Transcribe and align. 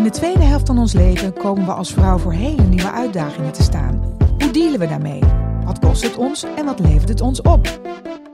In 0.00 0.06
de 0.06 0.12
tweede 0.12 0.42
helft 0.44 0.66
van 0.66 0.78
ons 0.78 0.92
leven 0.92 1.32
komen 1.32 1.64
we 1.64 1.72
als 1.72 1.92
vrouw 1.92 2.18
voor 2.18 2.32
hele 2.32 2.62
nieuwe 2.62 2.90
uitdagingen 2.90 3.52
te 3.52 3.62
staan. 3.62 4.16
Hoe 4.38 4.50
dealen 4.50 4.78
we 4.78 4.86
daarmee? 4.86 5.20
Wat 5.64 5.78
kost 5.78 6.02
het 6.02 6.16
ons 6.16 6.44
en 6.56 6.64
wat 6.64 6.78
levert 6.78 7.08
het 7.08 7.20
ons 7.20 7.42
op? 7.42 7.80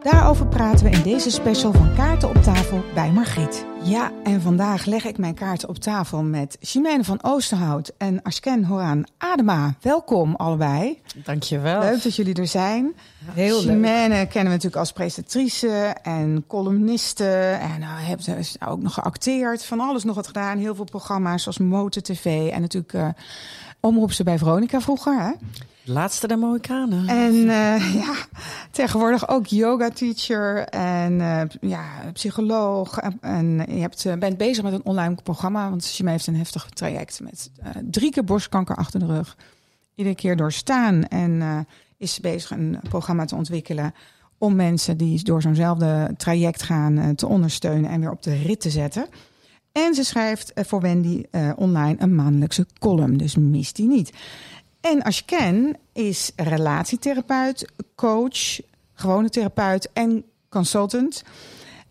Daarover 0.02 0.46
praten 0.46 0.84
we 0.84 0.90
in 0.90 1.02
deze 1.02 1.30
special 1.30 1.72
van 1.72 1.94
Kaarten 1.94 2.28
op 2.28 2.42
tafel 2.42 2.82
bij 2.94 3.10
Margriet. 3.10 3.66
Ja, 3.86 4.12
en 4.24 4.40
vandaag 4.40 4.84
leg 4.84 5.04
ik 5.04 5.18
mijn 5.18 5.34
kaarten 5.34 5.68
op 5.68 5.78
tafel 5.78 6.22
met 6.22 6.56
Chimène 6.60 7.04
van 7.04 7.18
Oosterhout 7.22 7.92
en 7.98 8.22
Ashken 8.22 8.64
Horan 8.64 9.06
Adema. 9.18 9.74
Welkom 9.80 10.34
allebei. 10.34 11.00
Dankjewel. 11.14 11.80
Leuk 11.80 12.02
dat 12.02 12.16
jullie 12.16 12.34
er 12.34 12.46
zijn. 12.46 12.94
Heel 13.24 13.60
Chimène 13.60 14.08
kennen 14.08 14.32
we 14.32 14.42
natuurlijk 14.42 14.76
als 14.76 14.92
presentatrice 14.92 15.96
en 16.02 16.44
columniste. 16.46 17.28
En 17.60 17.80
nou, 17.80 18.00
heeft 18.00 18.24
ze 18.24 18.56
ook 18.66 18.82
nog 18.82 18.94
geacteerd, 18.94 19.64
van 19.64 19.80
alles 19.80 20.04
nog 20.04 20.14
wat 20.14 20.26
gedaan. 20.26 20.58
Heel 20.58 20.74
veel 20.74 20.84
programma's 20.84 21.42
zoals 21.42 21.58
Motor 21.58 22.02
TV 22.02 22.50
en 22.50 22.60
natuurlijk 22.60 22.92
uh, 22.92 23.08
omroep 23.80 24.12
ze 24.12 24.24
bij 24.24 24.38
Veronica 24.38 24.80
vroeger. 24.80 25.20
Hè? 25.20 25.32
Laatste 25.84 26.26
de 26.26 26.36
Mohikanen. 26.36 27.08
En 27.08 27.34
uh, 27.34 27.94
ja, 28.02 28.14
tegenwoordig 28.70 29.28
ook 29.28 29.46
yoga 29.46 29.90
teacher 29.90 30.64
en 30.68 31.12
uh, 31.12 31.42
ja, 31.60 31.84
psycholoog. 32.12 32.98
En, 32.98 33.18
en 33.20 33.64
je 33.74 33.80
hebt, 33.80 34.18
bent 34.18 34.36
bezig 34.36 34.62
met 34.62 34.72
een 34.72 34.84
online 34.84 35.14
programma, 35.22 35.68
want 35.68 35.86
Chimé 35.86 36.10
heeft 36.10 36.26
een 36.26 36.36
heftig 36.36 36.68
traject 36.68 37.20
met 37.20 37.50
uh, 37.58 37.70
drie 37.90 38.10
keer 38.10 38.24
borstkanker 38.24 38.76
achter 38.76 39.00
de 39.00 39.06
rug. 39.06 39.36
Iedere 39.94 40.16
keer 40.16 40.36
doorstaan 40.36 41.04
en 41.04 41.66
is 41.96 42.20
bezig 42.20 42.50
een 42.50 42.78
programma 42.88 43.24
te 43.24 43.34
ontwikkelen 43.34 43.94
om 44.38 44.56
mensen 44.56 44.96
die 44.96 45.22
door 45.22 45.42
zo'nzelfde 45.42 46.14
traject 46.16 46.62
gaan 46.62 47.14
te 47.14 47.26
ondersteunen 47.26 47.90
en 47.90 48.00
weer 48.00 48.10
op 48.10 48.22
de 48.22 48.34
rit 48.34 48.60
te 48.60 48.70
zetten. 48.70 49.06
En 49.76 49.94
ze 49.94 50.04
schrijft 50.04 50.52
voor 50.54 50.80
Wendy 50.80 51.22
online 51.56 51.96
een 51.98 52.14
maandelijkse 52.14 52.66
column, 52.78 53.16
dus 53.16 53.36
mis 53.36 53.72
die 53.72 53.88
niet. 53.88 54.12
En 54.80 55.02
als 55.02 55.18
je 55.18 55.24
ken, 55.24 55.76
is 55.92 56.32
relatietherapeut, 56.36 57.72
coach, 57.94 58.60
gewone 58.92 59.28
therapeut 59.28 59.90
en 59.92 60.24
consultant. 60.48 61.24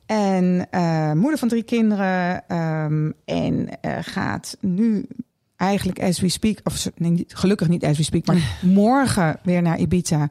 En 0.06 0.68
uh, 0.72 1.12
moeder 1.12 1.40
van 1.40 1.48
drie 1.48 1.64
kinderen. 1.64 2.44
Um, 2.58 3.14
en 3.26 3.68
uh, 3.82 3.98
gaat 4.02 4.58
nu 4.60 5.08
eigenlijk 5.56 6.02
as 6.02 6.20
we 6.20 6.30
speak, 6.30 6.60
of 6.64 6.90
nee, 6.96 7.26
gelukkig 7.28 7.68
niet 7.68 7.86
as 7.86 7.98
we 7.98 8.04
speak, 8.04 8.26
maar 8.26 8.58
morgen 8.62 9.40
weer 9.44 9.62
naar 9.62 9.80
Ibiza. 9.80 10.30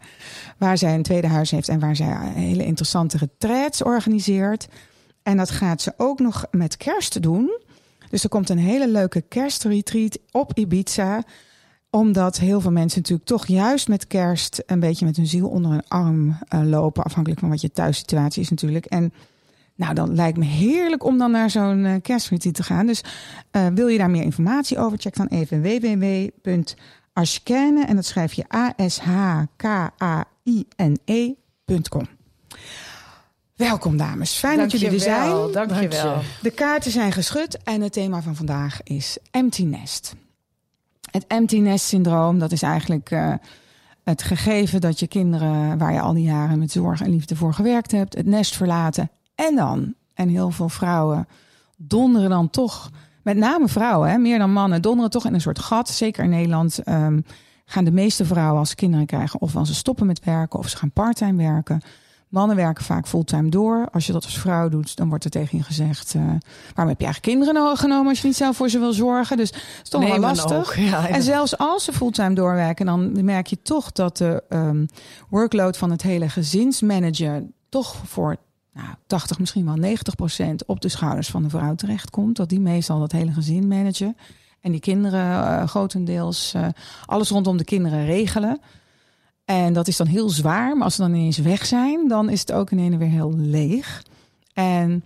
Waar 0.59 0.79
zij 0.79 0.95
een 0.95 1.03
tweede 1.03 1.29
huis 1.29 1.51
heeft 1.51 1.69
en 1.69 1.81
waar 1.81 1.97
zij 1.97 2.17
hele 2.35 2.65
interessante 2.65 3.19
retreats 3.19 3.83
organiseert. 3.83 4.69
En 5.25 5.37
dat 5.37 5.51
gaat 5.51 5.83
ze 5.83 5.93
ook 5.97 6.19
nog 6.19 6.45
met 6.51 6.77
kerst 6.77 7.23
doen. 7.23 7.59
Dus 8.11 8.23
er 8.23 8.29
komt 8.29 8.49
een 8.49 8.59
hele 8.59 8.89
leuke 8.89 9.21
kerstretreat 9.21 10.19
op 10.31 10.53
Ibiza 10.55 11.23
omdat 11.95 12.39
heel 12.39 12.61
veel 12.61 12.71
mensen 12.71 13.01
natuurlijk 13.01 13.29
toch 13.29 13.47
juist 13.47 13.89
met 13.89 14.07
kerst 14.07 14.63
een 14.67 14.81
beetje 14.81 15.05
met 15.05 15.17
hun 15.17 15.27
ziel 15.27 15.49
onder 15.49 15.73
een 15.73 15.89
arm 15.89 16.29
uh, 16.29 16.37
lopen. 16.63 17.05
Afhankelijk 17.05 17.41
van 17.41 17.51
wat 17.51 17.61
je 17.61 17.71
thuissituatie 17.71 18.43
is 18.43 18.51
natuurlijk. 18.51 18.87
En 18.87 19.13
nou, 19.75 19.95
dan 19.95 20.15
lijkt 20.15 20.39
me 20.39 20.45
heerlijk 20.45 21.05
om 21.05 21.19
dan 21.19 21.31
naar 21.31 21.51
zo'n 21.51 21.85
uh, 21.85 21.95
kerstretreat 22.03 22.55
te 22.55 22.63
gaan. 22.63 22.87
Dus 22.87 23.05
uh, 23.53 23.67
wil 23.67 23.89
je 23.89 23.99
daar 23.99 24.11
meer 24.11 24.23
informatie 24.23 24.79
over? 24.79 24.99
Check 24.99 25.17
dan 25.17 25.27
even 25.27 25.63
www.ashkane. 26.43 27.85
En 27.85 27.97
dat 27.97 28.05
schrijf 28.05 28.33
je 28.33 28.45
A-S-H-K-A-I-N-E.com. 28.55 29.03
Welkom 33.55 33.97
dames, 33.97 34.33
fijn 34.33 34.57
Dank 34.57 34.71
dat 34.71 34.81
jullie 34.81 34.97
er 34.97 35.03
zijn. 35.03 35.53
Dank 35.53 35.81
je 35.81 35.89
wel. 35.89 36.21
De 36.43 36.51
kaarten 36.51 36.91
zijn 36.91 37.13
geschud 37.13 37.63
en 37.63 37.81
het 37.81 37.93
thema 37.93 38.23
van 38.23 38.37
vandaag 38.37 38.83
is 38.83 39.19
empty 39.31 39.65
nest. 39.65 40.15
Het 41.11 41.27
empty 41.27 41.59
nest 41.59 41.87
syndroom, 41.87 42.39
dat 42.39 42.53
is 42.53 42.63
eigenlijk 42.63 43.11
uh, 43.11 43.35
het 44.05 44.23
gegeven 44.23 44.81
dat 44.81 44.99
je 44.99 45.07
kinderen, 45.07 45.79
waar 45.79 45.93
je 45.93 46.01
al 46.01 46.13
die 46.13 46.25
jaren 46.25 46.59
met 46.59 46.73
zorg 46.73 47.01
en 47.01 47.11
liefde 47.11 47.37
voor 47.37 47.55
gewerkt 47.55 47.91
hebt, 47.91 48.15
het 48.15 48.27
nest 48.27 48.57
verlaten. 48.57 49.11
En 49.35 49.57
dan, 49.57 49.95
en 50.15 50.29
heel 50.29 50.51
veel 50.51 50.69
vrouwen 50.69 51.29
donderen 51.77 52.31
dan 52.31 52.51
toch, 52.51 52.91
met 53.23 53.37
name 53.37 53.69
vrouwen, 53.69 54.11
hè, 54.11 54.19
meer 54.19 54.39
dan 54.39 54.53
mannen, 54.53 54.83
donderen 54.83 55.11
toch 55.11 55.25
in 55.25 55.35
een 55.35 55.41
soort 55.41 55.59
gat. 55.59 55.89
Zeker 55.89 56.25
in 56.25 56.31
Nederland 56.31 56.89
um, 56.89 57.25
gaan 57.65 57.85
de 57.85 57.93
meeste 57.93 58.25
vrouwen 58.25 58.59
als 58.59 58.69
ze 58.69 58.75
kinderen 58.75 59.07
krijgen, 59.07 59.41
ofwel 59.41 59.67
ze 59.67 59.75
stoppen 59.75 60.07
met 60.07 60.25
werken 60.25 60.59
of 60.59 60.69
ze 60.69 60.77
gaan 60.77 60.91
parttime 60.91 61.43
werken. 61.43 61.83
Mannen 62.35 62.57
werken 62.57 62.85
vaak 62.85 63.07
fulltime 63.07 63.49
door. 63.49 63.89
Als 63.93 64.07
je 64.07 64.13
dat 64.13 64.25
als 64.25 64.39
vrouw 64.39 64.69
doet, 64.69 64.97
dan 64.97 65.09
wordt 65.09 65.25
er 65.25 65.31
tegen 65.31 65.59
je 65.59 65.65
gezegd: 65.65 66.15
uh, 66.15 66.23
waarom 66.75 66.89
heb 66.89 67.01
je 67.01 67.05
eigenlijk 67.05 67.21
kinderen 67.21 67.77
genomen 67.77 68.09
als 68.09 68.21
je 68.21 68.27
niet 68.27 68.37
zelf 68.37 68.57
voor 68.57 68.69
ze 68.69 68.79
wil 68.79 68.93
zorgen? 68.93 69.37
Dus 69.37 69.49
het 69.51 69.81
is 69.83 69.89
toch 69.89 70.09
wel 70.09 70.19
lastig. 70.19 70.77
Ja, 70.85 70.85
ja. 70.85 71.09
En 71.09 71.23
zelfs 71.23 71.59
als 71.59 71.85
ze 71.85 71.93
fulltime 71.93 72.35
doorwerken, 72.35 72.87
dan 72.87 73.25
merk 73.25 73.47
je 73.47 73.63
toch 73.63 73.93
dat 73.93 74.17
de 74.17 74.43
um, 74.49 74.87
workload 75.29 75.77
van 75.77 75.91
het 75.91 76.03
hele 76.03 76.29
gezinsmanager 76.29 77.43
toch 77.69 77.97
voor 78.05 78.37
nou, 78.73 78.89
80, 79.07 79.39
misschien 79.39 79.65
wel 79.65 79.75
90 79.75 80.15
procent 80.15 80.67
op 80.67 80.81
de 80.81 80.89
schouders 80.89 81.29
van 81.29 81.43
de 81.43 81.49
vrouw 81.49 81.75
terechtkomt. 81.75 82.37
Dat 82.37 82.49
die 82.49 82.61
meestal 82.61 82.99
dat 82.99 83.13
hele 83.13 83.33
gezin 83.33 83.69
managen. 83.69 84.17
En 84.61 84.71
die 84.71 84.81
kinderen 84.81 85.27
uh, 85.31 85.67
grotendeels 85.67 86.53
uh, 86.57 86.67
alles 87.05 87.31
rondom 87.31 87.57
de 87.57 87.65
kinderen 87.65 88.05
regelen. 88.05 88.61
En 89.45 89.73
dat 89.73 89.89
is 89.89 89.97
dan 89.97 90.07
heel 90.07 90.29
zwaar, 90.29 90.77
maar 90.77 90.85
als 90.85 90.95
ze 90.95 91.03
dan 91.03 91.15
ineens 91.15 91.39
weg 91.39 91.67
zijn, 91.67 92.09
dan 92.09 92.29
is 92.29 92.41
het 92.41 92.53
ook 92.53 92.71
ineens 92.71 92.97
weer 92.97 93.09
heel 93.09 93.35
leeg. 93.37 94.03
En 94.53 95.05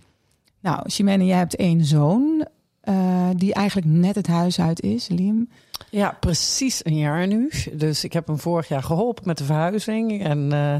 nou, 0.59 0.89
Chimène, 0.89 1.25
jij 1.25 1.37
hebt 1.37 1.55
één 1.55 1.85
zoon 1.85 2.47
uh, 2.83 3.29
die 3.35 3.53
eigenlijk 3.53 3.87
net 3.87 4.15
het 4.15 4.27
huis 4.27 4.59
uit 4.59 4.81
is, 4.81 5.07
Liam. 5.07 5.49
Ja, 5.89 6.17
precies 6.19 6.85
een 6.85 6.97
jaar 6.97 7.27
nu. 7.27 7.51
Dus 7.73 8.03
ik 8.03 8.13
heb 8.13 8.27
hem 8.27 8.39
vorig 8.39 8.67
jaar 8.67 8.83
geholpen 8.83 9.23
met 9.25 9.37
de 9.37 9.43
verhuizing 9.43 10.23
en 10.23 10.53
uh, 10.53 10.75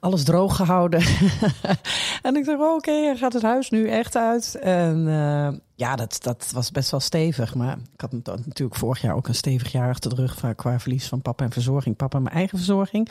alles 0.00 0.24
droog 0.24 0.56
gehouden. 0.56 1.00
en 2.22 2.36
ik 2.36 2.44
dacht, 2.44 2.60
oké, 2.60 2.72
okay, 2.72 3.04
hij 3.04 3.16
gaat 3.16 3.32
het 3.32 3.42
huis 3.42 3.70
nu 3.70 3.88
echt 3.88 4.16
uit. 4.16 4.54
En 4.54 5.06
uh, 5.06 5.48
ja, 5.74 5.96
dat, 5.96 6.18
dat 6.22 6.50
was 6.52 6.70
best 6.70 6.90
wel 6.90 7.00
stevig. 7.00 7.54
Maar 7.54 7.76
ik 7.92 8.00
had 8.00 8.12
natuurlijk 8.12 8.78
vorig 8.78 9.00
jaar 9.00 9.14
ook 9.14 9.28
een 9.28 9.34
stevig 9.34 9.72
jaar 9.72 9.88
achter 9.88 10.14
de 10.14 10.16
rug 10.16 10.54
qua 10.56 10.80
verlies 10.80 11.08
van 11.08 11.22
papa 11.22 11.44
en 11.44 11.52
verzorging. 11.52 11.96
Papa 11.96 12.16
en 12.16 12.22
mijn 12.22 12.34
eigen 12.34 12.58
verzorging. 12.58 13.08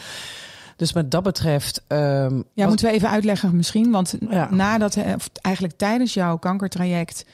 Dus 0.75 0.94
met 0.94 1.12
dat 1.12 1.23
betreft. 1.23 1.84
Um, 1.88 2.44
ja, 2.53 2.68
moeten 2.68 2.85
we 2.85 2.91
even 2.91 3.09
uitleggen 3.09 3.56
misschien. 3.56 3.91
Want 3.91 4.16
ja. 4.29 4.47
nadat, 4.52 4.97
eigenlijk 5.41 5.78
tijdens 5.78 6.13
jouw 6.13 6.38
kankertraject, 6.38 7.25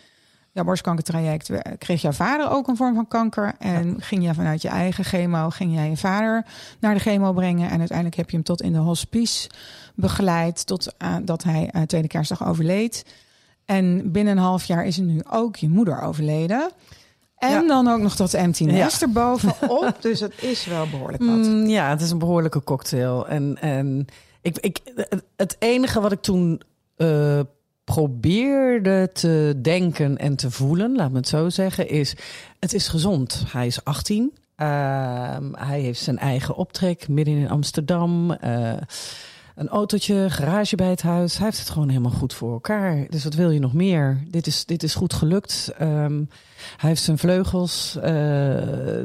jouw 0.51 0.63
borstkankertraject, 0.63 1.49
kreeg 1.77 2.01
jouw 2.01 2.11
vader 2.11 2.49
ook 2.49 2.67
een 2.67 2.75
vorm 2.75 2.95
van 2.95 3.07
kanker. 3.07 3.53
En 3.59 3.87
ja. 3.87 3.95
ging 3.99 4.23
je 4.23 4.33
vanuit 4.33 4.61
je 4.61 4.67
eigen 4.67 5.03
chemo, 5.03 5.49
ging 5.49 5.73
jij 5.73 5.89
je 5.89 5.97
vader 5.97 6.45
naar 6.79 6.93
de 6.93 6.99
chemo 6.99 7.33
brengen. 7.33 7.69
En 7.69 7.79
uiteindelijk 7.79 8.17
heb 8.17 8.29
je 8.29 8.35
hem 8.35 8.45
tot 8.45 8.61
in 8.61 8.73
de 8.73 8.79
hospice 8.79 9.49
begeleid. 9.95 10.65
Tot 10.65 10.93
uh, 11.03 11.15
dat 11.23 11.43
hij 11.43 11.69
uh, 11.75 11.81
tweede 11.81 12.07
kerstdag 12.07 12.47
overleed. 12.47 13.05
En 13.69 14.11
binnen 14.11 14.37
een 14.37 14.43
half 14.43 14.63
jaar 14.63 14.85
is 14.85 14.97
er 14.97 15.03
nu 15.03 15.21
ook 15.29 15.55
je 15.55 15.69
moeder 15.69 16.01
overleden. 16.01 16.71
En 17.37 17.51
ja. 17.51 17.67
dan 17.67 17.87
ook 17.87 17.99
nog 17.99 18.15
dat 18.15 18.33
empty 18.33 18.63
nest 18.63 18.99
ja. 18.99 19.05
erbovenop. 19.05 19.95
dus 20.01 20.19
het 20.19 20.43
is 20.43 20.65
wel 20.65 20.89
behoorlijk 20.89 21.23
wat. 21.23 21.35
Mm, 21.35 21.67
ja, 21.67 21.89
het 21.89 22.01
is 22.01 22.11
een 22.11 22.17
behoorlijke 22.17 22.63
cocktail. 22.63 23.27
En, 23.27 23.57
en 23.61 24.05
ik, 24.41 24.57
ik, 24.57 24.79
het 25.35 25.55
enige 25.59 26.01
wat 26.01 26.11
ik 26.11 26.21
toen 26.21 26.61
uh, 26.97 27.39
probeerde 27.83 29.09
te 29.13 29.59
denken 29.61 30.17
en 30.17 30.35
te 30.35 30.51
voelen, 30.51 30.95
laat 30.95 31.11
me 31.11 31.17
het 31.17 31.27
zo 31.27 31.49
zeggen, 31.49 31.89
is: 31.89 32.15
het 32.59 32.73
is 32.73 32.87
gezond. 32.87 33.43
Hij 33.47 33.67
is 33.67 33.83
18. 33.83 34.33
Uh, 34.57 34.67
hij 35.51 35.79
heeft 35.79 36.01
zijn 36.01 36.17
eigen 36.17 36.55
optrek 36.55 37.07
midden 37.07 37.37
in 37.37 37.49
Amsterdam. 37.49 38.31
Uh, 38.31 38.73
een 39.59 39.69
autootje, 39.69 40.29
garage 40.29 40.75
bij 40.75 40.89
het 40.89 41.01
huis. 41.01 41.37
Hij 41.37 41.45
heeft 41.45 41.59
het 41.59 41.69
gewoon 41.69 41.89
helemaal 41.89 42.11
goed 42.11 42.33
voor 42.33 42.51
elkaar. 42.51 43.05
Dus 43.09 43.23
wat 43.23 43.33
wil 43.33 43.49
je 43.49 43.59
nog 43.59 43.73
meer? 43.73 44.23
Dit 44.27 44.47
is, 44.47 44.65
dit 44.65 44.83
is 44.83 44.95
goed 44.95 45.13
gelukt. 45.13 45.71
Um, 45.81 46.29
hij 46.77 46.89
heeft 46.89 47.01
zijn 47.01 47.17
vleugels 47.17 47.97
uh, 48.03 48.53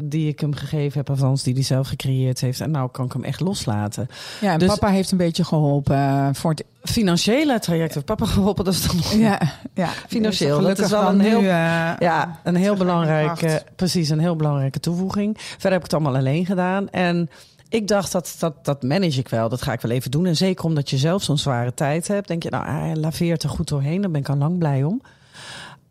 die 0.03 0.29
ik 0.29 0.41
hem 0.41 0.55
gegeven 0.55 0.99
heb, 0.99 1.11
althans 1.11 1.43
die 1.43 1.55
hij 1.55 1.63
zelf 1.63 1.89
gecreëerd 1.89 2.41
heeft. 2.41 2.61
En 2.61 2.71
nou 2.71 2.91
kan 2.91 3.05
ik 3.05 3.13
hem 3.13 3.25
echt 3.25 3.41
loslaten. 3.41 4.09
Ja, 4.41 4.53
en 4.53 4.59
dus, 4.59 4.69
papa 4.69 4.89
heeft 4.89 5.11
een 5.11 5.19
beetje 5.19 5.45
geholpen 5.45 5.97
uh, 5.97 6.29
voor 6.33 6.51
het 6.51 6.65
financiële 6.83 7.59
traject. 7.59 7.95
Heeft 7.95 8.07
papa 8.07 8.27
geholpen, 8.27 8.65
dat 8.65 8.75
is 8.75 8.87
dan 8.87 9.21
ja, 9.21 9.41
ja, 9.75 9.89
financieel. 10.09 10.61
Dat 10.61 10.79
is 10.79 10.91
wel 10.91 11.09
een 11.09 11.21
heel, 11.21 11.41
nu, 11.41 11.47
uh, 11.47 11.53
ja, 11.99 12.41
een 12.45 12.57
heel 12.57 12.77
belangrijke, 12.77 13.63
precies, 13.77 14.09
een 14.09 14.21
heel 14.21 14.37
belangrijke 14.37 14.81
toevoeging. 14.81 15.35
Verder 15.39 15.71
heb 15.71 15.79
ik 15.79 15.85
het 15.85 15.95
allemaal 15.95 16.17
alleen 16.17 16.47
gedaan 16.47 16.91
en 16.91 17.31
ik 17.75 17.89
dacht, 17.89 18.13
dat, 18.13 18.37
dat, 18.39 18.65
dat 18.65 18.83
manage 18.83 19.21
ik 19.21 19.29
wel. 19.29 19.49
Dat 19.49 19.63
ga 19.63 19.73
ik 19.73 19.81
wel 19.81 19.91
even 19.91 20.11
doen. 20.11 20.27
En 20.27 20.37
zeker 20.37 20.65
omdat 20.65 20.91
je 20.91 20.99
zelf 20.99 21.23
zo'n 21.23 21.39
zware 21.39 21.75
tijd 21.75 22.09
hebt. 22.09 22.29
Denk 22.29 22.43
je, 22.43 22.51
nou, 22.51 22.67
hij 22.67 22.97
laveert 22.97 23.43
er 23.43 23.49
goed 23.49 23.69
doorheen. 23.69 24.01
Daar 24.01 24.11
ben 24.11 24.21
ik 24.21 24.29
al 24.29 24.37
lang 24.37 24.59
blij 24.59 24.85
om. 24.85 25.03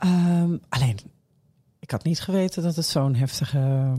Um, 0.06 0.62
alleen, 0.70 1.00
ik 1.80 1.92
had 1.92 2.04
niet 2.04 2.22
geweten 2.22 2.64
dat 2.64 2.76
het 2.76 2.86
zo'n 2.86 3.16
heftige... 3.16 3.94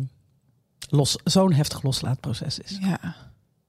Los, 0.89 1.19
zo'n 1.25 1.53
heftig 1.53 1.83
loslaatproces 1.83 2.59
is. 2.59 2.79
Ja. 2.81 3.15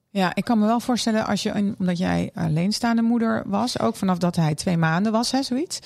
Ja, 0.09 0.35
ik 0.35 0.43
kan 0.43 0.59
me 0.59 0.65
wel 0.65 0.79
voorstellen 0.79 1.25
als 1.25 1.43
je, 1.43 1.73
omdat 1.79 1.97
jij 1.97 2.31
alleenstaande 2.33 3.01
moeder 3.01 3.43
was, 3.45 3.79
ook 3.79 3.95
vanaf 3.95 4.17
dat 4.17 4.35
hij 4.35 4.55
twee 4.55 4.77
maanden 4.77 5.11
was, 5.11 5.31
hè, 5.31 5.43
zoiets. 5.43 5.79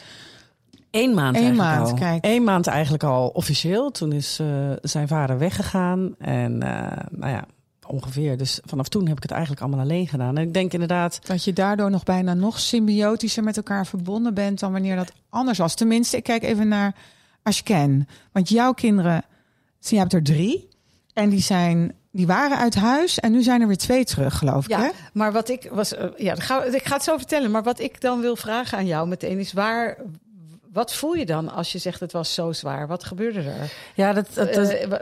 Eén 0.92 1.14
maand 1.14 1.38
Eén 1.38 1.56
maand, 1.56 1.88
al. 1.88 1.94
kijk. 1.94 2.26
Eén 2.26 2.44
maand 2.44 2.68
eigenlijk 2.68 3.04
al 3.04 3.28
officieel. 3.28 3.92
Toen 3.92 4.12
is 4.12 4.40
eh, 4.40 4.72
zijn 4.82 5.08
vader 5.08 5.38
weggegaan. 5.38 6.16
En 6.18 6.62
eh, 6.62 7.06
nou 7.10 7.32
ja, 7.32 7.46
ongeveer. 7.90 8.38
Dus 8.38 8.60
vanaf 8.66 8.88
toen 8.88 9.08
heb 9.08 9.16
ik 9.18 9.22
het 9.24 9.32
eigenlijk 9.32 9.62
allemaal 9.62 9.80
alleen 9.80 10.08
gedaan. 10.08 10.38
En 10.38 10.44
ik 10.48 10.54
denk 10.54 10.74
inderdaad... 10.74 11.20
Dat 11.28 11.44
je 11.44 11.54
daardoor 11.54 11.90
nog 11.90 12.04
bijna 12.04 12.34
nog 12.34 12.60
symbiotischer 12.60 13.44
met 13.44 13.58
elkaar 13.58 13.86
verbonden 13.88 14.34
bent 14.34 14.60
dan 14.60 14.72
wanneer 14.72 14.96
dat 14.96 15.12
anders 15.30 15.58
was. 15.58 15.76
Tenminste, 15.76 16.18
ik 16.18 16.24
kijk 16.24 16.44
even 16.44 16.68
naar 16.68 16.96
Ashken. 17.44 18.08
Want 18.32 18.50
jouw 18.50 18.74
kinderen, 18.74 19.24
je 19.80 19.98
hebt 19.98 20.14
er 20.14 20.24
drie. 20.24 20.68
En 21.14 21.30
die, 21.30 21.42
zijn, 21.42 21.94
die 22.12 22.28
waren 22.28 22.58
uit 22.58 22.76
huis 22.76 23.20
en 23.20 23.32
nu 23.32 23.42
zijn 23.44 23.62
er 23.62 23.68
weer 23.68 23.78
twee 23.78 24.06
terug, 24.06 24.38
geloof 24.38 24.64
ik. 24.64 24.70
Ja, 24.70 24.80
Hè? 24.82 24.90
maar 25.14 25.32
wat 25.32 25.50
ik 25.50 25.70
was, 25.72 25.94
eh, 25.96 26.06
ja, 26.18 26.34
dan 26.34 26.44
ga, 26.44 26.64
ik 26.64 26.86
ga 26.88 26.94
het 26.96 27.04
zo 27.04 27.18
vertellen. 27.18 27.52
Maar 27.52 27.64
wat 27.64 27.80
ik 27.80 28.02
dan 28.02 28.22
wil 28.22 28.36
vragen 28.36 28.78
aan 28.78 28.86
jou 28.86 29.08
meteen 29.08 29.40
is 29.40 29.54
waar, 29.54 29.98
wat 30.72 30.94
voel 30.94 31.14
je 31.14 31.26
dan 31.26 31.52
als 31.54 31.72
je 31.72 31.78
zegt 31.78 32.00
het 32.00 32.12
was 32.12 32.34
zo 32.34 32.52
zwaar? 32.52 32.88
Wat 32.88 33.04
gebeurde 33.04 33.40
er? 33.42 33.74
Ja, 33.96 34.14
dat, 34.14 34.28
dat, 34.34 34.54
dat- 34.54 34.70
Eh, 34.70 35.00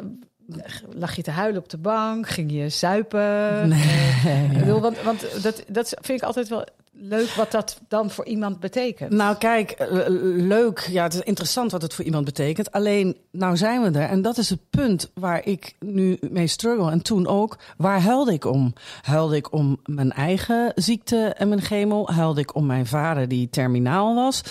lag 0.94 1.16
je 1.16 1.22
te 1.22 1.32
huilen 1.32 1.62
op 1.62 1.70
de 1.70 1.78
bank? 1.78 2.30
Ging 2.30 2.52
je 2.52 2.70
zuipen? 2.70 3.68
nee. 3.68 4.50
Ik 4.52 4.60
bedoel, 4.60 4.82
want, 4.82 5.02
want 5.02 5.44
dat, 5.44 5.64
dat 5.68 5.94
vind 6.02 6.20
ik 6.22 6.28
altijd 6.28 6.48
wel 6.48 6.66
leuk 7.00 7.30
wat 7.30 7.52
dat 7.52 7.82
dan 7.88 8.10
voor 8.12 8.26
iemand 8.26 8.60
betekent. 8.60 9.12
Nou, 9.12 9.36
kijk, 9.38 9.72
eh, 9.72 9.88
leuk. 10.36 10.88
Ja, 10.92 11.04
het 11.04 11.14
is 11.14 11.20
interessant 11.22 11.72
wat 11.72 11.82
het 11.82 11.94
voor 11.94 12.06
iemand 12.06 12.26
betekent. 12.26 12.72
Alleen, 12.72 13.18
nou 13.32 13.58
zijn 13.58 13.82
we 13.82 14.00
er. 14.00 14.10
En 14.10 14.22
dat 14.22 14.38
is 14.38 14.50
het 14.50 14.60
punt 14.70 15.12
waar 15.14 15.46
ik 15.46 15.76
nu 15.80 16.18
mee 16.22 16.48
struggle. 16.48 16.92
En 16.92 17.02
toen 17.02 17.28
ook. 17.28 17.58
Waar 17.78 18.02
huilde 18.02 18.34
ik 18.34 18.46
om? 18.46 18.74
Huilde 19.02 19.36
ik 19.36 19.54
om 19.54 19.78
mijn 19.86 20.12
eigen 20.12 20.72
ziekte 20.76 21.18
en 21.38 21.48
mijn 21.50 21.62
chemo? 21.62 22.06
Huilde 22.08 22.42
ik 22.42 22.56
om 22.56 22.66
mijn 22.66 22.86
vader 22.88 23.28
die 23.28 23.50
terminaal 23.50 24.16
was? 24.16 24.42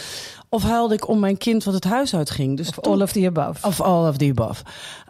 Of 0.48 0.62
huilde 0.62 0.94
ik 0.94 1.08
om 1.08 1.18
mijn 1.20 1.36
kind 1.36 1.64
wat 1.64 1.74
het 1.74 1.84
huis 1.84 2.14
uitging? 2.14 2.56
Dus 2.56 2.68
of 2.68 2.74
toen- 2.74 2.92
all 2.92 3.00
of 3.02 3.12
the 3.12 3.26
above. 3.26 3.66
of 3.66 3.80
all 3.80 4.08
of 4.08 4.16
the 4.16 4.32
above. 4.36 4.62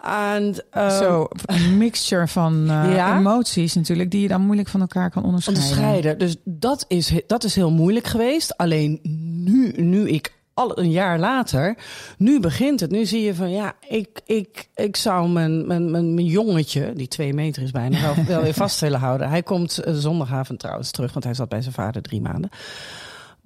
En, 0.03 0.55
Zo, 0.91 1.29
een 1.47 1.77
mixture 1.79 2.29
van 2.29 2.71
eh, 2.71 2.95
Ja. 2.95 3.19
emoties 3.19 3.75
natuurlijk, 3.75 4.11
die 4.11 4.21
je 4.21 4.29
dan 4.29 4.41
moeilijk 4.41 4.69
van 4.69 4.81
elkaar 4.81 5.11
kan 5.11 5.25
onderscheiden. 5.25 5.65
onderscheiden. 5.65 6.19
Dus 6.19 6.37
dat 6.45 6.85
is, 6.89 7.13
dat 7.27 7.45
is 7.45 7.55
heel 7.55 7.71
moeilijk 7.71 8.07
geweest. 8.07 8.57
Alleen 8.57 9.01
nu, 9.45 9.73
nu 9.77 10.09
ik 10.09 10.35
al 10.55 10.79
een 10.79 10.91
jaar 10.91 11.19
later, 11.19 11.77
nu 12.19 12.41
begint 12.41 12.81
het. 12.81 12.91
Nu 12.91 13.07
zie 13.07 13.23
je 13.23 13.35
van 13.35 13.51
ja, 13.51 13.73
ik, 13.89 14.21
ik, 14.25 14.69
ik 14.75 14.97
zou 14.97 15.29
mijn, 15.29 15.67
mijn, 15.67 15.91
mijn, 15.91 16.15
mijn 16.15 16.27
jongetje, 16.27 16.93
die 16.95 17.09
twee 17.09 17.35
meter 17.35 17.63
is 17.63 17.71
bijna, 17.71 18.01
wel, 18.01 18.25
wel 18.25 18.43
weer 18.43 18.55
vast 18.65 18.81
willen 18.81 19.01
houden. 19.01 19.29
Hij 19.29 19.43
komt 19.43 19.79
eh, 19.79 19.95
zondagavond 19.95 20.59
trouwens 20.59 20.91
terug, 20.91 21.13
want 21.13 21.25
hij 21.25 21.35
zat 21.35 21.49
bij 21.49 21.63
zijn 21.63 21.75
vader 21.75 22.03
drie 22.03 22.21
maanden. 22.21 22.51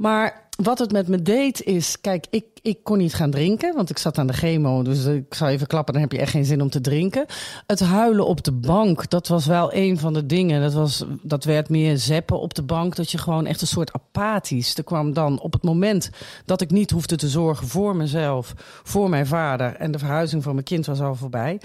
Maar 0.00 0.48
wat 0.62 0.78
het 0.78 0.92
met 0.92 1.08
me 1.08 1.22
deed 1.22 1.62
is, 1.62 2.00
kijk, 2.00 2.26
ik, 2.30 2.44
ik 2.62 2.84
kon 2.84 2.98
niet 2.98 3.14
gaan 3.14 3.30
drinken, 3.30 3.74
want 3.74 3.90
ik 3.90 3.98
zat 3.98 4.18
aan 4.18 4.26
de 4.26 4.32
chemo. 4.32 4.82
Dus 4.82 5.04
ik 5.04 5.34
zou 5.34 5.50
even 5.50 5.66
klappen, 5.66 5.92
dan 5.92 6.02
heb 6.02 6.12
je 6.12 6.18
echt 6.18 6.30
geen 6.30 6.44
zin 6.44 6.62
om 6.62 6.70
te 6.70 6.80
drinken. 6.80 7.26
Het 7.66 7.80
huilen 7.80 8.26
op 8.26 8.44
de 8.44 8.52
bank, 8.52 9.10
dat 9.10 9.28
was 9.28 9.46
wel 9.46 9.74
een 9.74 9.98
van 9.98 10.12
de 10.12 10.26
dingen. 10.26 10.60
Dat, 10.60 10.72
was, 10.72 11.04
dat 11.22 11.44
werd 11.44 11.68
meer 11.68 11.98
zeppen 11.98 12.40
op 12.40 12.54
de 12.54 12.62
bank, 12.62 12.96
dat 12.96 13.10
je 13.10 13.18
gewoon 13.18 13.46
echt 13.46 13.60
een 13.60 13.66
soort 13.66 13.92
apathisch. 13.92 14.76
Er 14.76 14.84
kwam 14.84 15.12
dan 15.12 15.40
op 15.40 15.52
het 15.52 15.62
moment 15.62 16.10
dat 16.44 16.60
ik 16.60 16.70
niet 16.70 16.90
hoefde 16.90 17.16
te 17.16 17.28
zorgen 17.28 17.68
voor 17.68 17.96
mezelf, 17.96 18.54
voor 18.82 19.08
mijn 19.08 19.26
vader 19.26 19.76
en 19.76 19.90
de 19.92 19.98
verhuizing 19.98 20.42
van 20.42 20.54
mijn 20.54 20.66
kind 20.66 20.86
was 20.86 21.00
al 21.00 21.14
voorbij. 21.14 21.60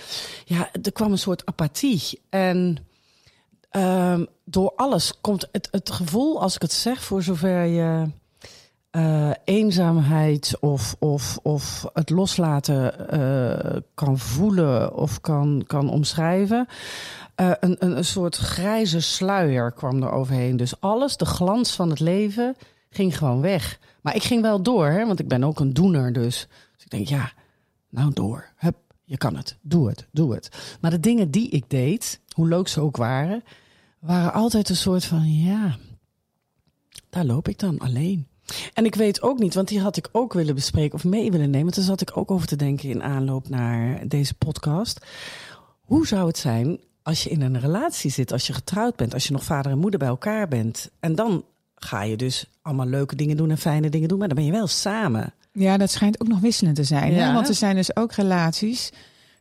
Ja, 0.45 0.69
er 0.81 0.91
kwam 0.91 1.11
een 1.11 1.17
soort 1.17 1.45
apathie. 1.45 2.21
En 2.29 2.77
ehm, 3.69 4.25
door 4.45 4.73
alles 4.75 5.13
komt 5.21 5.47
het, 5.51 5.67
het 5.71 5.91
gevoel, 5.91 6.41
als 6.41 6.55
ik 6.55 6.61
het 6.61 6.73
zeg, 6.73 7.03
voor 7.03 7.23
zover 7.23 7.65
je 7.65 8.05
eh, 8.95 9.31
eenzaamheid 9.43 10.57
of, 10.59 10.95
of, 10.99 11.39
of 11.41 11.85
het 11.93 12.09
loslaten 12.09 13.09
eh, 13.09 13.81
kan 13.93 14.19
voelen 14.19 14.95
of 14.95 15.21
kan, 15.21 15.63
kan 15.67 15.89
omschrijven. 15.89 16.67
Eh, 17.35 17.51
een, 17.59 17.75
een, 17.79 17.97
een 17.97 18.05
soort 18.05 18.35
grijze 18.35 18.99
sluier 18.99 19.71
kwam 19.71 20.03
er 20.03 20.11
overheen. 20.11 20.57
Dus 20.57 20.79
alles, 20.79 21.17
de 21.17 21.25
glans 21.25 21.75
van 21.75 21.89
het 21.89 21.99
leven, 21.99 22.55
ging 22.89 23.17
gewoon 23.17 23.41
weg. 23.41 23.79
Maar 24.01 24.15
ik 24.15 24.23
ging 24.23 24.41
wel 24.41 24.61
door, 24.61 24.87
hè, 24.87 25.05
want 25.05 25.19
ik 25.19 25.27
ben 25.27 25.43
ook 25.43 25.59
een 25.59 25.73
doener. 25.73 26.13
Dus, 26.13 26.47
dus 26.75 26.83
ik 26.83 26.89
denk, 26.89 27.07
ja, 27.07 27.31
nou 27.89 28.13
door. 28.13 28.45
Hup, 28.55 28.77
je 29.03 29.17
kan 29.17 29.35
het. 29.35 29.57
Doe 29.61 29.87
het, 29.87 30.07
doe 30.11 30.33
het. 30.33 30.77
Maar 30.81 30.91
de 30.91 30.99
dingen 30.99 31.31
die 31.31 31.49
ik 31.49 31.69
deed, 31.69 32.19
hoe 32.31 32.47
leuk 32.47 32.67
ze 32.67 32.81
ook 32.81 32.97
waren, 32.97 33.43
waren 33.99 34.33
altijd 34.33 34.69
een 34.69 34.75
soort 34.75 35.05
van, 35.05 35.33
ja, 35.33 35.77
daar 37.09 37.25
loop 37.25 37.47
ik 37.47 37.59
dan 37.59 37.79
alleen. 37.79 38.27
En 38.73 38.85
ik 38.85 38.95
weet 38.95 39.21
ook 39.21 39.39
niet, 39.39 39.53
want 39.53 39.67
die 39.67 39.81
had 39.81 39.97
ik 39.97 40.09
ook 40.11 40.33
willen 40.33 40.55
bespreken 40.55 40.95
of 40.95 41.03
mee 41.03 41.31
willen 41.31 41.49
nemen. 41.49 41.73
Daar 41.73 41.83
zat 41.83 42.01
ik 42.01 42.17
ook 42.17 42.31
over 42.31 42.47
te 42.47 42.55
denken 42.55 42.89
in 42.89 43.03
aanloop 43.03 43.49
naar 43.49 44.07
deze 44.07 44.33
podcast. 44.33 45.05
Hoe 45.81 46.07
zou 46.07 46.27
het 46.27 46.37
zijn 46.37 46.79
als 47.03 47.23
je 47.23 47.29
in 47.29 47.41
een 47.41 47.59
relatie 47.59 48.11
zit, 48.11 48.31
als 48.31 48.47
je 48.47 48.53
getrouwd 48.53 48.95
bent, 48.95 49.13
als 49.13 49.27
je 49.27 49.33
nog 49.33 49.43
vader 49.43 49.71
en 49.71 49.77
moeder 49.77 49.99
bij 49.99 50.07
elkaar 50.07 50.47
bent? 50.47 50.89
En 50.99 51.15
dan 51.15 51.43
ga 51.75 52.03
je 52.03 52.17
dus 52.17 52.45
allemaal 52.61 52.87
leuke 52.87 53.15
dingen 53.15 53.37
doen 53.37 53.49
en 53.49 53.57
fijne 53.57 53.89
dingen 53.89 54.07
doen, 54.07 54.17
maar 54.17 54.27
dan 54.27 54.37
ben 54.37 54.45
je 54.45 54.51
wel 54.51 54.67
samen. 54.67 55.33
Ja, 55.51 55.77
dat 55.77 55.91
schijnt 55.91 56.21
ook 56.21 56.27
nog 56.27 56.39
wisselend 56.39 56.75
te 56.75 56.83
zijn. 56.83 57.13
Hè? 57.13 57.33
Want 57.33 57.47
er 57.47 57.53
zijn 57.53 57.75
dus 57.75 57.95
ook 57.95 58.11
relaties 58.11 58.91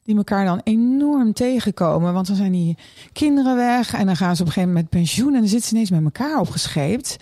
die 0.05 0.17
elkaar 0.17 0.45
dan 0.45 0.61
enorm 0.65 1.33
tegenkomen. 1.33 2.13
Want 2.13 2.27
dan 2.27 2.37
zijn 2.37 2.53
die 2.53 2.77
kinderen 3.13 3.57
weg 3.57 3.95
en 3.95 4.07
dan 4.07 4.17
gaan 4.17 4.37
ze 4.37 4.43
op 4.43 4.47
een 4.47 4.53
gegeven 4.53 4.75
moment 4.75 4.91
met 4.91 5.01
pensioen 5.01 5.35
en 5.35 5.41
dan 5.41 5.49
zitten 5.49 5.69
ze 5.69 5.75
ineens 5.75 5.91
met 5.91 6.05
elkaar 6.05 6.41
opgescheept. 6.41 7.17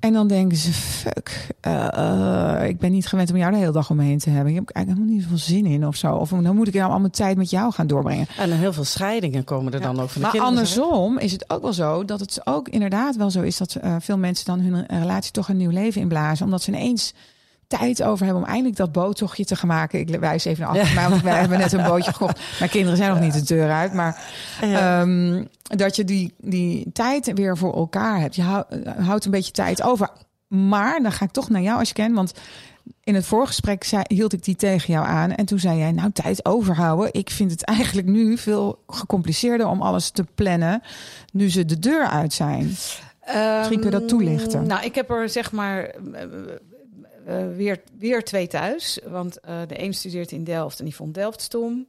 En 0.00 0.12
dan 0.12 0.28
denken 0.28 0.56
ze, 0.56 0.72
fuck, 0.72 1.46
eh, 1.60 2.58
eh, 2.62 2.68
ik 2.68 2.78
ben 2.78 2.90
niet 2.92 3.06
gewend 3.06 3.30
om 3.30 3.36
jou 3.36 3.52
de 3.52 3.58
hele 3.58 3.72
dag 3.72 3.90
om 3.90 3.96
me 3.96 4.02
heen 4.04 4.18
te 4.18 4.30
hebben. 4.30 4.52
Ik 4.52 4.58
heb 4.58 4.68
eigenlijk 4.68 4.98
helemaal 4.98 5.18
niet 5.18 5.22
zoveel 5.22 5.54
zin 5.56 5.66
in 5.72 5.86
of 5.86 5.96
zo. 5.96 6.14
Of 6.14 6.28
dan 6.28 6.56
moet 6.56 6.68
ik 6.68 6.74
nou 6.74 6.90
allemaal 6.90 7.10
tijd 7.10 7.36
met 7.36 7.50
jou 7.50 7.72
gaan 7.72 7.86
doorbrengen. 7.86 8.26
En 8.38 8.52
heel 8.52 8.72
veel 8.72 8.84
scheidingen 8.84 9.44
komen 9.44 9.72
er 9.72 9.80
dan 9.80 10.00
ook 10.00 10.08
van 10.08 10.14
de 10.14 10.20
Maar 10.20 10.30
kinderen. 10.30 10.56
andersom 10.56 11.18
is 11.18 11.32
het 11.32 11.50
ook 11.50 11.62
wel 11.62 11.72
zo 11.72 12.04
dat 12.04 12.20
het 12.20 12.40
ook 12.44 12.68
inderdaad 12.68 13.16
wel 13.16 13.30
zo 13.30 13.42
is 13.42 13.56
dat 13.56 13.74
eh, 13.74 13.96
veel 14.00 14.18
mensen 14.18 14.44
dan 14.46 14.60
hun 14.60 14.86
relatie 15.00 15.32
toch 15.32 15.48
een 15.48 15.56
nieuw 15.56 15.70
leven 15.70 16.00
inblazen. 16.00 16.44
Omdat 16.44 16.62
ze 16.62 16.70
ineens 16.70 17.12
tijd 17.68 18.02
over 18.02 18.24
hebben 18.24 18.42
om 18.42 18.48
eindelijk 18.48 18.76
dat 18.76 18.92
boottochtje 18.92 19.44
te 19.44 19.56
gaan 19.56 19.68
maken. 19.68 19.98
Ik 19.98 20.18
wijs 20.20 20.44
even 20.44 20.62
naar 20.64 20.78
achter 20.78 20.94
mij, 20.94 21.08
want 21.08 21.22
wij 21.22 21.38
hebben 21.38 21.58
net 21.58 21.72
een 21.72 21.84
bootje 21.84 22.12
gekocht. 22.12 22.40
Mijn 22.58 22.70
kinderen 22.70 22.96
zijn 22.96 23.10
nog 23.10 23.20
niet 23.20 23.32
de 23.32 23.54
deur 23.54 23.70
uit. 23.70 23.92
Maar 23.92 24.24
ehm, 24.60 25.44
dat 25.62 25.96
je 25.96 26.04
die, 26.04 26.34
die 26.38 26.90
tijd 26.92 27.32
weer 27.34 27.56
voor 27.56 27.74
elkaar 27.74 28.20
hebt. 28.20 28.36
Je 28.36 28.42
hou- 28.42 28.64
houdt 28.98 29.24
een 29.24 29.30
beetje 29.30 29.52
tijd 29.52 29.82
over. 29.82 30.08
Maar 30.48 31.02
dan 31.02 31.12
ga 31.12 31.24
ik 31.24 31.30
toch 31.30 31.48
naar 31.48 31.62
jou 31.62 31.78
als 31.78 31.88
je 31.88 31.94
kent, 31.94 32.14
want 32.14 32.32
in 33.04 33.14
het 33.14 33.26
voorgesprek 33.26 33.84
zei, 33.84 34.02
hield 34.06 34.32
ik 34.32 34.44
die 34.44 34.56
tegen 34.56 34.92
jou 34.92 35.06
aan. 35.06 35.34
En 35.34 35.44
toen 35.44 35.58
zei 35.58 35.78
jij, 35.78 35.92
nou, 35.92 36.10
tijd 36.12 36.44
overhouden. 36.44 37.08
Ik 37.12 37.30
vind 37.30 37.50
het 37.50 37.64
eigenlijk 37.64 38.06
nu 38.06 38.38
veel 38.38 38.82
gecompliceerder 38.86 39.66
om 39.66 39.82
alles 39.82 40.10
te 40.10 40.24
plannen. 40.34 40.82
Nu 41.32 41.50
ze 41.50 41.64
de 41.64 41.78
deur 41.78 42.06
uit 42.06 42.32
zijn. 42.32 42.64
Misschien 43.56 43.80
kun 43.80 43.90
je 43.90 43.98
dat 43.98 44.08
toelichten. 44.08 44.66
Nou, 44.66 44.84
ik 44.84 44.94
heb 44.94 45.10
er 45.10 45.28
zeg 45.28 45.52
maar 45.52 45.94
eh, 47.28 47.46
weer, 47.56 47.80
weer 47.98 48.24
twee 48.24 48.46
thuis. 48.46 49.00
Want 49.06 49.40
eh, 49.40 49.56
de 49.66 49.82
een 49.82 49.94
studeert 49.94 50.32
in 50.32 50.44
Delft 50.44 50.78
en 50.78 50.84
die 50.84 50.94
vond 50.94 51.14
Delft 51.14 51.40
stom. 51.40 51.86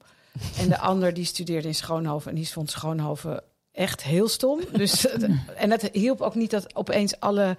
En 0.60 0.70
de 0.70 0.78
ander 0.92 1.14
die 1.14 1.26
studeerde 1.26 1.68
in 1.68 1.76
Schoonhoven 1.76 2.30
en 2.30 2.36
die 2.36 2.50
vond 2.50 2.72
Schoonhoven 2.72 3.44
echt 3.72 4.04
heel 4.04 4.28
stom. 4.28 4.60
Dus, 4.72 5.08
en 5.56 5.72
het 5.72 5.90
hielp 5.92 6.22
ook 6.22 6.36
niet 6.36 6.52
dat 6.52 6.76
opeens 6.76 7.20
alle 7.20 7.58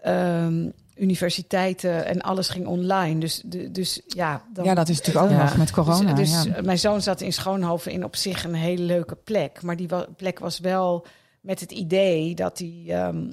ehm, 0.00 0.68
universiteiten 0.96 2.04
en 2.04 2.20
alles 2.20 2.48
ging 2.48 2.66
online. 2.66 3.20
Dus, 3.20 3.42
dus 3.70 4.00
ja, 4.06 4.44
dan, 4.52 4.64
ja, 4.64 4.74
dat 4.74 4.88
is 4.88 4.96
natuurlijk 4.96 5.24
ook 5.24 5.30
Ja. 5.32 5.44
nog 5.44 5.56
met 5.56 5.70
corona. 5.70 6.12
dus 6.12 6.32
dus 6.32 6.44
ja. 6.44 6.54
eh, 6.54 6.62
mijn 6.62 6.78
zoon 6.78 7.02
zat 7.02 7.20
in 7.20 7.32
Schoonhoven 7.32 7.92
in 7.92 8.04
op 8.04 8.16
zich 8.16 8.44
een 8.44 8.54
hele 8.54 8.82
leuke 8.82 9.16
plek. 9.16 9.62
Maar 9.62 9.76
die 9.76 9.88
plek 10.16 10.38
was 10.38 10.58
wel 10.58 11.06
met 11.40 11.60
het 11.60 11.72
idee 11.72 12.34
dat 12.34 12.58
hij 12.58 12.84
ehm 12.88 13.26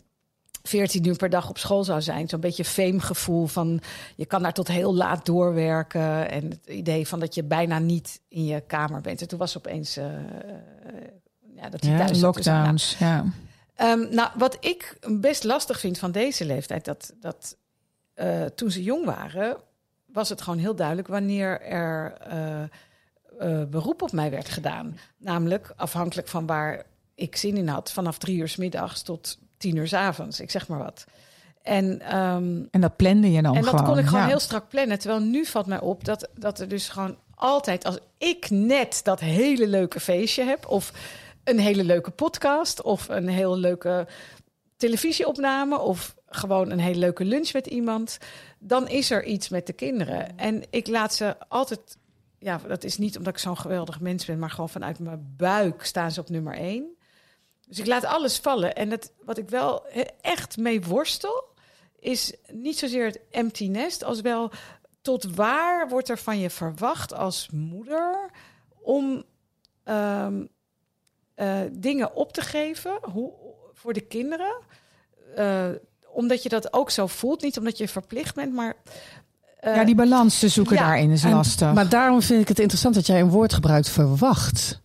14 0.68 1.08
uur 1.08 1.16
per 1.16 1.30
dag 1.30 1.50
op 1.50 1.58
school 1.58 1.84
zou 1.84 2.02
zijn. 2.02 2.30
Zo'n 2.30 2.40
beetje 2.40 2.66
fame-gevoel 2.66 3.46
van 3.46 3.80
je 4.16 4.26
kan 4.26 4.42
daar 4.44 4.54
tot 4.54 4.68
heel 4.68 4.96
laat 4.96 5.26
doorwerken. 5.26 6.30
En 6.30 6.50
het 6.50 6.66
idee 6.68 7.08
van 7.08 7.20
dat 7.20 7.36
je 7.36 7.44
bijna 7.44 7.80
niet 7.80 8.22
in 8.28 8.46
je 8.46 8.62
kamer 8.62 9.02
bent. 9.02 9.22
En 9.22 9.28
toen 9.28 9.40
was 9.40 9.58
opeens. 9.58 9.98
eh, 9.98 10.06
eh, 10.06 10.22
ja, 11.56 11.70
dat 11.70 11.86
Ja, 11.86 11.98
thuis. 11.98 12.10
Dus, 12.10 12.22
nou, 12.22 12.34
lockdowns. 12.34 12.96
Ja. 13.00 13.26
Ehm, 13.76 14.16
nou, 14.16 14.30
wat 14.38 14.58
ik 14.60 14.98
best 15.10 15.44
lastig 15.44 15.80
vind 15.80 15.98
van 15.98 16.12
deze 16.12 16.46
leeftijd, 16.46 16.86
dat, 16.86 17.14
dat 17.20 17.58
eh, 18.14 18.46
toen 18.46 18.72
ze 18.72 18.84
jong 18.84 19.06
waren, 19.06 19.58
was 20.06 20.30
het 20.30 20.42
gewoon 20.42 20.60
heel 20.60 20.76
duidelijk 20.76 21.08
wanneer 21.08 21.62
er 21.62 22.14
beroep 23.70 24.02
op 24.02 24.12
mij 24.12 24.32
werd 24.32 24.50
gedaan. 24.50 24.98
Namelijk 25.18 25.74
afhankelijk 25.76 26.28
van 26.28 26.46
waar 26.46 26.86
ik 27.16 27.36
zin 27.36 27.58
in 27.58 27.68
had, 27.68 27.92
vanaf 27.92 28.18
drie 28.18 28.38
uur 28.38 28.48
s 28.48 28.56
middags 28.56 29.02
tot 29.02 29.38
tien 29.58 29.76
uur 29.76 29.88
s 29.88 29.94
avonds, 29.94 30.40
ik 30.40 30.52
zeg 30.52 30.68
maar 30.68 30.80
wat. 30.80 31.06
En, 31.62 32.02
ehm, 32.02 32.64
En 32.72 32.82
dat 32.82 32.96
plande 32.96 33.32
je 33.32 33.42
dan 33.42 33.56
en 33.56 33.62
dat 33.62 33.70
gewoon. 33.70 33.86
kon 33.86 33.98
ik 33.98 34.06
gewoon 34.06 34.22
ja. 34.22 34.28
heel 34.28 34.40
strak 34.40 34.70
plannen. 34.70 35.00
Terwijl 35.00 35.22
nu 35.22 35.46
valt 35.46 35.66
mij 35.66 35.80
op 35.80 36.06
dat, 36.06 36.30
dat 36.36 36.60
er 36.60 36.68
dus 36.68 36.90
gewoon 36.90 37.18
altijd, 37.36 37.84
als 37.84 37.98
ik 38.18 38.50
net 38.50 39.00
dat 39.04 39.20
hele 39.20 39.68
leuke 39.68 40.00
feestje 40.00 40.44
heb, 40.44 40.68
of 40.68 40.92
een 41.44 41.60
hele 41.60 41.84
leuke 41.84 42.12
podcast, 42.12 42.82
of 42.82 43.10
een 43.10 43.28
heel 43.28 43.58
leuke 43.58 44.08
televisieopname, 44.78 45.80
of 45.80 46.16
gewoon 46.28 46.72
een 46.72 46.80
hele 46.80 47.00
leuke 47.00 47.26
lunch 47.26 47.54
met 47.54 47.68
iemand, 47.68 48.18
dan 48.60 48.88
is 48.88 49.12
er 49.12 49.24
iets 49.24 49.50
met 49.50 49.68
de 49.68 49.74
kinderen. 49.74 50.38
En 50.38 50.64
ik 50.70 50.88
laat 50.88 51.14
ze 51.14 51.36
altijd, 51.48 51.98
ja, 52.40 52.62
dat 52.68 52.84
is 52.84 52.98
niet 52.98 53.18
omdat 53.18 53.34
ik 53.34 53.40
zo'n 53.40 53.58
geweldig 53.58 54.00
mens 54.00 54.26
ben, 54.26 54.40
maar 54.40 54.50
gewoon 54.50 54.70
vanuit 54.70 55.00
mijn 55.00 55.34
buik 55.38 55.84
staan 55.86 56.12
ze 56.12 56.20
op 56.20 56.30
nummer 56.30 56.54
één. 56.54 56.95
Dus 57.68 57.80
ik 57.80 57.86
laat 57.86 58.06
alles 58.06 58.38
vallen. 58.38 58.76
En 58.76 58.92
het, 58.92 59.12
wat 59.26 59.38
ik 59.38 59.50
wel 59.50 59.86
echt 60.22 60.58
mee 60.58 60.82
worstel, 60.82 61.44
is 62.00 62.34
niet 62.52 62.78
zozeer 62.78 63.06
het 63.06 63.20
empty 63.32 63.68
nest, 63.68 64.04
als 64.04 64.22
wel 64.22 64.52
tot 65.02 65.36
waar 65.36 65.90
wordt 65.90 66.10
er 66.10 66.18
van 66.18 66.40
je 66.40 66.50
verwacht 66.50 67.14
als 67.14 67.50
moeder 67.52 68.30
om 68.82 69.24
ehm, 69.84 70.46
eh, 71.36 71.60
dingen 71.72 72.16
op 72.16 72.34
te 72.34 72.42
geven 72.42 72.98
hoe, 73.02 73.34
voor 73.74 73.94
de 73.94 74.02
kinderen. 74.02 74.56
Uh, 75.38 75.66
omdat 76.08 76.44
je 76.44 76.50
dat 76.50 76.74
ook 76.74 76.90
zo 76.90 77.08
voelt. 77.08 77.42
Niet 77.42 77.58
omdat 77.58 77.78
je 77.78 77.88
verplicht 77.88 78.36
bent, 78.36 78.54
maar. 78.54 78.76
Uh, 79.64 79.76
ja, 79.76 79.84
die 79.84 79.96
balans 79.96 80.40
te 80.40 80.48
zoeken 80.48 80.76
daarin 80.76 81.12
is 81.12 81.24
lastig. 81.24 81.74
Maar 81.74 81.90
daarom 81.90 82.22
vind 82.22 82.42
ik 82.42 82.48
het 82.48 82.60
interessant 82.60 82.96
dat 82.96 83.06
jij 83.06 83.20
een 83.20 83.30
woord 83.30 83.54
gebruikt 83.54 83.90
verwacht. 83.90 84.82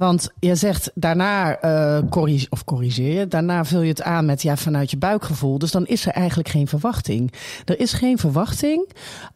Want 0.00 0.28
je 0.38 0.54
zegt 0.54 0.90
daarna 0.94 1.64
uh, 1.64 2.08
corrige, 2.10 2.46
of 2.50 2.64
corrigeer 2.64 3.18
je, 3.18 3.28
daarna 3.28 3.64
vul 3.64 3.80
je 3.80 3.88
het 3.88 4.02
aan 4.02 4.24
met 4.24 4.42
ja, 4.42 4.56
vanuit 4.56 4.90
je 4.90 4.96
buikgevoel. 4.96 5.58
Dus 5.58 5.70
dan 5.70 5.86
is 5.86 6.06
er 6.06 6.12
eigenlijk 6.12 6.48
geen 6.48 6.68
verwachting. 6.68 7.32
Er 7.64 7.80
is 7.80 7.92
geen 7.92 8.18
verwachting. 8.18 8.88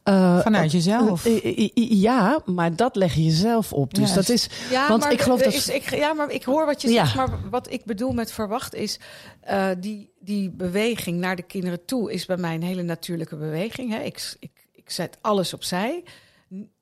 Uh, 0.05 0.39
vanuit 0.39 0.73
jezelf. 0.73 1.27
Uh, 1.27 1.69
ja, 1.75 2.41
maar 2.45 2.77
dat 2.77 2.97
leg 2.97 3.15
je 3.15 3.25
jezelf 3.25 3.73
op. 3.73 3.95
Dus 3.95 4.13
dat 4.13 4.29
is. 4.29 4.49
Ja, 4.71 4.89
want 4.89 5.05
ik 5.11 5.21
geloof 5.21 5.43
dat. 5.43 5.53
Is, 5.53 5.69
ik, 5.69 5.95
ja, 5.95 6.13
maar 6.13 6.31
ik 6.31 6.45
hoor 6.45 6.67
wat 6.67 6.83
je 6.83 6.89
zegt. 6.89 7.15
Maar 7.15 7.29
wat 7.51 7.71
ik 7.71 7.85
bedoel 7.85 8.13
met 8.13 8.33
verwacht 8.33 8.75
is. 8.75 8.99
die, 9.79 10.11
die 10.21 10.51
beweging 10.51 11.19
naar 11.19 11.37
de 11.37 11.43
kinderen 11.43 11.85
toe 11.85 12.13
is 12.13 12.27
bij 12.27 12.37
mij 12.37 12.55
een 12.55 12.63
hele 12.63 12.83
natuurlijke 12.83 13.37
beweging. 13.37 13.91
Hè. 13.91 14.01
Ik, 14.01 14.37
ik, 14.39 14.51
ik 14.73 14.91
zet 14.91 15.19
alles 15.21 15.55
opzij 15.55 16.03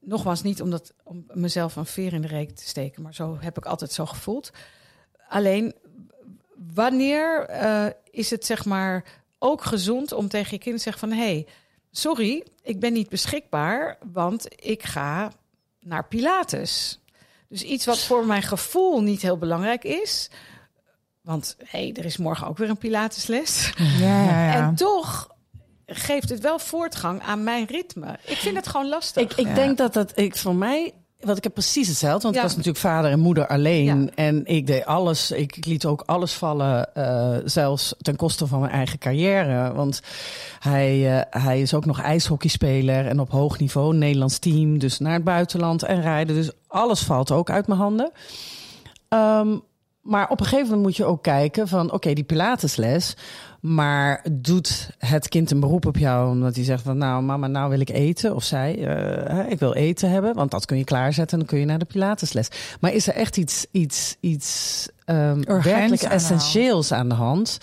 nogmaals 0.04 0.42
niet 0.42 0.62
omdat, 0.62 0.92
om 1.02 1.24
mezelf 1.32 1.76
een 1.76 1.86
veer 1.86 2.12
in 2.12 2.22
de 2.22 2.28
reek 2.28 2.56
te 2.56 2.68
steken, 2.68 3.02
maar 3.02 3.14
zo 3.14 3.36
heb 3.40 3.56
ik 3.56 3.64
altijd 3.64 3.92
zo 3.92 4.06
gevoeld. 4.06 4.50
Alleen, 5.28 5.74
wanneer 6.74 7.50
uh, 7.50 7.86
is 8.10 8.30
het 8.30 8.46
zeg 8.46 8.64
maar 8.64 9.04
ook 9.38 9.64
gezond 9.64 10.12
om 10.12 10.28
tegen 10.28 10.50
je 10.50 10.58
kind 10.58 10.76
te 10.76 10.82
zeggen 10.82 11.08
van... 11.08 11.18
hé, 11.18 11.24
hey, 11.24 11.46
sorry, 11.90 12.46
ik 12.62 12.80
ben 12.80 12.92
niet 12.92 13.08
beschikbaar, 13.08 13.98
want 14.12 14.46
ik 14.64 14.82
ga 14.82 15.32
naar 15.80 16.08
Pilates. 16.08 17.00
Dus 17.48 17.62
iets 17.62 17.84
wat 17.84 17.98
voor 17.98 18.26
mijn 18.26 18.42
gevoel 18.42 19.02
niet 19.02 19.22
heel 19.22 19.38
belangrijk 19.38 19.84
is... 19.84 20.30
Want 21.22 21.56
hey, 21.64 21.92
er 21.94 22.04
is 22.04 22.16
morgen 22.16 22.46
ook 22.46 22.58
weer 22.58 22.68
een 22.68 22.78
Pilatesles. 22.78 23.72
Ja, 23.76 24.24
ja, 24.24 24.46
ja. 24.46 24.54
En 24.54 24.74
toch 24.74 25.31
geeft 25.94 26.28
het 26.28 26.40
wel 26.40 26.58
voortgang 26.58 27.22
aan 27.22 27.44
mijn 27.44 27.66
ritme. 27.66 28.18
Ik 28.24 28.36
vind 28.36 28.56
het 28.56 28.68
gewoon 28.68 28.88
lastig. 28.88 29.22
Ik, 29.22 29.32
ik 29.32 29.54
denk 29.54 29.78
dat 29.78 29.92
dat 29.92 30.12
ik 30.14 30.36
voor 30.36 30.54
mij 30.54 30.92
want 31.22 31.36
ik 31.36 31.44
heb 31.44 31.52
precies 31.52 31.88
hetzelfde. 31.88 32.22
Want 32.22 32.36
ik 32.36 32.42
was 32.42 32.56
natuurlijk 32.56 32.84
vader 32.84 33.10
en 33.10 33.18
moeder 33.18 33.46
alleen. 33.46 34.14
En 34.14 34.46
ik 34.46 34.66
deed 34.66 34.84
alles. 34.84 35.30
Ik 35.30 35.66
liet 35.66 35.86
ook 35.86 36.02
alles 36.06 36.32
vallen. 36.32 36.88
Uh, 36.96 37.36
zelfs 37.44 37.94
ten 38.00 38.16
koste 38.16 38.46
van 38.46 38.60
mijn 38.60 38.72
eigen 38.72 38.98
carrière. 38.98 39.72
Want 39.72 40.00
hij, 40.58 41.16
uh, 41.16 41.20
hij 41.30 41.60
is 41.60 41.74
ook 41.74 41.84
nog 41.84 42.00
ijshockeyspeler. 42.00 43.06
En 43.06 43.20
op 43.20 43.30
hoog 43.30 43.58
niveau. 43.58 43.94
Nederlands 43.94 44.38
team. 44.38 44.78
Dus 44.78 44.98
naar 44.98 45.12
het 45.12 45.24
buitenland 45.24 45.82
en 45.82 46.00
rijden. 46.00 46.34
Dus 46.34 46.50
alles 46.66 47.00
valt 47.00 47.30
ook 47.30 47.50
uit 47.50 47.66
mijn 47.66 47.80
handen. 47.80 48.10
Um, 49.08 49.62
maar 50.00 50.28
op 50.28 50.40
een 50.40 50.46
gegeven 50.46 50.66
moment 50.66 50.86
moet 50.86 50.96
je 50.96 51.04
ook 51.04 51.22
kijken 51.22 51.68
van... 51.68 51.92
oké, 51.92 52.12
die 52.12 52.24
Pilatesles... 52.24 53.16
maar 53.62 54.24
doet 54.32 54.90
het 54.98 55.28
kind 55.28 55.50
een 55.50 55.60
beroep 55.60 55.86
op 55.86 55.96
jou... 55.96 56.30
omdat 56.30 56.54
hij 56.54 56.64
zegt 56.64 56.82
van 56.82 56.98
nou 56.98 57.22
mama, 57.22 57.46
nou 57.46 57.70
wil 57.70 57.80
ik 57.80 57.90
eten... 57.90 58.34
of 58.34 58.44
zij, 58.44 58.78
uh, 58.78 59.50
ik 59.50 59.58
wil 59.58 59.74
eten 59.74 60.10
hebben... 60.10 60.34
want 60.34 60.50
dat 60.50 60.66
kun 60.66 60.78
je 60.78 60.84
klaarzetten 60.84 61.32
en 61.32 61.38
dan 61.38 61.48
kun 61.48 61.58
je 61.58 61.64
naar 61.64 61.78
de 61.78 61.84
Pilatesles. 61.84 62.48
Maar 62.80 62.92
is 62.92 63.08
er 63.08 63.14
echt 63.14 63.36
iets, 63.36 63.66
iets, 63.70 64.16
iets 64.20 64.88
um, 65.06 65.44
werkelijk 65.44 66.02
essentieels 66.02 66.92
aan 66.92 67.08
de 67.08 67.14
hand? 67.14 67.58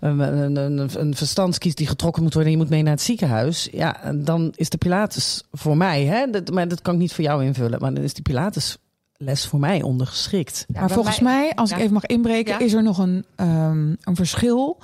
Um, 0.00 0.20
een, 0.20 0.56
een, 0.56 0.90
een 1.00 1.14
verstandskies 1.14 1.74
die 1.74 1.86
getrokken 1.86 2.22
moet 2.22 2.34
worden... 2.34 2.52
en 2.52 2.58
je 2.58 2.64
moet 2.64 2.72
mee 2.72 2.82
naar 2.82 2.92
het 2.92 3.02
ziekenhuis... 3.02 3.68
ja, 3.72 4.12
dan 4.14 4.52
is 4.56 4.70
de 4.70 4.78
Pilates 4.78 5.42
voor 5.52 5.76
mij... 5.76 6.04
Hè, 6.04 6.30
dat, 6.30 6.50
maar 6.50 6.68
dat 6.68 6.82
kan 6.82 6.94
ik 6.94 7.00
niet 7.00 7.12
voor 7.12 7.24
jou 7.24 7.44
invullen... 7.44 7.80
maar 7.80 7.94
dan 7.94 8.04
is 8.04 8.14
die 8.14 8.22
Pilates 8.22 8.78
les 9.18 9.46
voor 9.46 9.60
mij 9.60 9.82
ondergeschikt. 9.82 10.66
maar 10.72 10.90
volgens 10.90 11.20
mij, 11.20 11.52
als 11.54 11.70
ik 11.70 11.78
even 11.78 11.92
mag 11.92 12.06
inbreken, 12.06 12.60
is 12.60 12.72
er 12.72 12.82
nog 12.82 12.98
een, 12.98 13.24
um, 13.36 13.96
een 14.00 14.16
verschil. 14.16 14.78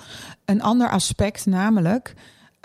Een 0.45 0.63
ander 0.63 0.91
aspect, 0.91 1.47
namelijk. 1.47 2.15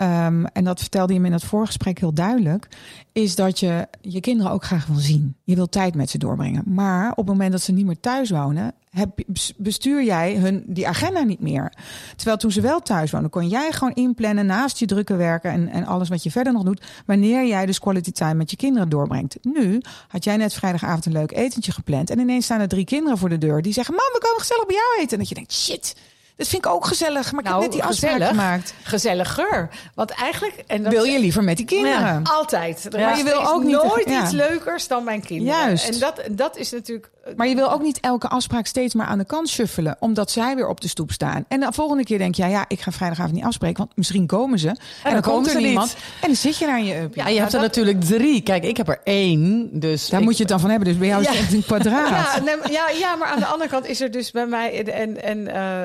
Um, 0.02 0.46
en 0.46 0.64
dat 0.64 0.80
vertelde 0.80 1.12
je 1.12 1.20
me 1.20 1.26
in 1.26 1.32
het 1.32 1.44
voorgesprek 1.44 1.98
heel 1.98 2.12
duidelijk. 2.14 2.68
Is 3.12 3.34
dat 3.34 3.58
je 3.60 3.88
je 4.00 4.20
kinderen 4.20 4.52
ook 4.52 4.64
graag 4.64 4.86
wil 4.86 4.96
zien. 4.96 5.36
Je 5.44 5.54
wil 5.54 5.68
tijd 5.68 5.94
met 5.94 6.10
ze 6.10 6.18
doorbrengen. 6.18 6.62
Maar 6.66 7.10
op 7.10 7.16
het 7.16 7.26
moment 7.26 7.52
dat 7.52 7.60
ze 7.60 7.72
niet 7.72 7.86
meer 7.86 8.00
thuis 8.00 8.30
wonen, 8.30 8.74
heb, 8.90 9.18
bestuur 9.56 10.04
jij 10.04 10.36
hun 10.36 10.64
die 10.66 10.88
agenda 10.88 11.22
niet 11.22 11.40
meer. 11.40 11.72
Terwijl 12.16 12.36
toen 12.36 12.50
ze 12.50 12.60
wel 12.60 12.80
thuis 12.80 13.10
wonen, 13.10 13.30
kon 13.30 13.48
jij 13.48 13.72
gewoon 13.72 13.94
inplannen 13.94 14.46
naast 14.46 14.78
je 14.78 14.86
drukke 14.86 15.16
werken 15.16 15.50
en, 15.50 15.68
en 15.68 15.84
alles 15.84 16.08
wat 16.08 16.22
je 16.22 16.30
verder 16.30 16.52
nog 16.52 16.62
doet, 16.62 16.86
wanneer 17.06 17.46
jij 17.46 17.66
dus 17.66 17.78
quality 17.78 18.12
time 18.12 18.34
met 18.34 18.50
je 18.50 18.56
kinderen 18.56 18.88
doorbrengt. 18.88 19.38
Nu 19.42 19.80
had 20.08 20.24
jij 20.24 20.36
net 20.36 20.54
vrijdagavond 20.54 21.06
een 21.06 21.12
leuk 21.12 21.32
etentje 21.32 21.72
gepland 21.72 22.10
en 22.10 22.18
ineens 22.18 22.44
staan 22.44 22.60
er 22.60 22.68
drie 22.68 22.84
kinderen 22.84 23.18
voor 23.18 23.28
de 23.28 23.38
deur 23.38 23.62
die 23.62 23.72
zeggen: 23.72 23.94
Mam, 23.94 24.12
we 24.12 24.20
komen 24.20 24.40
gezellig 24.40 24.66
bij 24.66 24.76
jou 24.76 24.96
eten. 24.98 25.12
En 25.12 25.18
dat 25.18 25.28
je 25.28 25.34
denkt: 25.34 25.52
shit. 25.52 25.94
Dat 26.38 26.48
vind 26.48 26.64
ik 26.64 26.72
ook 26.72 26.86
gezellig, 26.86 27.32
maar 27.32 27.40
ik 27.40 27.48
nou, 27.48 27.62
heb 27.62 27.70
net 27.70 27.80
die 27.80 27.88
afspraak 27.88 28.22
gemaakt. 28.22 28.74
Gezelliger. 28.82 29.68
Want 29.94 30.10
eigenlijk... 30.10 30.64
En 30.66 30.82
dat 30.82 30.92
wil 30.92 31.04
je 31.04 31.18
liever 31.18 31.44
met 31.44 31.56
die 31.56 31.66
kinderen. 31.66 32.22
altijd. 32.24 32.88
Maar 32.96 33.16
je 33.16 33.24
wil 33.24 33.48
ook 33.48 33.64
nooit 33.64 34.06
iets 34.06 34.30
leukers 34.30 34.88
dan 34.88 35.04
mijn 35.04 35.22
kinderen. 35.22 35.58
Juist. 35.58 35.88
En 35.88 35.98
dat, 35.98 36.22
dat 36.30 36.56
is 36.56 36.70
natuurlijk 36.70 37.10
maar 37.36 37.48
je 37.48 37.54
wil 37.54 37.72
ook 37.72 37.82
niet 37.82 38.00
elke 38.00 38.28
afspraak 38.28 38.66
steeds 38.66 38.94
maar 38.94 39.06
aan 39.06 39.18
de 39.18 39.24
kant 39.24 39.48
shuffelen, 39.48 39.96
omdat 40.00 40.30
zij 40.30 40.54
weer 40.54 40.68
op 40.68 40.80
de 40.80 40.88
stoep 40.88 41.12
staan. 41.12 41.44
En 41.48 41.60
de 41.60 41.72
volgende 41.72 42.04
keer 42.04 42.18
denk 42.18 42.34
je, 42.34 42.42
ja, 42.42 42.48
ja 42.48 42.64
ik 42.68 42.80
ga 42.80 42.92
vrijdagavond 42.92 43.34
niet 43.34 43.44
afspreken, 43.44 43.78
want 43.78 43.96
misschien 43.96 44.26
komen 44.26 44.58
ze. 44.58 44.68
En, 45.04 45.12
dan, 45.12 45.22
komt 45.22 45.54
er 45.54 45.60
niemand. 45.60 45.96
En 46.20 46.26
dan 46.26 46.36
zit 46.36 46.58
je 46.58 46.66
daar 46.66 46.78
in 46.78 46.84
je 46.84 47.00
up. 47.00 47.14
Ja, 47.14 47.28
je 47.28 47.40
hebt 47.40 47.52
er 47.52 47.60
natuurlijk 47.60 48.00
drie. 48.00 48.42
Kijk, 48.42 48.64
ik 48.64 48.76
heb 48.76 48.88
er 48.88 49.00
één. 49.04 49.68
Dus 49.80 50.08
daar 50.08 50.22
moet 50.22 50.36
je 50.36 50.42
het 50.42 50.48
dan 50.48 50.60
van 50.60 50.70
hebben. 50.70 50.88
Dus 50.88 50.98
bij 50.98 51.08
jou 51.08 51.20
is 51.22 51.28
het 51.28 51.36
echt 51.36 51.52
een 51.52 51.64
kwadraat. 51.64 52.08
Ja, 52.08 52.40
nee, 52.40 52.72
ja, 52.72 52.88
ja, 52.88 53.16
maar 53.16 53.28
aan 53.28 53.38
de 53.38 53.46
andere 53.46 53.70
kant 53.70 53.86
is 53.86 54.00
er 54.00 54.10
dus 54.10 54.30
bij 54.30 54.46
mij 54.46 54.84
en 54.92 55.22
en 55.22 55.38
uh, 55.38 55.84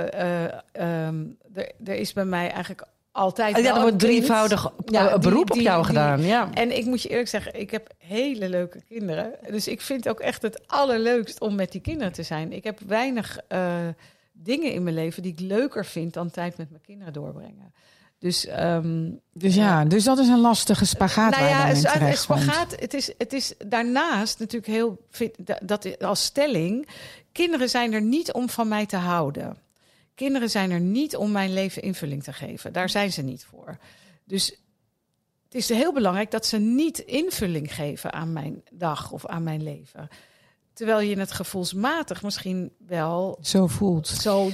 er, 1.54 1.72
er 1.84 1.96
is 1.96 2.14
bij 2.14 2.26
mij 2.26 2.52
eigenlijk 2.52 2.86
altijd. 3.14 3.58
Ja, 3.58 3.76
er 3.76 3.82
wordt 3.82 4.00
drievoudig 4.00 4.72
ja, 4.86 5.18
beroep 5.18 5.52
op 5.52 5.60
jou 5.60 5.86
gedaan. 5.86 6.22
Ja. 6.22 6.50
En 6.54 6.78
ik 6.78 6.86
moet 6.86 7.02
je 7.02 7.10
eerlijk 7.10 7.30
zeggen, 7.30 7.60
ik 7.60 7.72
heb 7.72 7.90
hele 7.98 8.50
leuke 8.50 8.82
kinderen. 8.88 9.32
Dus 9.50 9.68
ik 9.68 9.82
vind 9.82 10.10
ook 10.10 10.20
echt 10.20 10.42
het 10.42 10.68
allerleukst 10.68 11.40
om 11.40 11.56
met 11.56 11.72
die 11.72 11.82
kinderen 11.82 12.14
te 12.14 12.24
zijn. 12.24 12.54
Ik 12.54 12.64
heb 12.64 12.80
weinig 12.88 13.40
uh, 13.50 13.76
dingen 14.32 14.72
in 14.72 14.84
mijn 14.84 14.96
leven 14.96 15.24
die 15.24 15.32
ik 15.32 15.40
leuker 15.40 15.86
vind 15.86 16.14
dan 16.14 16.30
tijd 16.30 16.58
met 16.58 16.70
mijn 16.70 16.82
kinderen 16.82 17.14
doorbrengen. 17.14 17.74
Dus, 18.20 18.48
um, 18.60 19.20
dus 19.34 19.56
ja, 19.56 19.86
dus 19.86 20.04
dat 20.04 20.20
is 20.20 20.28
een 20.28 20.40
lastige 20.40 20.86
spagaat. 20.86 21.32
Nou 21.32 21.46
ja, 21.46 21.70
een 21.70 22.18
spagaat. 22.18 22.76
Het 22.80 22.94
is, 22.94 23.14
het 23.18 23.34
is 23.34 23.54
daarnaast 23.66 24.40
natuurlijk 24.40 24.72
heel. 24.72 25.08
Dat 25.62 26.02
als 26.02 26.24
stelling. 26.24 26.88
Kinderen 27.32 27.70
zijn 27.70 27.94
er 27.94 28.02
niet 28.02 28.32
om 28.32 28.50
van 28.50 28.68
mij 28.68 28.86
te 28.86 28.96
houden. 28.98 29.58
Kinderen 30.16 30.50
zijn 30.50 30.72
er 30.72 30.80
niet 30.80 31.16
om 31.16 31.32
mijn 31.32 31.54
leven 31.54 31.82
invulling 31.82 32.24
te 32.24 32.34
geven. 32.34 32.74
Daar 32.74 32.90
zijn 32.90 33.12
ze 33.12 33.22
niet 33.22 33.46
voor. 33.46 33.78
Dus 34.24 34.62
het 35.44 35.56
is 35.56 35.70
heel 35.70 35.94
belangrijk 35.94 36.32
dat 36.32 36.46
ze 36.46 36.58
niet 36.58 37.00
invulling 37.00 37.74
geven 37.74 38.14
aan 38.14 38.34
mijn 38.34 38.64
dag 38.72 39.12
of 39.12 39.26
aan 39.26 39.44
mijn 39.44 39.64
leven. 39.64 40.08
Terwijl 40.74 41.00
je 41.00 41.20
het 41.20 41.32
gevoelsmatig 41.32 42.24
misschien 42.24 42.72
wel 42.88 43.38
zo 43.42 43.68
voelt. 43.68 44.08
Zo 44.08 44.52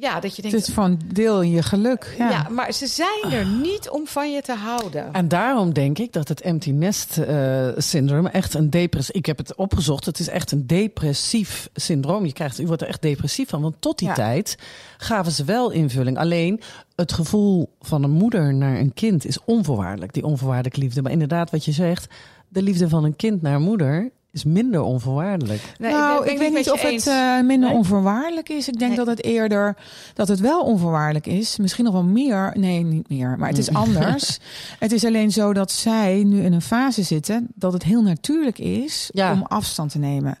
ja, 0.00 0.20
dat 0.20 0.36
je 0.36 0.42
denkt. 0.42 0.56
Het 0.56 0.68
is 0.68 0.74
van 0.74 1.00
deel 1.12 1.42
je 1.42 1.62
geluk. 1.62 2.14
Ja. 2.18 2.30
ja. 2.30 2.46
maar 2.50 2.72
ze 2.72 2.86
zijn 2.86 3.32
er 3.32 3.46
niet 3.46 3.90
om 3.90 4.06
van 4.06 4.32
je 4.32 4.42
te 4.42 4.54
houden. 4.54 5.12
En 5.12 5.28
daarom 5.28 5.72
denk 5.72 5.98
ik 5.98 6.12
dat 6.12 6.28
het 6.28 6.40
empty 6.40 6.70
nest 6.70 7.18
uh, 7.18 7.68
syndroom 7.76 8.26
echt 8.26 8.54
een 8.54 8.70
depressief. 8.70 9.14
Ik 9.14 9.26
heb 9.26 9.38
het 9.38 9.54
opgezocht. 9.54 10.04
Het 10.04 10.18
is 10.18 10.28
echt 10.28 10.52
een 10.52 10.66
depressief 10.66 11.68
syndroom. 11.74 12.26
Je 12.26 12.32
krijgt, 12.32 12.56
je 12.56 12.66
wordt 12.66 12.82
er 12.82 12.88
echt 12.88 13.02
depressief 13.02 13.48
van. 13.48 13.62
Want 13.62 13.74
tot 13.78 13.98
die 13.98 14.12
tijd 14.12 14.58
gaven 14.96 15.32
ze 15.32 15.44
wel 15.44 15.70
invulling. 15.70 16.18
Alleen 16.18 16.60
het 16.94 17.12
gevoel 17.12 17.70
van 17.80 18.02
een 18.02 18.10
moeder 18.10 18.54
naar 18.54 18.78
een 18.78 18.94
kind 18.94 19.26
is 19.26 19.38
onvoorwaardelijk. 19.44 20.12
Die 20.12 20.24
onvoorwaardelijke 20.24 20.80
liefde. 20.80 21.02
Maar 21.02 21.12
inderdaad, 21.12 21.50
wat 21.50 21.64
je 21.64 21.72
zegt, 21.72 22.14
de 22.48 22.62
liefde 22.62 22.88
van 22.88 23.04
een 23.04 23.16
kind 23.16 23.42
naar 23.42 23.60
moeder 23.60 24.10
is 24.38 24.44
minder 24.44 24.82
onvoorwaardelijk. 24.82 25.62
Nee, 25.78 25.92
nou, 25.92 26.26
ik, 26.26 26.38
weet 26.38 26.52
niet 26.52 26.70
of 26.70 26.82
het 26.82 27.06
uh, 27.06 27.40
minder 27.40 27.70
onvoorwaardelijk 27.70 28.48
is. 28.48 28.68
Ik 28.68 28.78
denk 28.78 28.96
dat 28.96 29.06
het 29.06 29.24
eerder 29.24 29.76
dat 30.14 30.28
het 30.28 30.40
wel 30.40 30.62
onvoorwaardelijk 30.62 31.26
is. 31.26 31.56
Misschien 31.56 31.84
nog 31.84 31.92
wel 31.92 32.04
meer. 32.04 32.52
Nee, 32.54 32.82
niet 32.82 33.08
meer. 33.08 33.38
Maar 33.38 33.48
het 33.48 33.58
is 33.58 33.72
anders. 33.84 34.38
het 34.78 34.92
is 34.92 35.04
alleen 35.04 35.32
zo 35.32 35.52
dat 35.52 35.70
zij 35.70 36.22
nu 36.24 36.42
in 36.42 36.52
een 36.52 36.62
fase 36.62 37.02
zitten 37.02 37.46
dat 37.54 37.72
het 37.72 37.82
heel 37.82 38.02
natuurlijk 38.02 38.58
is 38.58 39.10
om 39.14 39.42
afstand 39.42 39.90
te 39.90 39.98
nemen. 39.98 40.38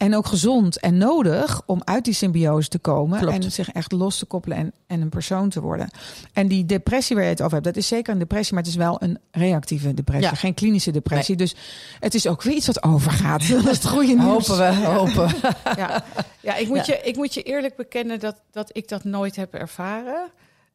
En 0.00 0.16
ook 0.16 0.26
gezond 0.26 0.78
en 0.78 0.96
nodig 0.96 1.62
om 1.66 1.80
uit 1.84 2.04
die 2.04 2.14
symbiose 2.14 2.68
te 2.68 2.78
komen. 2.78 3.18
Klopt. 3.18 3.44
En 3.44 3.52
zich 3.52 3.70
echt 3.70 3.92
los 3.92 4.18
te 4.18 4.26
koppelen 4.26 4.58
en, 4.58 4.72
en 4.86 5.00
een 5.00 5.08
persoon 5.08 5.48
te 5.48 5.60
worden. 5.60 5.90
En 6.32 6.48
die 6.48 6.66
depressie 6.66 7.16
waar 7.16 7.24
je 7.24 7.30
het 7.30 7.40
over 7.40 7.52
hebt, 7.52 7.64
dat 7.64 7.76
is 7.76 7.86
zeker 7.86 8.12
een 8.12 8.18
depressie, 8.18 8.54
maar 8.54 8.62
het 8.62 8.72
is 8.72 8.78
wel 8.78 8.96
een 9.02 9.18
reactieve 9.30 9.94
depressie. 9.94 10.30
Ja. 10.30 10.34
Geen 10.34 10.54
klinische 10.54 10.90
depressie. 10.90 11.36
Dus 11.36 11.54
het 11.98 12.14
is 12.14 12.26
ook 12.26 12.42
weer 12.42 12.54
iets 12.54 12.66
wat 12.66 12.82
overgaat. 12.82 13.48
Dat 13.48 13.64
is 13.64 13.76
het 13.76 13.86
goede 13.86 14.14
nieuws. 14.14 14.46
Hopen 14.46 14.56
we, 14.56 14.86
hopen. 14.86 15.34
ja, 15.82 16.04
ja, 16.40 16.56
ik, 16.56 16.68
moet 16.68 16.86
Ja. 16.86 16.94
Je, 16.94 17.00
ik 17.02 17.16
moet 17.16 17.34
je 17.34 17.42
eerlijk 17.42 17.76
bekennen 17.76 18.20
dat, 18.20 18.40
dat 18.50 18.76
ik 18.76 18.88
dat 18.88 19.04
nooit 19.04 19.36
heb 19.36 19.54
ervaren. 19.54 20.30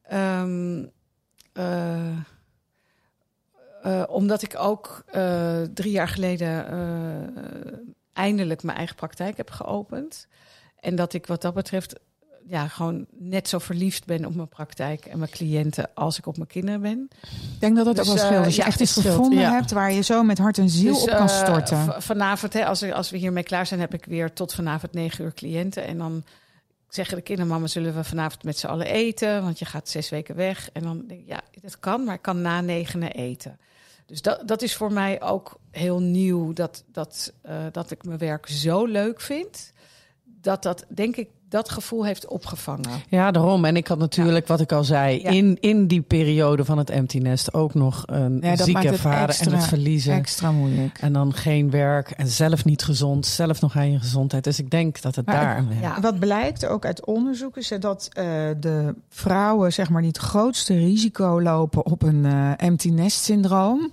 Ehm, 0.07 0.83
eh, 1.53 2.17
eh, 3.85 4.03
omdat 4.07 4.41
ik 4.41 4.55
ook 4.59 5.03
eh, 5.11 5.61
drie 5.73 5.91
jaar 5.91 6.07
geleden 6.07 6.67
eh, 6.67 7.77
eindelijk 8.15 8.63
mijn 8.63 8.77
eigen 8.77 8.95
praktijk 8.95 9.37
heb 9.37 9.49
geopend. 9.51 10.27
En 10.79 10.95
dat 10.95 11.13
ik 11.13 11.27
wat 11.27 11.41
dat 11.41 11.53
betreft 11.53 11.95
ja, 12.47 12.67
gewoon 12.67 13.05
net 13.11 13.47
zo 13.49 13.59
verliefd 13.59 14.05
ben 14.05 14.25
op 14.25 14.35
mijn 14.35 14.47
praktijk 14.47 15.05
en 15.05 15.17
mijn 15.19 15.31
cliënten 15.31 15.89
als 15.93 16.17
ik 16.17 16.25
op 16.25 16.35
mijn 16.37 16.49
kinderen 16.49 16.81
ben. 16.81 17.07
Ik 17.21 17.59
denk 17.59 17.75
dat 17.75 17.85
dat 17.85 17.95
Dus, 17.95 18.09
ook 18.09 18.15
wel 18.15 18.25
scheelt. 18.25 18.39
eh, 18.39 18.45
Als 18.45 18.55
je 18.55 18.61
ja, 18.61 18.67
echt 18.67 18.79
iets 18.79 18.91
scheelt, 18.91 19.05
gevonden 19.15 19.39
ja. 19.39 19.51
hebt 19.51 19.71
waar 19.71 19.91
je 19.91 20.01
zo 20.01 20.23
met 20.23 20.37
hart 20.37 20.57
en 20.57 20.69
ziel 20.69 20.93
Dus, 20.93 21.01
op 21.01 21.07
kan 21.09 21.27
eh, 21.29 21.43
storten. 21.43 22.01
vanavond, 22.01 22.53
hè, 22.53 22.65
als, 22.65 22.81
we- 22.81 22.93
als 22.93 23.09
we 23.09 23.17
hiermee 23.17 23.43
klaar 23.43 23.65
zijn, 23.65 23.79
heb 23.79 23.93
ik 23.93 24.05
weer 24.05 24.33
tot 24.33 24.53
vanavond 24.53 24.93
negen 24.93 25.23
uur 25.25 25.33
cliënten. 25.33 25.83
En 25.85 25.97
dan 25.97 26.23
zeggen 26.89 27.15
de 27.17 27.23
kindermama, 27.23 27.67
zullen 27.67 27.95
we 27.95 28.03
vanavond 28.03 28.43
met 28.43 28.57
z'n 28.57 28.67
allen 28.67 28.87
eten? 28.87 29.41
Want 29.43 29.59
je 29.59 29.65
gaat 29.65 29.89
zes 29.89 30.09
weken 30.09 30.35
weg. 30.35 30.69
En 30.73 30.83
dan 30.83 31.03
denk 31.07 31.19
ik, 31.19 31.27
ja, 31.27 31.41
dat 31.61 31.79
kan, 31.79 32.03
maar 32.03 32.15
ik 32.15 32.21
kan 32.21 32.41
na 32.41 32.61
negenen 32.61 33.11
eten. 33.11 33.59
Dus 34.05 34.21
dat, 34.21 34.47
dat 34.47 34.61
is 34.61 34.75
voor 34.75 34.91
mij 34.91 35.21
ook 35.21 35.59
heel 35.71 35.99
nieuw, 35.99 36.53
dat, 36.53 36.83
dat, 36.91 37.33
eh, 37.41 37.65
dat 37.71 37.91
ik 37.91 38.03
mijn 38.03 38.17
werk 38.17 38.47
zo 38.47 38.85
leuk 38.85 39.21
vind. 39.21 39.71
Dat 40.23 40.63
dat, 40.63 40.85
denk 40.87 41.15
ik, 41.15 41.29
dat 41.49 41.69
gevoel 41.69 42.05
heeft 42.05 42.27
opgevangen. 42.27 42.89
Ja, 43.09 43.31
daarom. 43.31 43.65
En 43.65 43.75
ik 43.75 43.87
had 43.87 43.97
natuurlijk, 43.97 44.47
wat 44.47 44.59
ik 44.59 44.71
al 44.71 44.83
zei, 44.83 45.21
Ja. 45.21 45.29
in, 45.29 45.57
in 45.59 45.87
die 45.87 46.01
periode 46.01 46.65
van 46.65 46.77
het 46.77 46.89
empty 46.89 47.17
nest 47.17 47.53
ook 47.53 47.73
nog 47.73 48.03
een 48.05 48.39
Ja, 48.41 48.55
dat 48.55 48.65
ziek 48.65 48.73
maakt 48.73 48.85
het 48.85 48.93
ervaren 48.95 49.35
en 49.39 49.51
het 49.51 49.65
verliezen. 49.65 50.13
Extra 50.13 50.51
moeilijk. 50.51 50.97
En 50.99 51.13
dan 51.13 51.33
geen 51.33 51.69
werk 51.69 52.09
en 52.09 52.27
zelf 52.27 52.65
niet 52.65 52.83
gezond, 52.83 53.25
zelf 53.25 53.61
nog 53.61 53.75
aan 53.75 53.91
je 53.91 53.99
gezondheid. 53.99 54.43
Dus 54.43 54.59
ik 54.59 54.69
denk 54.69 55.01
dat 55.01 55.15
het 55.15 55.25
Maar 55.25 55.35
daar 55.35 55.55
aan 55.55 55.67
Ja. 55.81 56.01
Wat 56.01 56.19
blijkt 56.19 56.65
ook 56.65 56.85
uit 56.85 57.05
onderzoek 57.05 57.57
is 57.57 57.73
dat 57.79 58.09
eh, 58.11 58.25
de 58.59 58.95
vrouwen 59.09 59.73
zeg 59.73 59.89
maar 59.89 60.01
niet 60.01 60.17
het 60.17 60.25
grootste 60.25 60.77
risico 60.77 61.41
lopen 61.41 61.85
op 61.85 62.01
een 62.03 62.25
eh, 62.25 62.51
empty 62.57 62.89
nest 62.89 63.23
syndroom. 63.23 63.91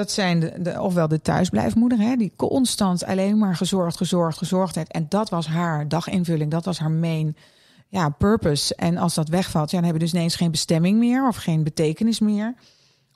Dat 0.00 0.10
zijn 0.10 0.40
de, 0.40 0.52
de, 0.58 0.80
ofwel 0.80 1.08
de 1.08 1.20
thuisblijfmoeder, 1.20 1.98
hè, 1.98 2.16
die 2.16 2.32
constant 2.36 3.04
alleen 3.04 3.38
maar 3.38 3.56
gezorgd, 3.56 3.96
gezorgd, 3.96 4.38
gezorgd 4.38 4.74
heeft. 4.74 4.92
En 4.92 5.06
dat 5.08 5.28
was 5.30 5.46
haar 5.46 5.88
daginvulling, 5.88 6.50
dat 6.50 6.64
was 6.64 6.78
haar 6.78 6.90
main 6.90 7.36
ja, 7.88 8.08
purpose. 8.08 8.74
En 8.74 8.96
als 8.96 9.14
dat 9.14 9.28
wegvalt, 9.28 9.70
ja, 9.70 9.76
dan 9.76 9.84
hebben 9.84 10.02
we 10.02 10.08
dus 10.10 10.18
ineens 10.18 10.36
geen 10.36 10.50
bestemming 10.50 10.98
meer 10.98 11.28
of 11.28 11.36
geen 11.36 11.64
betekenis 11.64 12.20
meer. 12.20 12.54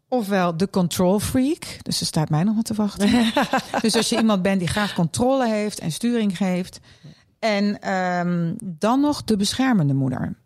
Ofwel 0.08 0.56
de 0.56 0.70
control 0.70 1.18
freak. 1.18 1.78
Dus 1.82 2.00
er 2.00 2.06
staat 2.06 2.28
mij 2.30 2.42
nog 2.42 2.54
wat 2.54 2.64
te 2.64 2.74
wachten. 2.74 3.32
dus 3.82 3.96
als 3.96 4.08
je 4.08 4.16
iemand 4.16 4.42
bent 4.42 4.58
die 4.58 4.68
graag 4.68 4.94
controle 4.94 5.48
heeft 5.48 5.78
en 5.78 5.92
sturing 5.92 6.36
geeft. 6.36 6.80
En 7.38 7.80
ehm, 7.80 8.54
dan 8.64 9.00
nog 9.00 9.24
de 9.24 9.36
beschermende 9.36 9.94
moeder. 9.94 10.36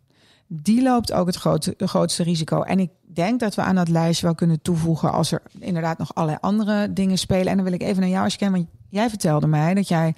Die 0.47 0.81
loopt 0.81 1.11
ook 1.11 1.27
het 1.27 1.35
grote, 1.35 1.73
grootste 1.77 2.23
risico. 2.23 2.61
En 2.61 2.79
ik 2.79 2.89
denk 3.15 3.39
dat 3.39 3.55
we 3.55 3.61
aan 3.61 3.75
dat 3.75 3.89
lijstje 3.89 4.25
wel 4.25 4.35
kunnen 4.35 4.61
toevoegen 4.61 5.11
als 5.11 5.31
er 5.31 5.41
inderdaad 5.59 5.97
nog 5.97 6.15
allerlei 6.15 6.37
andere 6.41 6.93
dingen 6.93 7.17
spelen. 7.17 7.47
En 7.47 7.55
dan 7.55 7.63
wil 7.65 7.73
ik 7.73 7.81
even 7.81 8.01
naar 8.01 8.09
jou 8.09 8.23
als 8.23 8.33
je 8.33 8.39
kent, 8.39 8.51
want 8.51 8.67
jij 8.89 9.09
vertelde 9.09 9.47
mij 9.47 9.73
dat 9.73 9.87
jij 9.87 10.13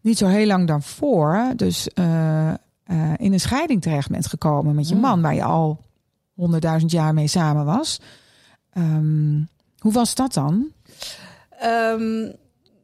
niet 0.00 0.18
zo 0.18 0.26
heel 0.26 0.46
lang 0.46 0.66
daarvoor 0.66 1.52
dus 1.56 1.88
eh, 1.88 2.48
eh, 2.50 2.56
in 3.16 3.32
een 3.32 3.40
scheiding 3.40 3.82
terecht 3.82 4.10
bent 4.10 4.26
gekomen 4.26 4.74
met 4.74 4.88
je 4.88 4.94
Mm. 4.94 5.00
man, 5.00 5.22
waar 5.22 5.34
je 5.34 5.44
al 5.44 5.80
honderdduizend 6.34 6.90
jaar 6.90 7.14
mee 7.14 7.26
samen 7.28 7.64
was. 7.64 8.00
Ehm, 8.72 9.42
hoe 9.78 9.92
was 9.92 10.14
dat 10.14 10.32
dan? 10.32 10.66
Ehm, 11.58 12.32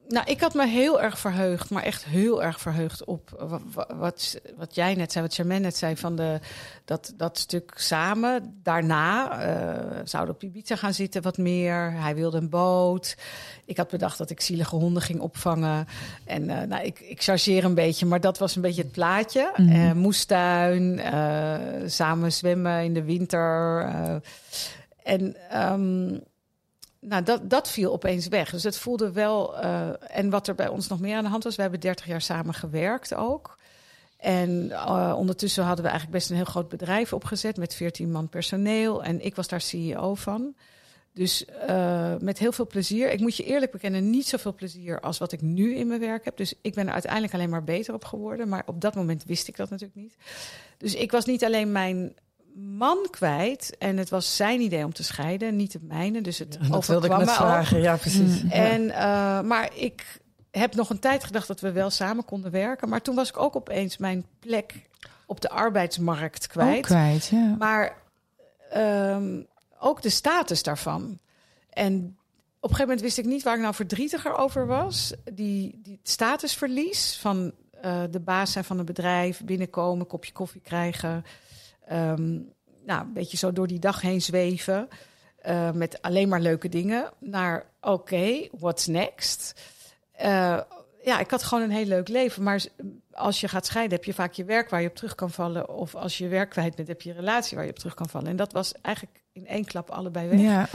nou, 0.09 0.27
ik 0.31 0.41
had 0.41 0.55
me 0.55 0.67
heel 0.67 1.01
erg 1.03 1.19
verheugd, 1.19 1.71
maar 1.71 1.83
echt 1.83 2.05
heel 2.05 2.43
erg 2.43 2.61
verheugd 2.61 3.05
op 3.05 3.47
wa- 3.49 3.61
wa- 3.75 3.97
wat, 3.97 4.41
wat 4.57 4.75
jij 4.75 4.95
net 4.95 5.13
zei, 5.13 5.25
wat 5.25 5.35
Charmaine 5.35 5.65
net 5.65 5.77
zei, 5.77 5.97
van 5.97 6.17
de, 6.17 6.41
dat, 6.85 7.13
dat 7.17 7.39
stuk 7.39 7.73
samen. 7.77 8.61
Daarna 8.63 9.41
eh 9.41 10.01
zouden 10.05 10.35
op 10.35 10.43
Ibiza 10.43 10.77
gaan 10.77 10.95
zitten 10.95 11.23
wat 11.23 11.39
meer. 11.39 11.93
Hij 11.93 12.15
wilde 12.15 12.37
een 12.39 12.49
boot. 12.51 13.17
Ik 13.65 13.77
had 13.77 13.89
bedacht 13.89 14.19
dat 14.19 14.31
ik 14.31 14.41
zielige 14.41 14.77
honden 14.77 15.03
ging 15.03 15.21
opvangen. 15.21 15.87
En 16.25 16.51
eh, 16.51 16.67
nou, 16.69 16.85
ik, 16.85 17.01
ik 17.01 17.23
chargeer 17.23 17.65
een 17.65 17.75
beetje, 17.75 18.07
maar 18.07 18.21
dat 18.21 18.39
was 18.39 18.57
een 18.57 18.63
beetje 18.63 18.83
het 18.83 18.93
plaatje. 18.93 19.51
Mhm. 19.57 19.71
Eh, 19.71 19.93
moestuin, 19.93 21.01
samen 21.91 22.33
zwemmen 22.33 22.85
in 22.85 22.95
de 22.95 23.03
winter. 23.05 23.81
en 25.03 25.37
ehm, 25.51 26.19
nou, 27.09 27.23
dat, 27.23 27.51
dat 27.51 27.71
viel 27.71 27.93
opeens 27.93 28.29
weg. 28.29 28.51
Dus 28.51 28.63
het 28.63 28.79
voelde 28.79 29.13
wel. 29.13 29.59
eh, 29.59 29.89
en 30.09 30.31
wat 30.31 30.49
er 30.49 30.55
bij 30.55 30.69
ons 30.69 30.89
nog 30.89 31.01
meer 31.01 31.17
aan 31.17 31.25
de 31.25 31.31
hand 31.31 31.45
was, 31.45 31.57
we 31.57 31.63
hebben 31.63 31.81
30 31.81 32.07
jaar 32.07 32.21
samen 32.21 32.55
gewerkt 32.55 33.15
ook. 33.15 33.59
En 34.17 34.71
eh, 34.71 35.15
ondertussen 35.17 35.65
hadden 35.65 35.85
we 35.85 35.91
eigenlijk 35.91 36.19
best 36.19 36.31
een 36.31 36.37
heel 36.37 36.45
groot 36.45 36.69
bedrijf 36.69 37.13
opgezet 37.13 37.57
met 37.57 37.75
14 37.75 38.11
man 38.11 38.29
personeel. 38.29 39.05
En 39.05 39.25
ik 39.25 39.35
was 39.37 39.49
daar 39.49 39.61
CEO 39.61 40.15
van. 40.15 40.55
Dus 41.13 41.45
eh, 41.45 42.15
met 42.21 42.39
heel 42.39 42.53
veel 42.53 42.67
plezier. 42.67 43.11
Ik 43.11 43.21
moet 43.21 43.37
je 43.37 43.45
eerlijk 43.45 43.73
bekennen, 43.73 44.11
niet 44.11 44.29
zoveel 44.29 44.55
plezier 44.55 45.01
als 45.01 45.19
wat 45.19 45.33
ik 45.33 45.41
nu 45.43 45.75
in 45.75 45.87
mijn 45.87 46.01
werk 46.01 46.25
heb. 46.25 46.37
Dus 46.37 46.55
ik 46.61 46.75
ben 46.75 46.87
er 46.87 46.93
uiteindelijk 46.93 47.35
alleen 47.35 47.51
maar 47.51 47.65
beter 47.65 47.95
op 47.95 48.05
geworden. 48.05 48.49
Maar 48.49 48.63
op 48.67 48.81
dat 48.81 48.95
moment 48.95 49.25
wist 49.25 49.49
ik 49.49 49.57
dat 49.57 49.71
natuurlijk 49.71 50.01
niet. 50.01 50.17
Dus 50.79 50.95
ik 50.95 51.11
was 51.11 51.25
niet 51.25 51.45
alleen 51.45 51.73
mijn 51.73 52.15
man 52.57 53.07
kwijt. 53.11 53.77
En 53.79 53.97
het 53.97 54.11
was 54.11 54.37
zijn 54.37 54.61
idee 54.61 54.85
om 54.85 54.93
te 54.93 55.03
scheiden, 55.03 55.57
niet 55.57 55.73
het 55.73 55.83
mijne. 55.83 56.21
Dus 56.21 56.39
het 56.39 56.59
Dat 56.71 56.87
wilde 56.87 57.07
ik 57.07 57.17
net 57.17 57.31
vragen. 57.31 57.81
Ja, 57.81 57.97
precies. 57.97 58.43
Mm. 58.43 58.51
En, 58.51 58.91
eh, 58.91 59.41
maar 59.41 59.71
ik 59.75 60.21
heb 60.51 60.75
nog 60.75 60.91
een 60.91 60.99
tijd 60.99 61.25
gedacht 61.25 61.47
dat 61.47 61.61
we 61.61 61.73
wel 61.73 61.91
samen 61.91 62.25
konden 62.25 62.51
werken. 62.51 62.89
Maar 62.89 63.03
toen 63.03 63.15
was 63.15 63.29
ik 63.29 63.39
ook 63.39 63.57
opeens 63.57 63.97
mijn 63.97 64.27
plek 64.39 64.89
op 65.27 65.41
de 65.41 65.49
arbeidsmarkt 65.49 66.47
kwijt. 66.47 66.77
Ook 66.77 66.83
kwijt, 66.83 67.27
ja. 67.27 67.55
Maar 67.59 67.97
ehm, 68.71 69.43
ook 69.79 70.03
de 70.03 70.11
status 70.11 70.63
daarvan. 70.63 71.19
En 71.71 72.17
op 72.61 72.71
een 72.71 72.77
gegeven 72.77 72.87
moment 72.87 73.01
wist 73.01 73.19
ik 73.19 73.25
niet 73.25 73.43
waar 73.43 73.55
ik 73.55 73.61
nou 73.61 73.75
verdrietiger 73.75 74.37
over 74.37 74.67
was. 74.67 75.13
Die, 75.33 75.81
die 75.83 76.01
statusverlies 76.03 77.19
van 77.21 77.53
eh, 77.81 78.03
de 78.11 78.21
baas 78.21 78.53
zijn 78.53 78.65
van 78.65 78.79
een 78.79 78.85
bedrijf, 78.85 79.45
binnenkomen, 79.45 80.07
kopje 80.07 80.33
koffie 80.33 80.61
krijgen. 80.61 81.25
Ehm, 81.87 82.33
nou, 82.85 83.01
een 83.07 83.13
beetje 83.13 83.37
zo 83.37 83.53
door 83.53 83.67
die 83.67 83.79
dag 83.79 84.01
heen 84.01 84.23
zweven. 84.23 84.89
eh, 85.37 85.71
met 85.71 86.03
alleen 86.03 86.29
maar 86.29 86.41
leuke 86.41 86.69
dingen. 86.69 87.11
Naar 87.19 87.67
oké, 87.81 88.49
what's 88.59 88.87
next? 88.87 89.61
Eh, 90.13 90.61
ja, 91.03 91.19
ik 91.19 91.31
had 91.31 91.43
gewoon 91.43 91.65
een 91.65 91.71
heel 91.71 91.85
leuk 91.85 92.09
leven. 92.09 92.43
Maar 92.43 92.65
als 93.13 93.41
je 93.41 93.49
gaat 93.49 93.67
scheiden, 93.67 93.97
heb 93.97 94.05
je 94.05 94.15
vaak 94.15 94.33
je 94.33 94.45
werk 94.45 94.71
waar 94.71 94.83
je 94.83 94.89
op 94.89 94.95
terug 94.95 95.15
kan 95.15 95.31
vallen. 95.31 95.69
Of 95.69 95.95
als 95.95 96.19
je 96.19 96.29
werk 96.29 96.51
kwijt 96.51 96.75
bent, 96.75 96.89
heb 96.89 97.03
je 97.03 97.09
je 97.09 97.15
relatie 97.15 97.57
waar 97.57 97.65
je 97.65 97.71
op 97.73 97.79
terug 97.79 97.95
kan 97.95 98.09
vallen. 98.09 98.29
En 98.29 98.37
dat 98.37 98.53
was 98.53 98.73
eigenlijk 98.83 99.25
in 99.33 99.47
één 99.47 99.65
klap 99.65 99.91
allebei 99.91 100.29
weg. 100.29 100.41
Ja. 100.41 100.69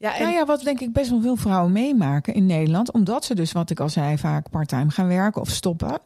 Ja, 0.00 0.14
en 0.16 0.22
Nou 0.22 0.34
ja, 0.34 0.44
wat 0.44 0.60
denk 0.60 0.80
ik 0.80 0.92
best 0.92 1.10
wel 1.10 1.20
veel 1.20 1.36
vrouwen 1.36 1.72
meemaken 1.72 2.34
in 2.34 2.46
Nederland. 2.46 2.92
Omdat 2.92 3.24
ze 3.24 3.34
dus, 3.34 3.52
wat 3.52 3.70
ik 3.70 3.80
al 3.80 3.88
zei, 3.88 4.18
vaak 4.18 4.50
parttime 4.50 4.90
gaan 4.90 5.08
werken 5.08 5.40
of 5.40 5.48
stoppen. 5.48 5.98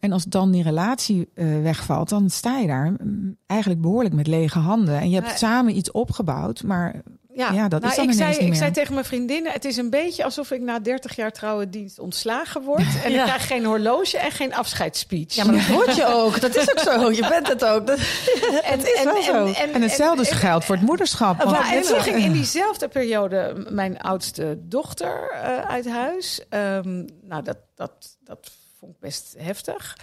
En 0.00 0.12
als 0.12 0.24
dan 0.24 0.50
die 0.50 0.62
relatie 0.62 1.28
eh, 1.34 1.46
wegvalt, 1.62 2.08
dan 2.08 2.30
sta 2.30 2.58
je 2.58 2.66
daar 2.66 2.92
mm, 2.92 3.36
eigenlijk 3.46 3.80
behoorlijk 3.80 4.14
met 4.14 4.26
lege 4.26 4.58
handen. 4.58 5.00
En 5.00 5.10
je 5.10 5.20
hebt 5.20 5.38
samen 5.38 5.76
iets 5.76 5.90
opgebouwd, 5.90 6.62
maar 6.62 7.02
Ja, 7.38 7.52
Ja, 7.52 7.68
dat 7.68 7.82
is 7.82 7.86
nou, 7.88 8.00
dan 8.00 8.08
ik, 8.08 8.14
zei, 8.14 8.28
niet 8.30 8.40
ik 8.40 8.46
meer. 8.48 8.56
zei 8.56 8.70
tegen 8.70 8.94
mijn 8.94 9.06
vriendinnen: 9.06 9.52
het 9.52 9.64
is 9.64 9.76
een 9.76 9.90
beetje 9.90 10.24
alsof 10.24 10.50
ik 10.50 10.60
na 10.60 10.78
30 10.78 11.16
jaar 11.16 11.32
trouwe 11.32 11.68
dienst 11.70 11.98
ontslagen 11.98 12.62
word. 12.62 12.82
En 13.04 13.10
Ja. 13.12 13.18
ik 13.18 13.24
krijg 13.24 13.46
geen 13.46 13.64
horloge 13.64 14.18
en 14.18 14.30
geen 14.30 14.54
afscheidsspeech. 14.54 15.34
Ja, 15.34 15.44
maar 15.44 15.54
dat 15.54 15.64
hoort 15.76 15.96
je 15.96 16.06
ook. 16.06 16.40
Dat 16.40 16.56
is 16.56 16.70
ook 16.70 16.78
zo. 16.78 17.10
Je 17.12 17.26
bent 17.28 17.48
het 17.48 17.64
ook. 17.64 17.86
Dat, 17.86 17.98
en, 18.72 18.78
is 18.80 19.02
wel 19.04 19.22
zo. 19.22 19.46
En 19.72 19.82
hetzelfde 19.82 20.28
en- 20.28 20.36
geldt 20.36 20.64
voor 20.64 20.74
het 20.76 20.84
moederschap. 20.84 21.40
en 21.40 21.82
toen 21.82 22.00
ging 22.00 22.16
in 22.16 22.32
diezelfde 22.32 22.88
periode 22.88 23.66
mijn 23.70 23.98
oudste 24.00 24.58
dochter 24.60 25.30
eh, 25.32 25.58
uit 25.60 25.88
huis. 25.88 26.40
Ehm, 26.48 27.04
nou, 27.22 27.42
dat, 27.42 27.58
dat, 27.74 28.16
dat 28.24 28.50
vond 28.78 28.92
ik 28.92 29.00
best 29.00 29.34
heftig. 29.38 29.96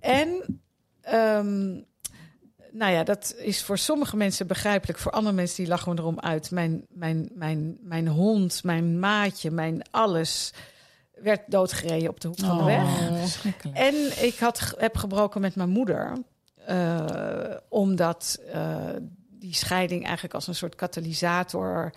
En 0.00 0.60
ehm, 1.02 1.80
nou 2.72 2.92
ja, 2.92 3.04
dat 3.04 3.34
is 3.38 3.62
voor 3.62 3.78
sommige 3.78 4.16
mensen 4.16 4.46
begrijpelijk. 4.46 4.98
Voor 4.98 5.12
andere 5.12 5.34
mensen 5.34 5.56
die 5.56 5.66
lachen 5.66 5.92
we 5.94 5.98
erom 5.98 6.20
uit. 6.20 6.50
Mijn, 6.50 6.86
mijn, 6.88 7.28
mijn, 7.34 7.78
mijn 7.80 8.08
hond, 8.08 8.64
mijn 8.64 8.98
maatje, 8.98 9.50
mijn 9.50 9.82
alles 9.90 10.52
werd 11.14 11.40
doodgereden 11.46 12.08
op 12.08 12.20
de 12.20 12.28
hoek 12.28 12.38
van 12.38 12.58
de 12.58 12.64
weg. 12.64 12.82
Oh, 12.82 13.20
verschrikkelijk. 13.20 13.78
En 13.78 14.24
ik 14.24 14.38
had, 14.38 14.74
heb 14.78 14.96
gebroken 14.96 15.40
met 15.40 15.54
mijn 15.54 15.68
moeder. 15.68 16.12
eh, 16.66 17.56
omdat 17.68 18.40
eh, 18.52 18.76
die 19.30 19.54
scheiding 19.54 20.04
eigenlijk 20.04 20.34
als 20.34 20.46
een 20.46 20.54
soort 20.54 20.74
katalysator 20.74 21.92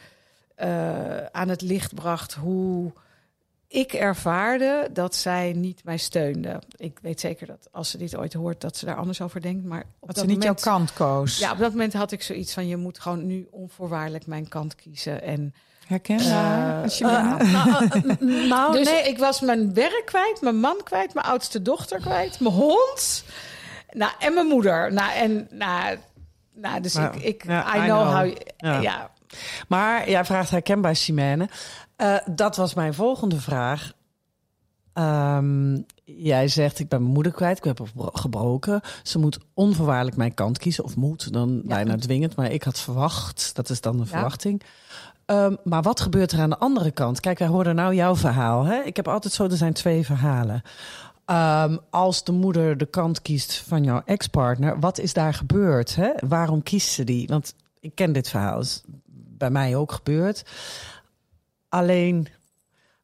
eh, 0.56 1.26
aan 1.26 1.50
het 1.50 1.62
licht 1.62 1.96
bracht 1.96 2.34
hoe 2.34 2.94
ik 3.74 3.94
ervaarde 3.94 4.90
dat 4.92 5.16
zij 5.16 5.54
niet 5.56 5.84
mij 5.84 5.98
steunde. 5.98 6.62
Ik 6.76 7.00
weet 7.02 7.20
zeker 7.20 7.48
dat 7.48 7.68
als 7.72 7.90
ze 7.90 7.98
dit 7.98 8.16
ooit 8.18 8.34
hoort, 8.34 8.62
dat 8.62 8.78
ze 8.78 8.86
daar 8.86 8.96
anders 8.96 9.22
over 9.22 9.42
denkt. 9.42 9.66
Maar 9.66 9.80
op 10.00 10.08
Dat 10.08 10.16
dat 10.16 10.18
ze 10.18 10.26
niet 10.26 10.40
moment, 10.40 10.62
jouw 10.64 10.74
kant 10.76 10.94
koos. 10.94 11.38
Ja, 11.38 11.52
op 11.52 11.58
dat 11.58 11.72
moment 11.72 11.94
had 11.94 12.12
ik 12.12 12.22
zoiets 12.22 12.54
van: 12.54 12.68
je 12.68 12.78
moet 12.78 13.00
gewoon 13.00 13.26
nu 13.28 13.48
onvoorwaardelijk 13.52 14.26
mijn 14.26 14.48
kant 14.48 14.76
kiezen. 14.76 15.22
En 15.22 15.54
Herkenbaar. 15.88 16.84
Als 16.84 16.98
je 16.98 17.06
bent- 17.06 17.52
nou, 17.52 18.48
nou, 18.48 18.74
dus 18.74 18.88
nee. 18.88 19.08
ik 19.08 19.18
was 19.18 19.42
mijn 19.42 19.74
werk 19.74 20.02
kwijt, 20.06 20.42
mijn 20.42 20.60
man 20.60 20.78
kwijt, 20.84 21.14
mijn 21.14 21.26
oudste 21.26 21.62
dochter 21.62 22.00
kwijt, 22.00 22.40
mijn 22.40 22.56
hond. 22.56 23.24
Nou, 23.92 24.12
en 24.20 24.34
mijn 24.34 24.48
moeder. 24.48 24.94
Nou, 24.94 25.12
en 25.14 25.48
nou, 25.52 25.98
nou 26.54 26.82
dus 26.82 26.94
Nou, 26.94 27.16
ik, 27.18 27.24
ik 27.24 27.44
ja, 27.46 27.76
I, 27.76 27.80
I 27.80 27.84
know, 27.84 28.02
know. 28.02 28.14
how. 28.16 28.36
Ja. 28.58 28.82
Ja. 28.82 29.12
Maar 29.68 30.10
jij 30.10 30.26
vraagt 30.26 30.50
herkenbaar, 30.50 30.96
Simene. 30.96 31.50
Eh, 32.04 32.16
dat 32.26 32.56
was 32.56 32.74
mijn 32.74 32.94
volgende 32.94 33.40
vraag. 33.40 33.94
Ehm, 34.94 35.82
jij 36.04 36.48
zegt, 36.48 36.80
ik 36.80 36.90
ben 36.90 37.02
mijn 37.02 37.14
moeder 37.14 37.32
kwijt, 37.32 37.58
ik 37.58 37.64
heb 37.64 37.80
haar 37.80 38.10
gebroken. 38.14 38.82
Ze 39.04 39.20
moet 39.20 39.40
onvoorwaardelijk 39.54 40.18
mijn 40.18 40.34
kant 40.34 40.58
kiezen. 40.58 40.84
Of 40.84 40.96
moet, 40.96 41.34
dan 41.34 41.62
bijna 41.66 41.96
dwingend. 41.96 42.36
Maar 42.36 42.52
ik 42.52 42.64
had 42.64 42.80
verwacht, 42.80 43.56
dat 43.56 43.70
is 43.70 43.82
dan 43.82 44.00
een 44.00 44.08
verwachting. 44.08 44.62
Ehm, 45.26 45.56
maar 45.64 45.82
wat 45.82 46.02
gebeurt 46.02 46.32
er 46.32 46.40
aan 46.40 46.50
de 46.50 46.58
andere 46.58 46.92
kant? 46.92 47.20
Kijk, 47.20 47.40
wij 47.40 47.48
hoorden 47.48 47.76
nou 47.76 47.96
jouw 47.96 48.16
verhaal. 48.16 48.64
Hè? 48.64 48.82
Ik 48.82 48.96
heb 48.96 49.08
altijd 49.08 49.34
zo, 49.34 49.44
er 49.44 49.58
zijn 49.58 49.74
twee 49.74 50.06
verhalen. 50.06 50.62
Ehm, 51.26 51.78
als 51.90 52.24
de 52.24 52.32
moeder 52.32 52.78
de 52.78 52.86
kant 52.86 53.22
kiest 53.22 53.64
van 53.68 53.84
jouw 53.84 54.02
ex-partner, 54.06 54.80
wat 54.80 54.98
is 54.98 55.14
daar 55.14 55.34
gebeurd? 55.34 55.96
Hè? 55.96 56.10
Waarom 56.28 56.64
kiest 56.64 56.90
ze 56.90 57.04
die? 57.04 57.28
Want 57.28 57.56
ik 57.80 57.96
ken 57.96 58.14
dit 58.14 58.30
verhaal, 58.30 58.60
is 58.60 58.82
bij 59.38 59.50
mij 59.50 59.76
ook 59.76 59.92
gebeurd. 59.92 60.44
Alleen, 61.74 62.28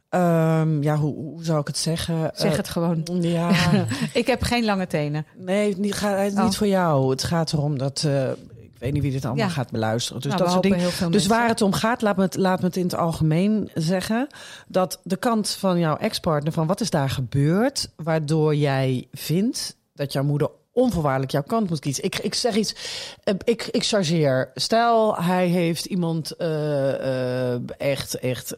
ehm, 0.09 0.83
ja, 0.83 0.95
hoe, 0.97 1.15
hoe 1.15 1.43
zou 1.43 1.59
ik 1.59 1.67
het 1.67 1.77
zeggen? 1.77 2.31
Zeg 2.33 2.51
Eh, 2.51 2.57
het 2.57 2.69
gewoon. 2.69 3.03
Ja, 3.21 3.51
Ik 4.13 4.27
heb 4.27 4.41
geen 4.43 4.65
lange 4.65 4.87
tenen. 4.87 5.25
nee, 5.37 5.77
niet, 5.77 5.93
ga, 5.93 6.25
Oh. 6.25 6.43
niet 6.43 6.55
voor 6.57 6.67
jou. 6.67 7.09
Het 7.09 7.23
gaat 7.23 7.53
erom 7.53 7.77
dat, 7.77 8.03
eh, 8.05 8.29
ik 8.31 8.77
weet 8.79 8.93
niet 8.93 9.01
wie 9.01 9.11
dit 9.11 9.25
allemaal 9.25 9.45
Ja. 9.47 9.51
gaat 9.51 9.71
beluisteren. 9.71 10.21
Dus 10.21 10.31
Nou, 10.31 10.43
dat 10.43 10.51
soort 10.51 10.63
dingen. 10.63 10.79
Dus 10.79 10.99
mensen. 10.99 11.29
waar 11.29 11.47
het 11.47 11.61
om 11.61 11.73
gaat, 11.73 12.01
laat 12.01 12.17
me, 12.17 12.23
het, 12.23 12.35
laat 12.35 12.59
me 12.59 12.65
het 12.67 12.75
in 12.77 12.83
het 12.83 12.95
algemeen 12.95 13.69
zeggen. 13.73 14.27
Dat 14.67 14.99
de 15.03 15.17
kant 15.17 15.49
van 15.49 15.79
jouw 15.79 15.97
ex-partner, 15.97 16.53
van 16.53 16.67
wat 16.67 16.81
is 16.81 16.89
daar 16.89 17.09
gebeurd, 17.09 17.89
waardoor 17.95 18.55
jij 18.55 19.07
vindt 19.11 19.77
dat 19.93 20.13
jouw 20.13 20.23
moeder 20.23 20.49
onvoorwaardelijk 20.79 21.31
jouw 21.31 21.43
kant 21.43 21.69
moet 21.69 21.79
kiezen. 21.79 22.03
Ik, 22.03 22.17
ik 22.19 22.33
zeg 22.33 22.55
iets, 22.55 22.75
eh, 23.23 23.33
ik, 23.43 23.67
ik 23.71 23.83
chargeer. 23.83 24.51
Stel, 24.55 25.15
hij 25.15 25.47
heeft 25.47 25.85
iemand 25.85 26.31
eh, 26.31 27.53
eh, 27.53 27.61
echt, 27.77 28.19
echt, 28.19 28.55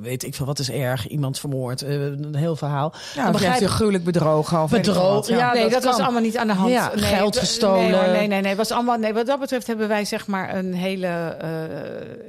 weet 0.00 0.24
ik 0.24 0.34
veel, 0.34 0.46
wat 0.46 0.58
is 0.58 0.70
erg, 0.70 1.08
iemand 1.08 1.38
vermoord, 1.38 1.80
een 1.80 2.34
heel 2.34 2.56
verhaal. 2.56 2.92
Ja, 3.14 3.22
Dan 3.22 3.32
begrijp 3.32 3.60
je 3.60 3.68
gruwelijk 3.68 4.04
bedrogen. 4.04 4.62
Of 4.62 4.70
Bedrogen, 4.70 5.36
ja. 5.36 5.52
nee, 5.52 5.62
dat 5.62 5.72
dat, 5.72 5.84
was 5.84 5.98
allemaal 5.98 6.20
niet 6.20 6.36
aan 6.36 6.46
de 6.46 6.52
hand. 6.52 6.70
Ja, 6.70 6.90
nee, 6.94 7.04
geld 7.04 7.36
gestolen. 7.36 7.90
Nee, 7.90 8.10
nee, 8.10 8.26
nee, 8.26 8.40
nee. 8.40 8.56
Was 8.56 8.70
allemaal, 8.70 8.98
nee. 8.98 9.14
Wat 9.14 9.26
dat 9.26 9.40
betreft 9.40 9.66
hebben 9.66 9.88
wij 9.88 10.04
zeg 10.04 10.26
maar 10.26 10.54
een 10.54 10.74
hele, 10.74 11.36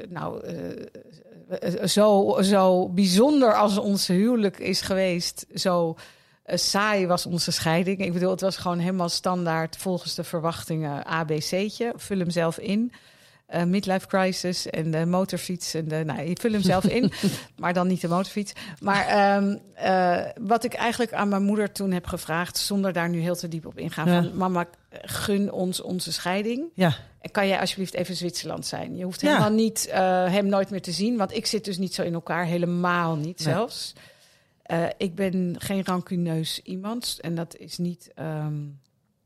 nou, 0.09 0.41
zo, 1.83 2.37
zo 2.41 2.89
bijzonder 2.89 3.53
als 3.53 3.77
onze 3.77 4.13
huwelijk 4.13 4.59
is 4.59 4.81
geweest, 4.81 5.45
zo 5.53 5.95
eh, 6.45 6.57
saai 6.57 7.07
was 7.07 7.25
onze 7.25 7.51
scheiding. 7.51 7.99
Ik 8.05 8.13
bedoel, 8.13 8.31
het 8.31 8.41
was 8.41 8.57
gewoon 8.57 8.79
helemaal 8.79 9.09
standaard 9.09 9.77
volgens 9.77 10.15
de 10.15 10.23
verwachtingen 10.23 11.05
ABC'tje. 11.05 11.93
Vul 11.95 12.17
hem 12.17 12.29
zelf 12.29 12.57
in. 12.59 12.91
Eh, 13.45 13.63
midlife 13.63 14.07
crisis 14.07 14.69
en 14.69 14.91
de 14.91 15.05
motorfiets. 15.05 15.73
En 15.73 15.87
de, 15.87 16.03
nou, 16.05 16.21
je 16.21 16.37
vul 16.41 16.51
hem 16.51 16.61
zelf 16.61 16.85
in, 16.85 17.11
maar 17.57 17.73
dan 17.73 17.87
niet 17.87 18.01
de 18.01 18.07
motorfiets. 18.07 18.53
Maar 18.79 19.05
ehm, 19.07 19.57
eh, 19.73 20.31
wat 20.41 20.63
ik 20.63 20.73
eigenlijk 20.73 21.13
aan 21.13 21.29
mijn 21.29 21.43
moeder 21.43 21.71
toen 21.71 21.91
heb 21.91 22.07
gevraagd, 22.07 22.57
zonder 22.57 22.93
daar 22.93 23.09
nu 23.09 23.19
heel 23.19 23.35
te 23.35 23.47
diep 23.47 23.65
op 23.65 23.77
ingaan, 23.77 24.11
Ja. 24.11 24.23
van 24.23 24.37
mama, 24.37 24.65
gun 24.91 25.51
ons 25.51 25.81
onze 25.81 26.11
scheiding. 26.13 26.63
Ja, 26.73 26.93
En 27.21 27.31
kan 27.31 27.47
jij 27.47 27.59
alsjeblieft 27.59 27.93
even 27.93 28.15
Zwitserland 28.15 28.65
zijn? 28.65 28.95
Je 28.97 29.03
hoeft 29.03 29.21
Ja. 29.21 29.27
helemaal 29.27 29.51
niet 29.51 29.87
hem 30.31 30.45
nooit 30.47 30.69
meer 30.69 30.81
te 30.81 30.91
zien, 30.91 31.17
want 31.17 31.35
ik 31.35 31.45
zit 31.45 31.65
dus 31.65 31.77
niet 31.77 31.93
zo 31.93 32.01
in 32.01 32.13
elkaar, 32.13 32.45
helemaal 32.45 33.15
niet 33.15 33.45
Nee. 33.45 33.53
zelfs. 33.53 33.93
Eh, 34.65 34.83
ik 34.97 35.15
ben 35.15 35.55
geen 35.59 35.85
rancuneus 35.85 36.59
iemand 36.63 37.17
en 37.21 37.35
dat 37.35 37.55
is 37.57 37.77
niet, 37.77 38.11
ehm, 38.15 38.53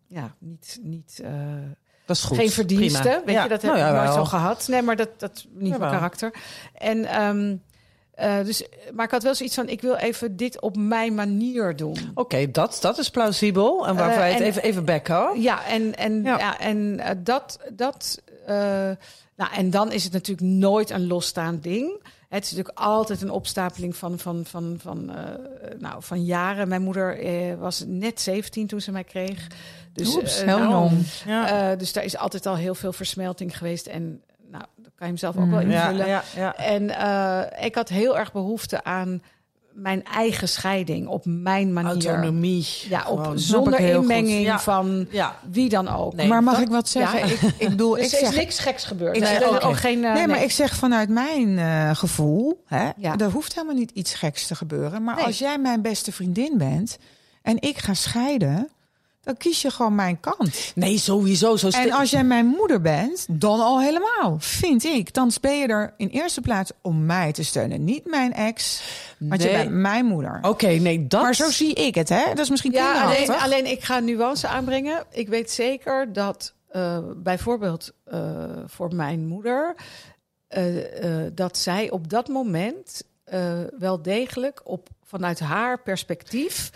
ja, 0.08 0.36
niet, 0.39 0.80
niet 0.82 1.19
eh, 1.23 1.32
dat 2.06 2.15
is 2.17 2.23
goed. 2.23 2.38
geen 2.38 2.49
verdienste. 2.49 3.02
Prima. 3.02 3.21
Weet 3.25 3.36
Ja, 3.36 3.43
je, 3.43 3.49
dat 3.49 3.62
nou 3.62 3.78
heb 3.78 3.88
ik 3.88 3.93
nooit 3.93 4.06
wel. 4.06 4.13
zo 4.13 4.25
gehad. 4.25 4.67
Nee, 4.67 4.82
maar 4.82 4.95
dat, 4.95 5.10
dat 5.17 5.45
niet 5.49 5.78
mijn 5.78 5.91
karakter. 5.91 6.34
En, 6.73 7.06
ehm, 7.06 7.56
eh, 8.12 8.43
dus, 8.45 8.65
maar 8.93 9.06
ik 9.06 9.12
had 9.12 9.23
wel 9.23 9.36
zoiets 9.36 9.56
van, 9.56 9.69
ik 9.69 9.82
wil 9.82 9.95
even 9.95 10.36
dit 10.36 10.62
op 10.62 10.78
mijn 10.78 11.13
manier 11.15 11.75
doen. 11.75 11.97
Oké, 12.13 12.52
dat, 12.52 12.78
dat 12.82 12.97
is 12.97 13.10
plausibel. 13.10 13.88
En 13.88 13.95
waarvoor 13.95 14.17
wij 14.19 14.32
het 14.32 14.41
en- 14.41 14.45
even, 14.47 14.63
even 14.63 14.86
backen. 14.86 15.41
Ja, 15.41 15.65
en, 15.65 15.95
en, 15.95 16.23
Ja. 16.23 16.38
ja. 16.38 16.60
en 16.60 16.99
dat. 17.23 17.60
dat 17.73 18.21
nou, 19.36 19.52
en 19.56 19.69
dan 19.69 19.91
is 19.91 20.04
het 20.04 20.13
natuurlijk 20.13 20.47
nooit 20.47 20.89
een 20.89 21.08
losstaand 21.08 21.63
ding. 21.63 22.04
Het 22.30 22.44
is 22.44 22.50
natuurlijk 22.52 22.78
altijd 22.80 23.22
een 23.22 23.30
opstapeling 23.32 23.96
van, 23.96 24.20
van, 24.20 24.46
van, 24.46 24.76
van, 24.82 25.10
eh, 25.15 25.24
nou, 25.80 26.04
van 26.04 26.24
jaren. 26.24 26.68
Mijn 26.68 26.82
moeder 26.82 27.20
eh, 27.20 27.56
was 27.56 27.84
net 27.88 28.22
17 28.22 28.68
toen 28.68 28.82
ze 28.82 28.92
mij 28.92 29.04
kreeg. 29.04 29.48
Dus, 29.94 30.15
Oeps, 30.15 30.39
eh, 30.39 30.46
heel 30.48 30.60
nou. 30.70 30.92
Ja. 31.26 31.72
eh, 31.72 31.78
dus 31.78 31.94
daar 31.94 32.04
is 32.04 32.18
altijd 32.18 32.46
al 32.46 32.56
heel 32.56 32.76
veel 32.76 32.94
versmelting 32.94 33.58
geweest. 33.58 33.88
En 33.88 34.22
nou, 34.52 34.63
dat 34.76 34.92
kan 34.96 35.08
je 35.08 35.13
hem 35.13 35.18
zelf 35.18 35.38
ook 35.38 35.50
wel 35.50 35.62
Mm. 35.62 35.72
invullen. 35.72 36.08
ja, 36.08 36.24
ja. 36.36 36.56
En 36.56 36.89
eh, 36.89 37.65
ik 37.65 37.76
had 37.76 37.89
heel 37.89 38.18
erg 38.18 38.32
behoefte 38.32 38.84
aan 38.84 39.22
mijn 39.82 40.04
eigen 40.04 40.50
scheiding 40.50 41.08
op 41.08 41.26
mijn 41.26 41.74
manier. 41.74 41.92
Autonomie. 41.92 42.68
Ja, 42.89 43.08
op, 43.08 43.32
zonder 43.36 43.80
inmenging 43.80 44.44
Ja. 44.44 44.60
van 44.60 45.08
Ja. 45.10 45.39
wie 45.52 45.70
dan 45.70 45.88
ook. 45.88 46.13
Nee, 46.13 46.28
maar 46.28 46.44
mag 46.44 46.54
dat- 46.54 46.63
ik 46.63 46.70
wat 46.70 46.89
zeggen? 46.89 47.20
Ja. 47.20 47.26
ik, 47.26 47.42
ik 47.58 47.70
bedoel, 47.70 47.98
ik 47.98 48.04
er 48.06 48.13
is 48.13 48.20
zeg, 48.20 48.36
niks 48.36 48.60
geks 48.60 48.84
gebeurd. 48.84 49.15
Ik 49.15 49.22
Nee, 49.22 49.32
er 49.38 49.62
ook 49.68 49.78
geen, 49.78 50.04
eh, 50.06 50.13
nee, 50.13 50.28
maar 50.28 50.36
nee. 50.36 50.46
ik 50.46 50.52
zeg 50.52 50.76
vanuit 50.76 51.10
mijn 51.10 51.58
eh, 51.60 51.96
gevoel, 51.96 52.63
hè, 52.65 52.89
Ja. 52.98 53.18
er 53.18 53.32
hoeft 53.32 53.54
helemaal 53.56 53.76
niet 53.76 53.92
iets 53.92 54.13
geks 54.13 54.48
te 54.48 54.56
gebeuren. 54.56 55.04
Maar 55.04 55.15
Nee. 55.15 55.26
als 55.26 55.39
jij 55.39 55.58
mijn 55.58 55.82
beste 55.82 56.12
vriendin 56.12 56.58
bent 56.58 56.98
en 57.42 57.62
ik 57.62 57.78
ga 57.78 57.94
scheiden, 57.94 58.70
dan 59.21 59.38
kies 59.38 59.62
je 59.62 59.71
gewoon 59.71 59.95
mijn 59.95 60.19
kant. 60.19 60.71
Nee, 60.75 60.97
sowieso. 60.97 61.55
Zo 61.55 61.67
En 61.67 61.91
als 61.91 62.10
jij 62.10 62.23
mijn 62.23 62.45
moeder 62.45 62.82
bent, 62.82 63.25
dan 63.29 63.60
al 63.60 63.82
helemaal, 63.82 64.36
vind 64.39 64.84
ik. 64.84 65.13
Dan 65.13 65.32
ben 65.41 65.58
je 65.60 65.67
er 65.67 65.93
in 65.97 66.08
eerste 66.08 66.41
plaats 66.41 66.71
om 66.82 67.05
mij 67.05 67.32
te 67.32 67.43
steunen. 67.43 67.84
Niet 67.84 68.05
mijn 68.05 68.34
ex, 68.34 68.82
want 69.17 69.41
je 69.43 69.49
bent 69.49 69.71
mijn 69.71 70.05
moeder. 70.05 70.39
Oké, 70.41 70.67
nee, 70.67 71.08
dat... 71.08 71.21
Maar 71.21 71.36
zo 71.36 71.49
zie 71.49 71.73
ik 71.73 71.95
het, 71.95 72.10
hè? 72.10 72.23
Dat 72.27 72.39
is 72.39 72.49
misschien 72.49 72.71
Ja, 72.71 73.03
alleen, 73.03 73.29
alleen 73.29 73.65
ik 73.71 73.84
ga 73.84 73.97
een 73.97 74.05
nuance 74.05 74.47
aanbrengen. 74.47 75.03
Ik 75.12 75.27
weet 75.27 75.51
zeker 75.51 76.13
dat 76.13 76.53
eh, 76.69 76.97
bijvoorbeeld 77.15 77.91
eh, 78.05 78.43
voor 78.65 78.95
mijn 78.95 79.27
moeder... 79.27 79.75
eh, 80.47 81.23
eh, 81.25 81.32
dat 81.36 81.58
zij 81.58 81.89
op 81.89 82.10
dat 82.10 82.27
moment 82.27 83.03
eh, 83.23 83.60
wel 83.79 84.01
degelijk 84.01 84.62
op, 84.63 84.88
vanuit 85.03 85.39
haar 85.39 85.82
perspectief 85.82 86.69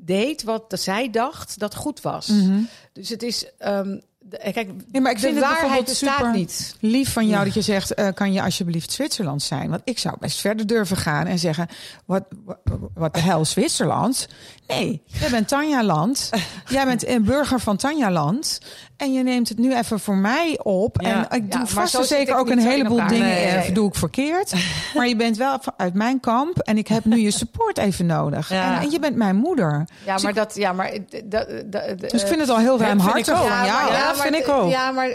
deed 0.00 0.42
wat 0.42 0.64
zij 0.68 1.10
dacht 1.10 1.58
dat 1.58 1.74
goed 1.74 2.00
was. 2.00 2.26
Mhm. 2.26 2.60
Dus 2.92 3.08
het 3.08 3.22
is... 3.22 3.46
de, 3.58 4.38
kijk, 4.52 4.70
Nee, 4.92 5.00
maar 5.00 5.10
ik 5.10 5.16
de 5.16 5.22
vind 5.22 5.34
het 5.34 5.44
waarheid 5.44 5.84
bestaat 5.84 6.16
super 6.16 6.32
niet. 6.32 6.76
lief 6.80 7.12
van 7.12 7.26
jou 7.26 7.44
dat 7.44 7.54
je 7.54 7.62
zegt: 7.62 7.94
eh, 7.94 8.08
kan 8.14 8.32
je 8.32 8.42
alsjeblieft 8.42 8.92
Zwitserland 8.92 9.42
zijn? 9.42 9.70
Want 9.70 9.82
ik 9.84 9.98
zou 9.98 10.16
best 10.20 10.40
verder 10.40 10.66
durven 10.66 10.96
gaan 10.96 11.26
en 11.26 11.38
zeggen: 11.38 11.68
wat, 12.04 12.24
wat, 12.44 12.58
wat 12.94 13.14
de 13.14 13.20
hel 13.20 13.44
Zwitserland? 13.44 14.28
Nee, 14.66 15.02
jij 15.04 15.30
bent 15.30 15.48
Tanja 15.48 15.84
Land. 15.84 16.30
Jij 16.68 16.84
bent 16.84 17.06
een 17.06 17.24
burger 17.24 17.60
van 17.60 17.76
Tanja 17.76 18.10
Land. 18.10 18.60
En 19.00 19.12
je 19.12 19.22
neemt 19.22 19.48
het 19.48 19.58
nu 19.58 19.74
even 19.76 20.00
voor 20.00 20.16
mij 20.16 20.58
op. 20.62 21.00
Ja. 21.00 21.28
En 21.28 21.36
ik 21.36 21.52
doe 21.52 21.66
vast 21.66 21.94
en 21.94 22.04
zeker 22.04 22.36
ook 22.36 22.50
een 22.50 22.58
heleboel 22.58 22.96
dingen 22.96 23.18
Nee, 23.18 23.44
eh, 23.44 23.60
nee. 23.60 23.72
doe 23.72 23.88
ik 23.88 23.94
verkeerd. 23.94 24.52
Maar 24.94 25.08
je 25.08 25.16
bent 25.16 25.36
wel 25.36 25.58
uit 25.76 25.94
mijn 25.94 26.20
kamp 26.20 26.58
en 26.58 26.78
ik 26.78 26.88
heb 26.88 27.04
nu 27.04 27.16
je 27.18 27.30
support 27.30 27.78
even 27.78 28.06
nodig. 28.06 28.48
Ja. 28.48 28.76
En, 28.76 28.82
en 28.82 28.90
je 28.90 28.98
bent 28.98 29.16
mijn 29.16 29.36
moeder. 29.36 29.86
Ja, 30.06 30.12
Dus 30.14 30.22
maar 30.22 30.30
ik- 30.30 30.36
dat... 30.36 30.54
Ja, 30.54 30.72
maar, 30.72 30.92
dat, 31.24 31.46
dat, 31.66 31.98
Dus 31.98 32.22
ik 32.22 32.28
vind 32.28 32.40
het 32.40 32.48
al 32.48 32.58
heel 32.58 32.78
ruimhartig 32.78 33.26
van 33.38 33.46
jou. 33.46 33.66
Ja, 33.66 33.90
maar, 33.90 34.16
vind 34.16 34.34
ik 34.34 34.48
ook. 34.48 34.70
Ja, 34.70 34.90
maar 34.90 35.08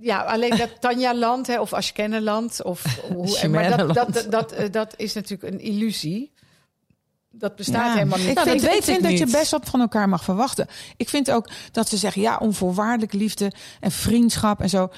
ja, 0.00 0.20
alleen 0.20 0.56
dat 0.56 0.70
Tanja-land 0.80 1.46
hè, 1.46 1.60
of 1.60 1.72
Ashkenneland 1.72 2.62
of 2.62 2.82
hoe, 3.12 3.38
maar 3.50 3.76
dat, 3.76 3.94
dat, 3.94 4.12
dat, 4.14 4.26
dat, 4.30 4.52
eh, 4.52 4.66
dat 4.70 4.94
is 4.96 5.12
natuurlijk 5.14 5.52
een 5.52 5.60
illusie. 5.60 6.32
Dat 7.38 7.56
bestaat 7.56 7.86
Ja. 7.86 7.92
helemaal 7.92 8.18
niet. 8.18 8.28
Ik 8.28 8.34
Nou, 8.34 8.48
vind, 8.48 8.60
dat 8.60 8.70
weet 8.70 8.78
ik 8.78 8.84
vind 8.84 8.96
ik 8.96 9.02
dat 9.02 9.18
je 9.18 9.26
best 9.38 9.50
wat 9.50 9.68
van 9.68 9.80
elkaar 9.80 10.08
mag 10.08 10.24
verwachten. 10.24 10.66
Ik 10.96 11.08
vind 11.08 11.30
ook 11.30 11.48
dat 11.72 11.88
ze 11.88 11.96
zeggen, 11.96 12.22
ja, 12.22 12.36
onvoorwaardelijke 12.36 13.16
liefde 13.16 13.52
en 13.80 13.90
vriendschap 13.90 14.60
en 14.60 14.68
zo. 14.68 14.88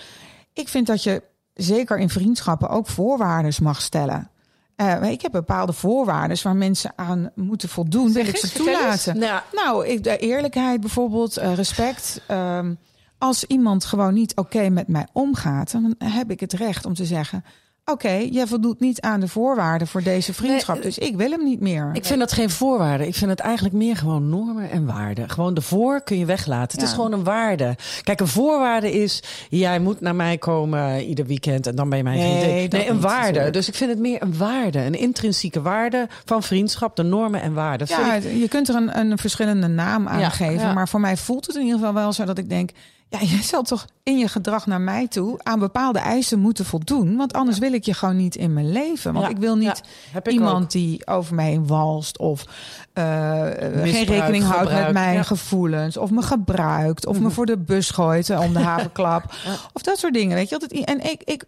Ik 0.53 0.69
vind 0.69 0.87
dat 0.87 1.03
je 1.03 1.23
zeker 1.55 1.99
in 1.99 2.09
vriendschappen 2.09 2.69
ook 2.69 2.87
voorwaarden 2.87 3.53
mag 3.63 3.81
stellen. 3.83 4.31
Eh, 4.77 5.03
ik 5.11 5.23
heb 5.23 5.33
bepaalde 5.33 5.73
voorwaarden 5.73 6.43
waar 6.43 6.57
mensen 6.57 6.93
aan 6.97 7.31
moeten 7.35 7.69
voldoen. 7.69 8.13
Wil 8.13 8.27
ik 8.27 8.37
ze 8.37 8.53
toelaten? 8.53 9.19
Nou, 9.19 9.41
Nou, 9.53 9.87
ik, 9.87 10.05
de 10.05 10.17
eerlijkheid 10.17 10.81
bijvoorbeeld, 10.81 11.37
eh, 11.37 11.55
respect. 11.55 12.21
Ehm, 12.27 12.75
als 13.19 13.45
iemand 13.45 13.85
gewoon 13.85 14.15
niet 14.15 14.37
oké 14.37 14.69
met 14.69 14.89
mij 14.89 15.07
omgaat, 15.13 15.73
dan 15.73 15.95
heb 15.99 16.31
ik 16.31 16.41
het 16.41 16.53
recht 16.53 16.87
om 16.87 16.95
te 16.95 17.05
zeggen: 17.05 17.45
oké, 17.91 18.11
jij 18.31 18.47
voldoet 18.47 18.81
niet 18.81 19.01
aan 19.01 19.21
de 19.21 19.29
voorwaarden 19.29 19.87
voor 19.89 20.03
deze 20.03 20.35
vriendschap, 20.35 20.75
Nee, 20.75 20.85
dus 20.85 20.99
ik 20.99 21.17
wil 21.17 21.31
hem 21.31 21.45
niet 21.45 21.61
meer. 21.61 21.91
Ik 21.93 22.05
vind 22.05 22.19
dat 22.19 22.33
geen 22.33 22.51
voorwaarde. 22.51 23.07
Ik 23.07 23.15
vind 23.15 23.31
het 23.31 23.41
eigenlijk 23.41 23.75
meer 23.75 23.97
gewoon 23.97 24.29
normen 24.29 24.71
en 24.71 24.87
waarden. 24.87 25.31
Gewoon 25.31 25.55
de 25.55 25.61
voor 25.61 26.01
kun 26.03 26.19
je 26.19 26.25
weglaten. 26.25 26.79
Het 26.79 26.89
is 26.89 26.95
gewoon 26.95 27.13
een 27.13 27.25
waarde. 27.25 27.77
Kijk, 28.03 28.21
een 28.21 28.27
voorwaarde 28.29 28.93
is... 28.93 29.23
jij 29.49 29.81
moet 29.81 30.01
naar 30.01 30.15
mij 30.15 30.39
komen 30.39 31.03
ieder 31.05 31.27
weekend 31.27 31.67
en 31.67 31.75
dan 31.75 31.89
ben 31.89 31.99
je 31.99 32.05
mijn 32.05 32.19
Nee, 32.19 32.43
vriendin. 32.43 32.81
Nee, 32.81 32.89
een 32.89 33.01
waarde. 33.01 33.51
Dus 33.51 33.69
ik 33.69 33.75
vind 33.75 33.91
het 33.91 33.99
meer 33.99 34.23
een 34.23 34.37
waarde. 34.37 34.79
Een 34.79 34.99
intrinsieke 34.99 35.63
waarde 35.63 36.07
van 36.25 36.43
vriendschap. 36.43 36.97
De 36.97 37.03
normen 37.03 37.43
en 37.43 37.53
waarden. 37.55 37.87
Ja, 37.91 38.15
ik- 38.15 38.23
je 38.41 38.49
kunt 38.49 38.69
er 38.69 38.75
een, 38.75 38.99
een 38.99 39.19
verschillende 39.19 39.67
naam 39.67 40.09
aan 40.09 40.21
Ja, 40.21 40.29
geven. 40.29 40.75
Maar 40.75 40.89
voor 40.89 41.01
mij 41.01 41.17
voelt 41.17 41.47
het 41.47 41.57
in 41.57 41.63
ieder 41.63 41.79
geval 41.79 41.95
wel 41.95 42.13
zo 42.13 42.25
dat 42.25 42.39
ik 42.39 42.49
denk... 42.49 42.71
Ja, 43.11 43.23
jij 43.23 43.43
zal 43.43 43.63
toch 43.63 43.87
in 44.03 44.19
je 44.19 44.29
gedrag 44.29 44.67
naar 44.67 44.81
mij 44.81 45.09
toe 45.09 45.39
aan 45.43 45.59
bepaalde 45.59 45.99
eisen 45.99 46.39
moeten 46.39 46.65
voldoen. 46.65 47.17
Want 47.17 47.33
anders 47.33 47.59
wil 47.59 47.73
ik 47.73 47.85
je 47.85 47.95
gewoon 47.95 48.17
niet 48.17 48.37
in 48.37 48.53
mijn 48.53 48.73
leven. 48.73 49.13
Want 49.13 49.25
Ja, 49.25 49.31
ik 49.31 49.39
wil 49.39 49.57
niet 49.57 49.83
ja, 50.13 50.31
iemand 50.31 50.65
ook. 50.65 50.71
die 50.71 51.07
over 51.07 51.35
mij 51.35 51.47
heen 51.49 51.67
walst. 51.67 52.19
Of 52.19 52.45
eh, 52.93 53.43
geen 53.43 53.83
Misbruik, 53.83 54.09
rekening 54.09 54.45
houdt 54.45 54.73
met 54.73 54.93
mijn 54.93 55.25
gevoelens. 55.25 55.97
Of 55.97 56.11
me 56.11 56.23
gebruikt. 56.23 57.07
Of 57.07 57.21
me 57.21 57.31
voor 57.31 57.47
de 57.47 57.59
bus 57.59 57.91
gooit 57.91 58.31
eh, 58.31 58.41
om 58.41 58.53
de 58.53 58.59
havenklap. 58.59 59.25
Of 59.73 59.83
dat 59.83 59.99
soort 59.99 60.15
dingen. 60.15 60.37
Weet 60.37 60.49
je 60.49 60.59
altijd. 60.59 60.85
En 60.85 61.01
ik, 61.01 61.23
ik, 61.25 61.45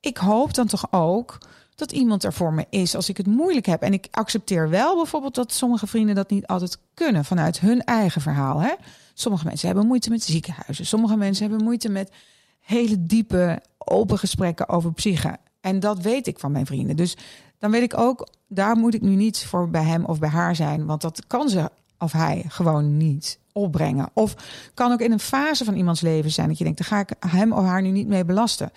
ik 0.00 0.16
hoop 0.16 0.54
dan 0.54 0.66
toch 0.66 0.86
ook 0.90 1.38
dat 1.74 1.92
iemand 1.92 2.24
er 2.24 2.32
voor 2.32 2.52
me 2.52 2.66
is 2.70 2.94
als 2.96 3.08
ik 3.08 3.16
het 3.16 3.26
moeilijk 3.26 3.66
heb. 3.66 3.82
En 3.82 3.92
ik 3.92 4.08
accepteer 4.10 4.68
wel 4.70 4.96
bijvoorbeeld 4.96 5.34
dat 5.34 5.52
sommige 5.52 5.86
vrienden 5.86 6.14
dat 6.14 6.30
niet 6.30 6.46
altijd 6.46 6.78
kunnen 6.94 7.24
vanuit 7.24 7.60
hun 7.60 7.84
eigen 7.84 8.20
verhaal. 8.20 8.60
Hè? 8.60 8.72
Sommige 9.22 9.44
mensen 9.44 9.66
hebben 9.66 9.86
moeite 9.86 10.10
met 10.10 10.22
ziekenhuizen. 10.22 10.86
Sommige 10.86 11.16
mensen 11.16 11.48
hebben 11.48 11.64
moeite 11.64 11.88
met 11.88 12.12
hele 12.60 13.06
diepe, 13.06 13.62
open 13.78 14.18
gesprekken 14.18 14.68
over 14.68 14.92
psyche. 14.92 15.36
En 15.60 15.80
dat 15.80 15.98
weet 15.98 16.26
ik 16.26 16.38
van 16.38 16.52
mijn 16.52 16.66
vrienden. 16.66 16.96
Dus 16.96 17.16
dan 17.58 17.70
weet 17.70 17.82
ik 17.82 17.98
ook, 17.98 18.28
daar 18.48 18.76
moet 18.76 18.94
ik 18.94 19.00
nu 19.00 19.14
niet 19.14 19.44
voor 19.44 19.70
bij 19.70 19.82
hem 19.82 20.04
of 20.04 20.18
bij 20.18 20.28
haar 20.28 20.56
zijn. 20.56 20.86
Want 20.86 21.00
dat 21.00 21.26
kan 21.26 21.48
ze 21.48 21.70
of 21.98 22.12
hij 22.12 22.44
gewoon 22.48 22.96
niet 22.96 23.38
opbrengen. 23.52 24.10
Of 24.12 24.34
kan 24.74 24.92
ook 24.92 25.00
in 25.00 25.12
een 25.12 25.20
fase 25.20 25.64
van 25.64 25.74
iemands 25.74 26.00
leven 26.00 26.30
zijn 26.30 26.48
dat 26.48 26.58
je 26.58 26.64
denkt, 26.64 26.78
daar 26.78 26.88
ga 26.88 27.00
ik 27.00 27.30
hem 27.30 27.52
of 27.52 27.64
haar 27.64 27.82
nu 27.82 27.90
niet 27.90 28.08
mee 28.08 28.24
belasten. 28.24 28.70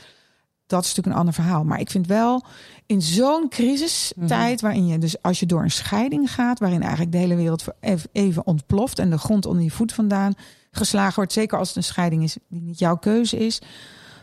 Dat 0.68 0.84
is 0.84 0.88
natuurlijk 0.88 1.16
een 1.16 1.20
ander 1.20 1.34
verhaal. 1.34 1.64
Maar 1.64 1.80
ik 1.80 1.92
vind 1.92 2.08
wel 2.08 2.44
in 2.86 3.02
zo'n 3.02 3.50
crisistijd, 3.50 4.62
waarin 4.62 4.88
je 4.88 4.98
dus 4.98 5.22
als 5.22 5.40
je 5.40 5.46
door 5.46 5.64
een 5.64 5.72
scheiding 5.72 6.32
gaat, 6.32 6.60
waarin 6.60 6.82
eigenlijk 6.82 7.12
de 7.12 7.18
hele 7.18 7.36
wereld 7.36 7.66
even- 7.80 8.10
even 8.12 8.46
ontploft 8.48 9.00
en 9.00 9.10
de 9.10 9.18
grond 9.18 9.46
onder 9.46 9.64
je 9.64 9.72
voet 9.72 9.94
vandaan 9.94 10.34
geslagen 10.72 11.16
wordt, 11.16 11.34
zeker 11.34 11.58
als 11.58 11.68
het 11.68 11.78
een 11.78 11.84
scheiding 11.84 12.24
is 12.24 12.38
die 12.48 12.62
niet 12.62 12.80
jouw 12.80 12.98
keuze 12.98 13.38
is, 13.38 13.62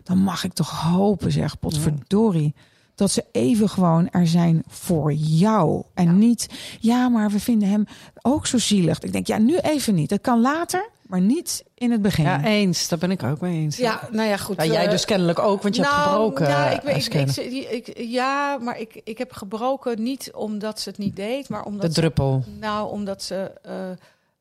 dan 0.02 0.18
mag 0.18 0.44
ik 0.44 0.52
toch 0.52 0.80
hopen, 0.80 1.32
zeg, 1.32 1.58
potverdorie, 1.58 2.54
dat 2.94 3.10
ze 3.10 3.24
even 3.32 3.68
gewoon 3.68 4.10
er 4.10 4.26
zijn 4.26 4.62
voor 4.68 5.12
jou. 5.12 5.82
En 5.94 6.18
niet, 6.18 6.48
ja, 6.80 7.08
maar 7.08 7.30
we 7.30 7.40
vinden 7.40 7.68
hem 7.68 7.84
ook 8.22 8.46
zo 8.46 8.58
zielig. 8.58 8.98
Ik 8.98 9.12
denk, 9.12 9.26
ja, 9.26 9.38
nu 9.38 9.56
even 9.56 9.94
niet. 9.94 10.08
Dat 10.08 10.20
kan 10.20 10.40
later, 10.40 10.88
maar 11.12 11.20
niet 11.20 11.64
in 11.74 11.90
het 11.90 12.02
begin. 12.02 12.24
Ja, 12.24 12.44
eens. 12.44 12.88
Daar 12.88 12.98
ben 12.98 13.10
ik 13.10 13.22
ook 13.22 13.40
mee 13.40 13.60
eens. 13.60 13.76
Ja, 13.76 14.08
nou 14.10 14.28
ja, 14.28 14.36
goed. 14.36 14.56
Ja, 14.56 14.64
jij 14.64 14.84
eh, 14.84 14.90
dus 14.90 15.04
kennelijk 15.04 15.38
ook, 15.38 15.62
want 15.62 15.76
je 15.76 15.82
hebt 15.82 15.94
nou, 15.94 16.08
gebroken. 16.08 16.48
Ja, 16.48 16.66
eh, 16.70 16.74
ik, 16.76 16.82
weet- 16.82 17.36
ik, 17.36 17.70
ik, 17.70 17.86
ik- 17.88 17.98
ja, 18.08 18.58
maar 18.60 18.80
ik, 18.80 19.00
ik 19.04 19.18
heb 19.18 19.32
gebroken 19.32 20.02
niet 20.02 20.30
omdat 20.34 20.80
ze 20.80 20.88
het 20.88 20.98
niet 20.98 21.16
deed, 21.16 21.48
maar 21.48 21.64
omdat 21.64 21.82
de 21.82 21.92
ze, 21.92 22.00
druppel. 22.00 22.44
nou, 22.60 22.90
omdat 22.90 23.22
ze 23.22 23.50
eh, 23.62 23.72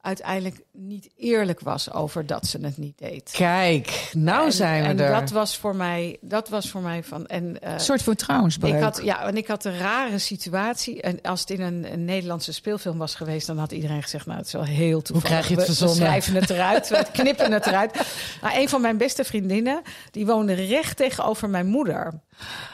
uiteindelijk 0.01 0.61
niet 0.73 1.09
eerlijk 1.17 1.59
was 1.59 1.91
over 1.93 2.25
dat 2.25 2.47
ze 2.47 2.57
het 2.61 2.77
niet 2.77 2.97
deed. 2.97 3.31
Kijk, 3.37 4.09
nou 4.13 4.45
En- 4.45 4.51
zijn 4.53 4.81
we 4.83 4.87
en 4.89 4.99
er. 4.99 5.19
dat 5.19 5.29
was 5.29 5.57
voor 5.57 5.75
mij, 5.75 6.17
dat 6.21 6.49
was 6.49 6.69
voor 6.69 6.81
mij 6.81 7.03
van. 7.03 7.27
En, 7.27 7.61
eh, 7.61 7.73
Een 7.73 7.79
soort 7.79 8.03
van 8.03 8.15
trouwensbreuk. 8.15 8.73
ik 8.73 8.81
had, 8.81 9.01
ja, 9.03 9.25
en 9.27 9.37
ik 9.37 9.47
had 9.47 9.65
een 9.65 9.77
rare 9.77 10.17
situatie. 10.19 11.01
En 11.01 11.21
als 11.21 11.39
het 11.39 11.49
in 11.49 11.61
een, 11.61 11.93
een 11.93 12.05
Nederlandse 12.05 12.53
speelfilm 12.53 12.97
was 12.97 13.15
geweest, 13.15 13.47
dan 13.47 13.57
had 13.57 13.71
iedereen 13.71 14.01
gezegd: 14.03 14.25
Nou, 14.25 14.37
het 14.37 14.47
is 14.47 14.53
wel 14.53 14.63
heel 14.63 15.01
toevallig. 15.01 15.29
krijg 15.29 15.47
je 15.47 15.55
het 15.55 15.63
We- 15.63 15.69
we, 15.71 15.77
verzonnen? 15.77 16.05
schrijven 16.07 16.35
het 16.35 16.49
eruit, 16.49 16.87
we 16.89 17.05
knippen 17.21 17.51
het 17.51 17.65
eruit. 17.65 17.93
Maar 18.41 18.55
een 18.57 18.69
van 18.69 18.81
mijn 18.81 18.97
beste 18.97 19.23
vriendinnen, 19.23 19.81
die 20.11 20.25
woonde 20.25 20.53
recht 20.53 20.97
tegenover 20.97 21.49
mijn 21.49 21.67
moeder. 21.67 22.19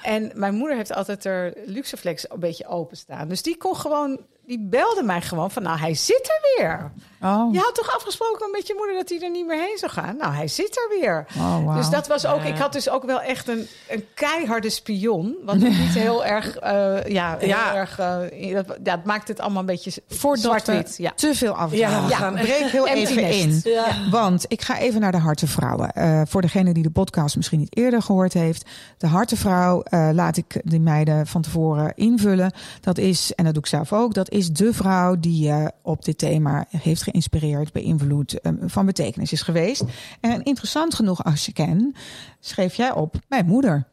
En 0.03 0.31
mijn 0.35 0.55
moeder 0.55 0.77
heeft 0.77 0.93
altijd 0.93 1.25
er 1.25 1.53
Luxeflex 1.65 2.29
een 2.31 2.39
beetje 2.39 2.67
openstaan. 2.67 3.27
Dus 3.27 3.41
die 3.41 3.57
kon 3.57 3.75
gewoon, 3.75 4.19
die 4.45 4.59
belde 4.69 5.03
mij 5.03 5.21
gewoon 5.21 5.51
van: 5.51 5.63
Nou, 5.63 5.79
hij 5.79 5.93
zit 5.93 6.27
er 6.29 6.39
weer. 6.63 6.91
Oh, 7.21 7.53
Je 7.53 7.60
had 7.60 7.75
toch 7.75 7.95
afgesproken 7.95 8.51
met 8.51 8.67
je 8.67 8.73
moeder 8.77 8.95
dat 8.95 9.10
hij 9.10 9.19
er 9.21 9.30
niet 9.32 9.47
meer 9.47 9.60
heen 9.60 9.77
zou 9.77 9.91
gaan? 9.91 10.17
Nou, 10.17 10.34
hij 10.34 10.47
zit 10.47 10.77
er 10.77 10.99
weer. 10.99 11.25
oh. 11.38 11.75
Dus 11.75 11.89
dat 11.89 12.08
was 12.08 12.25
ook. 12.25 12.41
Ja. 12.43 12.47
Ik 12.47 12.58
had 12.58 12.73
dus 12.73 12.89
ook 12.89 13.03
wel 13.03 13.21
echt 13.21 13.47
een, 13.47 13.67
een 13.89 14.06
keiharde 14.13 14.69
spion. 14.69 15.36
Wat 15.45 15.56
niet 15.58 15.73
heel 15.73 16.25
erg. 16.36 16.56
eh, 16.58 17.03
ja, 17.08 17.36
heel 17.39 17.47
Ja. 17.47 17.75
erg. 17.75 17.99
eh, 17.99 18.53
dat, 18.53 18.77
ja, 18.84 18.95
het 18.95 19.06
maakt 19.06 19.27
het 19.27 19.39
allemaal 19.39 19.60
een 19.60 19.65
beetje 19.65 19.91
Voordat 20.08 20.43
zwart-wit. 20.43 20.97
we 20.97 21.03
Ja. 21.03 21.12
te 21.15 21.36
veel 21.36 21.53
afdwalen. 21.53 22.08
Ja, 22.10 22.19
Ja, 22.19 22.32
breek 22.32 22.65
heel 22.69 22.88
even 22.88 23.23
in. 23.30 23.63
Want 24.12 24.45
ik 24.47 24.62
ga 24.62 24.77
even 24.80 25.01
naar 25.01 25.12
de 25.12 25.17
Hartenvrouwen. 25.17 25.91
Eh 25.93 26.21
voor 26.27 26.41
degene 26.41 26.73
die 26.73 26.84
de 26.84 26.89
podcast 26.89 27.36
misschien 27.36 27.60
niet 27.60 27.77
eerder 27.77 28.01
gehoord 28.01 28.34
heeft. 28.34 28.69
De 28.97 29.08
Hartenvrouw 29.08 29.82
eh, 29.84 30.10
laat 30.13 30.38
ik 30.38 30.62
de 30.63 30.80
meiden 30.80 31.27
van 31.27 31.41
tevoren 31.41 31.91
invullen. 31.95 32.51
Dat 32.82 32.97
is, 32.97 33.34
en 33.36 33.43
dat 33.43 33.53
doe 33.53 33.63
ik 33.63 33.69
zelf 33.69 33.93
ook, 33.93 34.13
dat 34.13 34.30
is 34.30 34.49
de 34.49 34.73
vrouw 34.73 35.15
die 35.19 35.43
je 35.45 35.71
op 35.82 36.06
dit 36.06 36.17
thema 36.17 36.65
heeft 36.82 37.01
geïnspireerd, 37.17 37.71
beïnvloed, 37.71 38.39
eh, 38.39 38.51
van 38.65 38.86
betekenis 38.86 39.32
is 39.32 39.41
geweest. 39.41 39.84
En 40.19 40.43
interessant 40.43 40.95
genoeg 40.95 41.23
als 41.23 41.45
je 41.45 41.53
ken, 41.53 41.95
schreef 42.39 42.75
jij 42.75 42.91
op 42.91 43.15
mijn 43.27 43.45
moeder. 43.45 43.88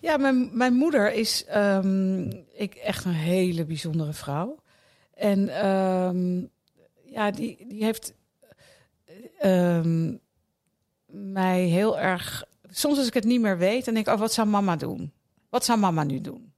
Ja, 0.00 0.16
mijn, 0.16 0.50
mijn 0.52 0.74
moeder 0.74 1.12
is 1.12 1.44
ehm, 1.44 2.30
ik, 2.52 2.74
echt 2.74 3.04
een 3.04 3.12
hele 3.12 3.64
bijzondere 3.64 4.12
vrouw. 4.12 4.58
En 5.14 5.48
ehm, 5.48 6.44
ja, 7.04 7.30
die, 7.30 7.66
die 7.68 7.84
heeft 7.84 8.14
ehm, 9.38 10.14
mij 11.06 11.64
heel 11.64 11.98
erg. 11.98 12.44
Soms 12.68 12.98
als 12.98 13.06
ik 13.06 13.14
het 13.14 13.24
niet 13.24 13.40
meer 13.40 13.58
weet, 13.58 13.84
dan 13.84 13.94
denk 13.94 14.06
ik: 14.06 14.12
oh, 14.12 14.20
wat 14.20 14.32
zou 14.32 14.48
mama 14.48 14.76
doen? 14.76 15.12
Wat 15.48 15.64
zou 15.64 15.78
mama 15.78 16.04
nu 16.04 16.20
doen? 16.20 16.49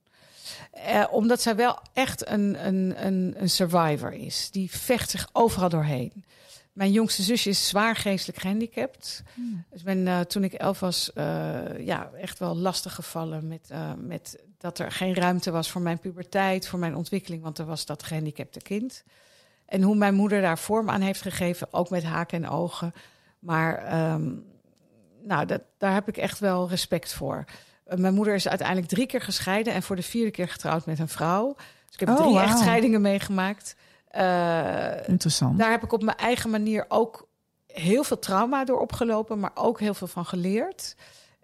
Eh, 0.73 1.05
omdat 1.11 1.41
zij 1.43 1.57
wel 1.57 1.79
echt 1.93 2.29
een, 2.29 2.67
een, 2.67 3.07
een, 3.07 3.35
een 3.37 3.51
survivor 3.51 4.13
is. 4.13 4.51
Die 4.51 4.71
vecht 4.71 5.11
zich 5.11 5.29
overal 5.33 5.69
doorheen. 5.69 6.25
Mijn 6.73 6.93
jongste 6.93 7.23
zusje 7.23 7.49
is 7.49 7.69
zwaar 7.69 7.97
geestelijk 7.97 8.39
gehandicapt. 8.39 9.23
Dus 9.71 9.79
ik 9.81 9.85
ben, 9.85 10.07
eh, 10.07 10.21
toen 10.21 10.45
ik 10.45 10.53
elf 10.53 10.81
was, 10.81 11.13
eh, 11.13 11.87
ja, 11.87 12.11
echt 12.21 12.39
wel 12.39 12.57
lastig 12.57 12.95
gevallen 12.95 13.49
met, 13.49 13.71
met 13.99 14.39
dat 14.59 14.79
er 14.79 14.93
geen 14.93 15.15
ruimte 15.15 15.51
was 15.51 15.71
voor 15.71 15.81
mijn 15.81 15.99
puberteit, 15.99 16.69
voor 16.69 16.79
mijn 16.79 16.97
ontwikkeling, 16.97 17.43
want 17.43 17.59
er 17.59 17.65
was 17.65 17.87
dat 17.87 18.03
gehandicapte 18.03 18.61
kind. 18.61 19.05
En 19.67 19.83
hoe 19.83 19.97
mijn 19.97 20.15
moeder 20.15 20.41
daar 20.41 20.59
vorm 20.59 20.91
aan 20.91 21.01
heeft 21.01 21.23
gegeven, 21.23 21.69
ook 21.71 21.91
met 21.91 22.03
haken 22.03 22.45
en 22.45 22.51
ogen. 22.51 22.93
Maar 23.39 23.77
ehm, 23.77 24.31
nou, 25.23 25.47
dat, 25.47 25.61
daar 25.79 25.95
heb 25.95 26.09
ik 26.09 26.17
echt 26.17 26.39
wel 26.39 26.69
respect 26.69 27.13
voor. 27.13 27.45
Eh, 27.85 27.99
mijn 27.99 28.15
moeder 28.15 28.35
is 28.35 28.49
uiteindelijk 28.49 28.89
drie 28.89 29.07
keer 29.07 29.21
gescheiden 29.21 29.73
en 29.73 29.83
voor 29.83 29.97
de 29.97 30.03
vierde 30.03 30.31
keer 30.31 30.49
getrouwd 30.49 30.87
met 30.87 30.99
een 30.99 31.09
vrouw. 31.09 31.55
Dus 31.57 31.95
ik 31.95 32.01
heb 32.01 32.09
Oh, 32.09 32.17
drie 32.17 32.39
echtscheidingen 32.39 33.01
meegemaakt. 33.01 33.77
Eh, 34.09 35.09
Interessant. 35.09 35.59
daar 35.59 35.71
heb 35.71 35.83
ik 35.83 35.93
op 35.93 36.03
mijn 36.03 36.17
eigen 36.17 36.51
manier 36.51 36.85
ook 36.89 37.29
heel 37.67 38.05
veel 38.05 38.19
trauma 38.19 38.65
door 38.65 38.81
opgelopen, 38.81 39.41
maar 39.41 39.53
ook 39.55 39.81
heel 39.81 39.95
veel 39.95 40.07
van 40.07 40.25
geleerd. 40.25 40.97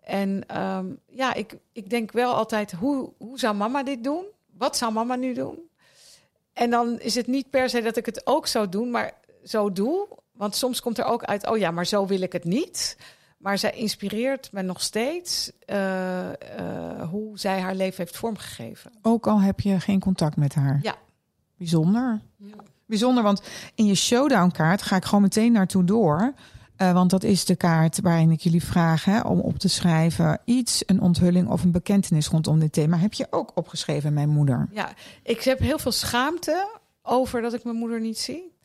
En 0.03 0.45
ehm, 0.47 0.87
ja, 1.07 1.35
ik, 1.35 1.57
ik 1.73 1.91
denk 1.91 2.13
wel 2.13 2.35
altijd, 2.35 2.73
hoe, 2.73 3.13
hoe 3.19 3.39
zou 3.39 3.55
mama 3.55 3.83
dit 3.83 4.05
doen? 4.05 4.25
Wat 4.57 4.77
zou 4.77 4.93
mama 4.93 5.15
nu 5.17 5.35
doen? 5.35 5.59
En 6.53 6.71
dan 6.71 7.01
is 7.01 7.15
het 7.15 7.27
niet 7.27 7.51
per 7.51 7.69
se 7.69 7.83
dat 7.83 7.97
ik 7.97 8.07
het 8.07 8.27
ook 8.27 8.47
zou 8.47 8.69
doen, 8.69 8.91
maar 8.91 9.13
zo 9.45 9.73
doe. 9.73 10.09
Want 10.33 10.57
soms 10.57 10.81
komt 10.81 10.99
er 10.99 11.05
ook 11.05 11.25
uit, 11.25 11.47
oh 11.47 11.59
ja, 11.59 11.71
maar 11.71 11.87
zo 11.87 12.07
wil 12.07 12.21
ik 12.21 12.33
het 12.33 12.45
niet. 12.45 12.97
Maar 13.39 13.59
zij 13.59 13.71
inspireert 13.71 14.53
me 14.53 14.63
nog 14.63 14.83
steeds 14.83 15.53
eh, 15.67 16.29
eh, 16.29 17.09
hoe 17.11 17.39
zij 17.39 17.61
haar 17.61 17.75
leven 17.75 17.97
heeft 17.97 18.17
vormgegeven. 18.17 18.93
Ook 19.03 19.27
al 19.27 19.41
heb 19.41 19.61
je 19.61 19.81
geen 19.81 20.01
contact 20.01 20.37
met 20.37 20.55
haar. 20.55 20.79
Ja. 20.83 20.95
Bijzonder. 21.57 22.21
Bijzonder, 22.87 23.23
want 23.23 23.43
in 23.75 23.87
je 23.87 23.95
showdown 23.95 24.51
kaart 24.51 24.83
ga 24.83 24.97
ik 24.97 25.05
gewoon 25.05 25.23
meteen 25.23 25.53
naartoe 25.53 25.85
door. 25.85 26.35
Eh, 26.77 26.93
want 26.93 27.11
dat 27.11 27.23
is 27.23 27.45
de 27.45 27.57
kaart 27.57 28.01
waarin 28.01 28.31
ik 28.31 28.41
jullie 28.41 28.65
vraag 28.65 29.05
hè, 29.05 29.21
om 29.21 29.41
op 29.41 29.59
te 29.59 29.69
schrijven 29.69 30.41
iets, 30.45 30.83
een 30.87 31.01
onthulling 31.01 31.49
of 31.49 31.63
een 31.63 31.71
bekentenis 31.71 32.29
rondom 32.29 32.59
dit 32.59 32.73
thema. 32.73 32.97
Heb 32.97 33.13
je 33.13 33.27
ook 33.31 33.53
opgeschreven, 33.55 34.13
mijn 34.13 34.29
moeder? 34.29 34.69
Ja, 34.71 34.93
ik 35.23 35.43
heb 35.43 35.59
heel 35.59 35.79
veel 35.79 35.93
schaamte 35.93 36.69
over 37.03 37.43
dat 37.43 37.55
ik 37.55 37.65
mijn 37.65 37.77
moeder 37.77 38.01
niet 38.01 38.19
zie. 38.19 38.58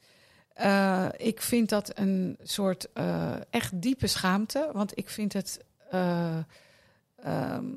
Eh, 0.53 1.07
ik 1.17 1.41
vind 1.41 1.69
dat 1.69 1.91
een 1.99 2.37
soort 2.43 2.91
eh, 2.93 3.35
echt 3.49 3.81
diepe 3.81 4.07
schaamte. 4.07 4.69
Want 4.73 4.97
ik 4.97 5.09
vind 5.09 5.33
het. 5.33 5.59
ehm, 5.89 7.71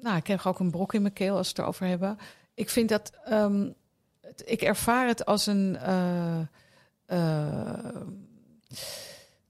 nou, 0.00 0.16
ik 0.16 0.26
heb 0.26 0.46
ook 0.46 0.58
een 0.58 0.70
brok 0.70 0.94
in 0.94 1.02
mijn 1.02 1.14
keel 1.14 1.36
als 1.36 1.46
we 1.46 1.52
het 1.52 1.58
erover 1.58 1.86
hebben. 1.86 2.18
Ik 2.54 2.70
vind 2.70 2.88
dat. 2.88 3.12
ehm, 3.24 3.70
ik 4.44 4.62
ervaar 4.62 5.06
het 5.06 5.24
als 5.24 5.46
een. 5.46 5.78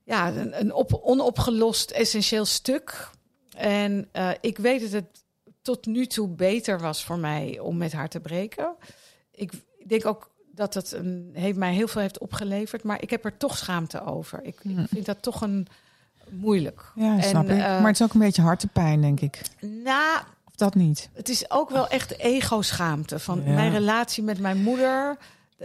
ja, 0.05 0.29
een, 0.29 0.61
een 0.61 0.73
op, 0.73 0.93
onopgelost 1.03 1.91
essentieel 1.91 2.45
stuk. 2.45 3.11
En 3.57 4.09
ik 4.41 4.59
weet 4.59 4.81
dat 4.81 4.91
het 4.91 5.25
tot 5.63 5.87
nu 5.87 6.07
toe 6.07 6.29
beter 6.29 6.81
was 6.81 7.05
voor 7.05 7.19
mij 7.19 7.59
om 7.59 7.77
met 7.77 7.93
haar 7.93 8.09
te 8.09 8.21
breken. 8.21 8.77
Ik 9.31 9.53
denk 9.87 10.07
ook 10.07 10.34
dat 10.55 10.75
het 10.75 10.93
een, 10.93 11.31
heeft 11.33 11.57
mij 11.59 11.73
heel 11.75 11.89
veel 11.89 12.01
heeft 12.01 12.19
opgeleverd, 12.19 12.83
maar 12.83 13.03
ik 13.03 13.11
heb 13.11 13.25
er 13.25 13.37
toch 13.37 13.57
schaamte 13.57 14.05
over. 14.05 14.39
Ik, 14.43 14.57
ik 14.63 14.77
Hm. 14.77 14.85
vind 14.85 15.07
dat 15.07 15.23
toch 15.23 15.41
een 15.41 15.67
moeilijk. 16.31 16.93
Ja, 16.95 17.17
En, 17.17 17.23
snap 17.23 17.45
ik. 17.45 17.51
eh, 17.51 17.57
maar 17.59 17.87
het 17.87 18.01
is 18.01 18.03
ook 18.03 18.15
een 18.15 18.21
beetje 18.21 18.43
hartepijn, 18.43 19.01
denk 19.01 19.21
ik. 19.21 19.41
Nou, 19.61 20.19
Of 20.45 20.55
dat 20.57 20.75
niet? 20.75 21.09
het 21.13 21.29
is 21.29 21.51
ook 21.51 21.71
wel 21.71 21.89
echt 21.89 22.19
ego-schaamte 22.19 23.19
van 23.19 23.43
Ja. 23.45 23.53
mijn 23.55 23.71
relatie 23.73 24.23
met 24.23 24.39
mijn 24.39 24.63
moeder. 24.63 25.17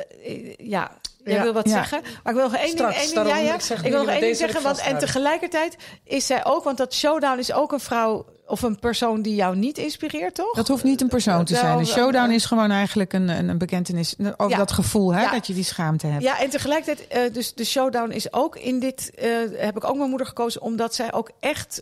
De- 0.08 0.56
eh, 0.58 0.68
ja, 0.68 0.92
jij 1.24 1.34
Ja. 1.34 1.44
wil 1.44 1.54
wat 1.54 1.66
Ja. 1.68 1.72
zeggen. 1.72 2.02
Maar 2.02 2.34
ik 2.34 2.40
wil 2.40 2.50
nog 2.50 2.54
één 2.56 2.66
ding, 2.66 2.78
Straks, 2.78 2.96
één 2.96 3.04
ding, 3.04 3.16
daarom, 3.16 3.34
ja, 3.34 3.40
ja. 3.40 3.54
ik 3.54 3.62
zeg 3.62 3.78
ik 3.78 3.84
nu, 3.84 3.90
wil 3.92 4.00
nog 4.00 4.10
één 4.10 4.22
ding 4.22 4.36
zeggen. 4.36 4.62
Want, 4.62 4.80
en 4.80 4.98
tegelijkertijd 4.98 5.78
is 6.04 6.26
zij 6.26 6.46
ook, 6.46 6.64
want 6.64 6.78
dat 6.78 6.94
showdown 6.94 7.40
is 7.40 7.52
ook 7.54 7.72
een 7.72 7.80
vrouw 7.80 8.26
of 8.48 8.62
een 8.62 8.80
persoon 8.80 9.22
die 9.22 9.36
jou 9.36 9.56
niet 9.56 9.78
inspireert, 9.78 10.36
toch? 10.36 10.56
Dat 10.56 10.68
hoeft 10.68 10.84
niet 10.84 11.02
een 11.02 11.08
persoon 11.08 11.46
te 11.46 11.54
Ja, 11.54 11.60
zijn. 11.60 11.78
De 11.78 11.84
of- 11.84 11.90
showdown 11.90 12.32
is 12.32 12.46
gewoon 12.46 12.72
eigenlijk 12.72 13.14
een, 13.14 13.30
een, 13.30 13.50
een 13.50 13.58
bekentenis 13.58 14.16
over 14.38 14.58
dat 14.58 14.72
gevoel 14.72 15.14
hè, 15.14 15.32
dat 15.32 15.48
je 15.48 15.54
die 15.54 15.64
schaamte 15.64 16.08
hebt. 16.08 16.24
Ja, 16.24 16.40
en 16.40 16.50
tegelijkertijd, 16.50 17.08
eh, 17.08 17.34
dus 17.34 17.54
de 17.54 17.66
showdown 17.66 18.12
is 18.12 18.34
ook 18.34 18.56
in 18.56 18.80
dit, 18.80 19.12
eh, 19.16 19.28
heb 19.58 19.76
ik 19.78 19.84
ook 19.84 19.96
mijn 19.98 20.10
moeder 20.10 20.28
gekozen, 20.28 20.62
omdat 20.62 20.96
zij 20.96 21.14
ook 21.14 21.32
echt 21.40 21.82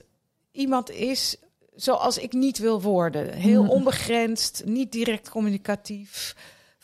iemand 0.52 0.92
is 0.92 1.36
zoals 1.76 2.18
ik 2.18 2.34
niet 2.34 2.58
wil 2.58 2.82
worden. 2.82 3.34
Heel 3.34 3.64
Mm. 3.64 3.70
onbegrensd, 3.70 4.62
niet 4.66 4.92
direct 4.92 5.30
communicatief, 5.30 6.36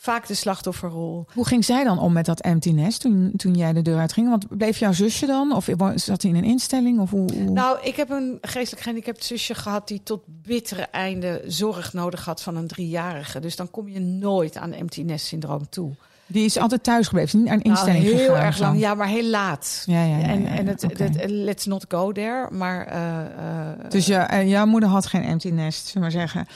vaak 0.04 0.26
de 0.26 0.34
slachtofferrol. 0.34 1.26
Hoe 1.34 1.46
ging 1.46 1.64
zij 1.64 1.84
dan 1.84 1.98
om 1.98 2.12
met 2.12 2.24
dat 2.26 2.40
empty 2.40 2.70
nest 2.70 3.00
toen, 3.00 3.32
toen 3.36 3.54
jij 3.54 3.72
de 3.72 3.82
deur 3.82 3.98
uitging? 3.98 4.28
Want 4.28 4.56
bleef 4.56 4.78
jouw 4.78 4.92
zusje 4.92 5.26
dan? 5.26 5.52
Of 5.54 5.68
zat 5.94 6.22
hij 6.22 6.30
in 6.30 6.36
een 6.36 6.44
instelling? 6.44 6.98
Of 7.00 7.10
hoe, 7.10 7.32
hoe- 7.32 7.50
Nou, 7.50 7.78
ik 7.82 7.96
heb 7.96 8.10
een 8.10 8.38
geestelijk 8.40 8.82
gehandicapt 8.82 9.24
zusje 9.24 9.54
gehad 9.54 9.88
die 9.88 10.00
tot 10.02 10.20
bittere 10.26 10.82
einde 10.82 11.42
zorg 11.46 11.92
nodig 11.92 12.24
had 12.24 12.42
van 12.42 12.56
een 12.56 12.66
driejarige. 12.66 13.40
Dus 13.40 13.56
dan 13.56 13.70
kom 13.70 13.88
je 13.88 14.00
nooit 14.00 14.56
aan 14.56 14.72
empty 14.72 15.02
nest 15.02 15.26
syndroom 15.26 15.68
toe. 15.68 15.90
die 16.26 16.44
is 16.44 16.58
altijd 16.58 16.82
thuis 16.82 17.06
gebleven, 17.08 17.38
niet 17.38 17.46
naar 17.48 17.56
een 17.56 17.62
instelling 17.62 18.04
nou, 18.04 18.16
heel 18.16 18.36
erg 18.36 18.58
lang, 18.58 18.78
ja, 18.78 18.94
maar 18.94 19.08
heel 19.08 19.30
laat. 19.30 19.82
Ja, 19.86 20.04
ja, 20.04 20.16
ja, 20.18 20.24
en, 20.26 20.46
en 20.46 20.66
het, 20.66 20.82
het- 20.82 21.24
let's 21.30 21.66
not 21.66 21.84
go 21.88 22.12
there. 22.12 22.48
Maar 22.50 22.86
eh, 22.86 23.20
eh, 23.20 23.90
Dus 23.90 24.06
ja, 24.06 24.30
eh, 24.30 24.48
jouw 24.48 24.66
moeder 24.66 24.88
had 24.88 25.06
geen 25.06 25.22
empty 25.22 25.48
nest, 25.48 25.86
zullen 25.86 26.08
we 26.10 26.16
maar 26.16 26.26
zeggen. 26.28 26.46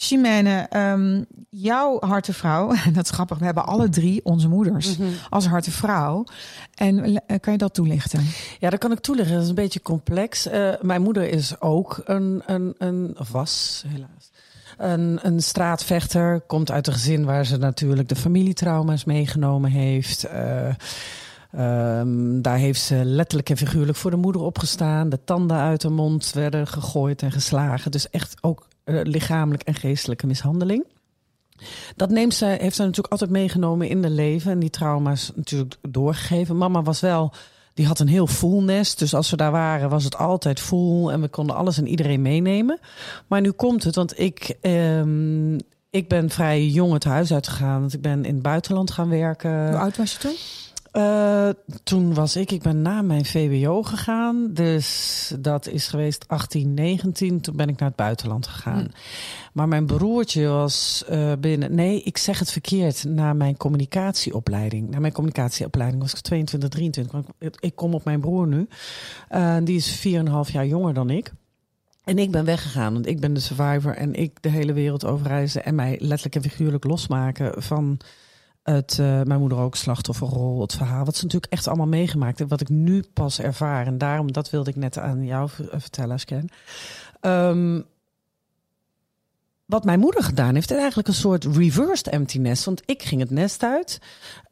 Chimène, 0.00 0.66
ehm, 0.70 1.22
jouw 1.50 1.96
hartevrouw, 2.00 2.72
dat 2.92 3.04
is 3.04 3.10
grappig, 3.10 3.38
we 3.38 3.44
hebben 3.44 3.66
alle 3.66 3.88
drie 3.88 4.24
onze 4.24 4.48
moeders 4.48 4.96
Mhm. 4.98 5.08
als 5.30 5.46
hartevrouw. 5.46 6.24
En 6.74 7.22
eh, 7.26 7.36
kan 7.40 7.52
je 7.52 7.58
dat 7.58 7.74
toelichten? 7.74 8.24
Ja, 8.58 8.70
dat 8.70 8.78
kan 8.78 8.92
ik 8.92 8.98
toelichten. 9.00 9.34
Dat 9.34 9.42
is 9.42 9.48
een 9.48 9.54
beetje 9.54 9.82
complex. 9.82 10.46
Eh, 10.46 10.72
mijn 10.80 11.02
moeder 11.02 11.28
is 11.30 11.60
ook 11.60 12.02
een, 12.04 12.42
een, 12.46 12.74
een 12.78 13.14
of 13.18 13.30
was 13.30 13.84
helaas, 13.86 14.30
een, 14.76 15.18
een 15.22 15.42
straatvechter. 15.42 16.40
Komt 16.40 16.70
uit 16.70 16.86
een 16.86 16.92
gezin 16.92 17.24
waar 17.24 17.46
ze 17.46 17.56
natuurlijk 17.56 18.08
de 18.08 18.16
familietrauma's 18.16 19.04
meegenomen 19.04 19.70
heeft. 19.70 20.24
Eh, 20.24 20.68
ehm, 21.52 22.40
daar 22.40 22.56
heeft 22.56 22.80
ze 22.80 22.94
letterlijk 23.04 23.50
en 23.50 23.56
figuurlijk 23.56 23.98
voor 23.98 24.10
de 24.10 24.16
moeder 24.16 24.42
opgestaan. 24.42 25.08
De 25.08 25.24
tanden 25.24 25.56
uit 25.56 25.80
de 25.80 25.90
mond 25.90 26.32
werden 26.34 26.66
gegooid 26.66 27.22
en 27.22 27.32
geslagen. 27.32 27.90
Dus 27.90 28.10
echt 28.10 28.36
ook 28.40 28.66
lichamelijk 28.88 29.62
en 29.62 29.74
geestelijke 29.74 30.26
mishandeling. 30.26 30.86
Dat 31.96 32.10
neemt 32.10 32.34
ze, 32.34 32.44
heeft 32.44 32.76
ze 32.76 32.82
natuurlijk 32.82 33.12
altijd 33.12 33.30
meegenomen 33.30 33.88
in 33.88 34.02
de 34.02 34.10
leven. 34.10 34.50
En 34.50 34.58
die 34.58 34.70
trauma's 34.70 35.32
natuurlijk 35.34 35.76
doorgegeven. 35.88 36.56
Mama 36.56 36.82
was 36.82 37.00
wel, 37.00 37.32
die 37.74 37.86
had 37.86 37.98
een 37.98 38.08
heel 38.08 38.26
full 38.26 38.62
nest. 38.62 38.98
Dus 38.98 39.14
als 39.14 39.30
we 39.30 39.36
daar 39.36 39.50
waren, 39.50 39.88
was 39.88 40.04
het 40.04 40.16
altijd 40.16 40.60
full. 40.60 41.08
En 41.08 41.20
we 41.20 41.28
konden 41.28 41.56
alles 41.56 41.78
en 41.78 41.88
iedereen 41.88 42.22
meenemen. 42.22 42.78
Maar 43.26 43.40
nu 43.40 43.50
komt 43.50 43.84
het, 43.84 43.94
want 43.94 44.18
ik, 44.18 44.56
ehm, 44.60 45.54
ik 45.90 46.08
ben 46.08 46.30
vrij 46.30 46.66
jong 46.66 46.92
het 46.92 47.04
huis 47.04 47.32
uitgegaan. 47.32 47.80
Want 47.80 47.94
ik 47.94 48.02
ben 48.02 48.24
in 48.24 48.34
het 48.34 48.42
buitenland 48.42 48.90
gaan 48.90 49.08
werken. 49.08 49.68
Hoe 49.68 49.78
oud 49.78 49.96
was 49.96 50.12
je 50.12 50.18
toen? 50.18 50.36
Eh, 50.90 51.48
toen 51.82 52.14
was 52.14 52.36
ik, 52.36 52.50
ik 52.50 52.62
ben 52.62 52.82
na 52.82 53.02
mijn 53.02 53.24
VWO 53.24 53.82
gegaan. 53.82 54.50
Dus 54.52 55.32
dat 55.38 55.68
is 55.68 55.88
geweest 55.88 56.28
18, 56.28 56.74
19. 56.74 57.40
Toen 57.40 57.56
ben 57.56 57.68
ik 57.68 57.78
naar 57.78 57.88
het 57.88 57.96
buitenland 57.96 58.46
gegaan. 58.46 58.78
Hm. 58.78 58.88
Maar 59.52 59.68
mijn 59.68 59.86
broertje 59.86 60.46
was 60.46 61.04
eh, 61.08 61.32
binnen. 61.40 61.74
Nee, 61.74 62.02
ik 62.02 62.18
zeg 62.18 62.38
het 62.38 62.52
verkeerd. 62.52 63.04
Na 63.04 63.32
mijn 63.32 63.56
communicatieopleiding. 63.56 64.90
Na 64.90 64.98
mijn 64.98 65.12
communicatieopleiding 65.12 66.02
was 66.02 66.12
ik 66.12 66.20
22, 66.20 66.68
23. 66.68 67.12
Want 67.12 67.26
ik, 67.38 67.56
ik 67.60 67.76
kom 67.76 67.94
op 67.94 68.04
mijn 68.04 68.20
broer 68.20 68.46
nu. 68.46 68.68
Eh, 69.28 69.56
die 69.62 69.76
is 69.76 70.06
4,5 70.06 70.52
jaar 70.52 70.66
jonger 70.66 70.94
dan 70.94 71.10
ik. 71.10 71.32
En 72.04 72.18
ik 72.18 72.30
ben 72.30 72.44
weggegaan, 72.44 72.92
want 72.92 73.06
ik 73.06 73.20
ben 73.20 73.34
de 73.34 73.40
survivor 73.40 73.94
en 73.94 74.14
ik 74.14 74.42
de 74.42 74.48
hele 74.48 74.72
wereld 74.72 75.04
overreizen 75.04 75.64
en 75.64 75.74
mij 75.74 75.96
letterlijk 76.00 76.34
en 76.34 76.50
figuurlijk 76.50 76.84
losmaken 76.84 77.62
van 77.62 77.98
eh, 78.68 79.22
mijn 79.22 79.40
moeder 79.40 79.58
ook 79.58 79.76
slachtofferrol, 79.76 80.60
het 80.60 80.74
verhaal, 80.74 81.04
wat 81.04 81.16
ze 81.16 81.24
natuurlijk 81.24 81.52
echt 81.52 81.66
allemaal 81.66 81.86
meegemaakt 81.86 82.38
heeft, 82.38 82.50
wat 82.50 82.60
ik 82.60 82.68
nu 82.68 83.04
pas 83.12 83.40
ervaar. 83.40 83.86
En 83.86 83.98
daarom, 83.98 84.32
dat 84.32 84.50
wilde 84.50 84.70
ik 84.70 84.76
net 84.76 84.98
aan 84.98 85.24
jou 85.24 85.50
eh, 85.58 85.80
vertellen, 85.80 86.14
Asken. 86.14 86.48
Ehm 87.20 87.80
wat 89.68 89.84
mijn 89.84 90.00
moeder 90.00 90.22
gedaan 90.22 90.54
heeft, 90.54 90.70
is 90.70 90.76
eigenlijk 90.76 91.08
een 91.08 91.14
soort 91.14 91.44
reversed 91.44 92.08
empty 92.08 92.38
nest. 92.38 92.64
Want 92.64 92.82
ik 92.84 93.02
ging 93.02 93.20
het 93.20 93.30
nest 93.30 93.62
uit. 93.62 94.00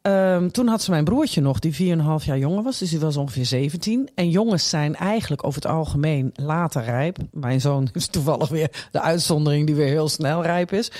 Ehm, 0.01 0.49
toen 0.49 0.67
had 0.67 0.81
ze 0.81 0.91
mijn 0.91 1.03
broertje 1.03 1.41
nog, 1.41 1.59
die 1.59 1.75
4,5 1.75 2.25
jaar 2.25 2.37
jonger 2.37 2.63
was. 2.63 2.77
Dus 2.77 2.89
die 2.89 2.99
was 2.99 3.17
ongeveer 3.17 3.45
17. 3.45 4.09
En 4.15 4.29
jongens 4.29 4.69
zijn 4.69 4.95
eigenlijk 4.95 5.45
over 5.45 5.61
het 5.61 5.71
algemeen 5.71 6.29
later 6.33 6.83
rijp. 6.83 7.17
Mijn 7.31 7.61
zoon 7.61 7.89
is 7.93 8.07
toevallig 8.07 8.49
weer 8.49 8.87
de 8.91 9.01
uitzondering 9.01 9.65
die 9.65 9.75
weer 9.75 9.87
heel 9.87 10.09
snel 10.09 10.43
rijp 10.43 10.71
is. 10.71 10.91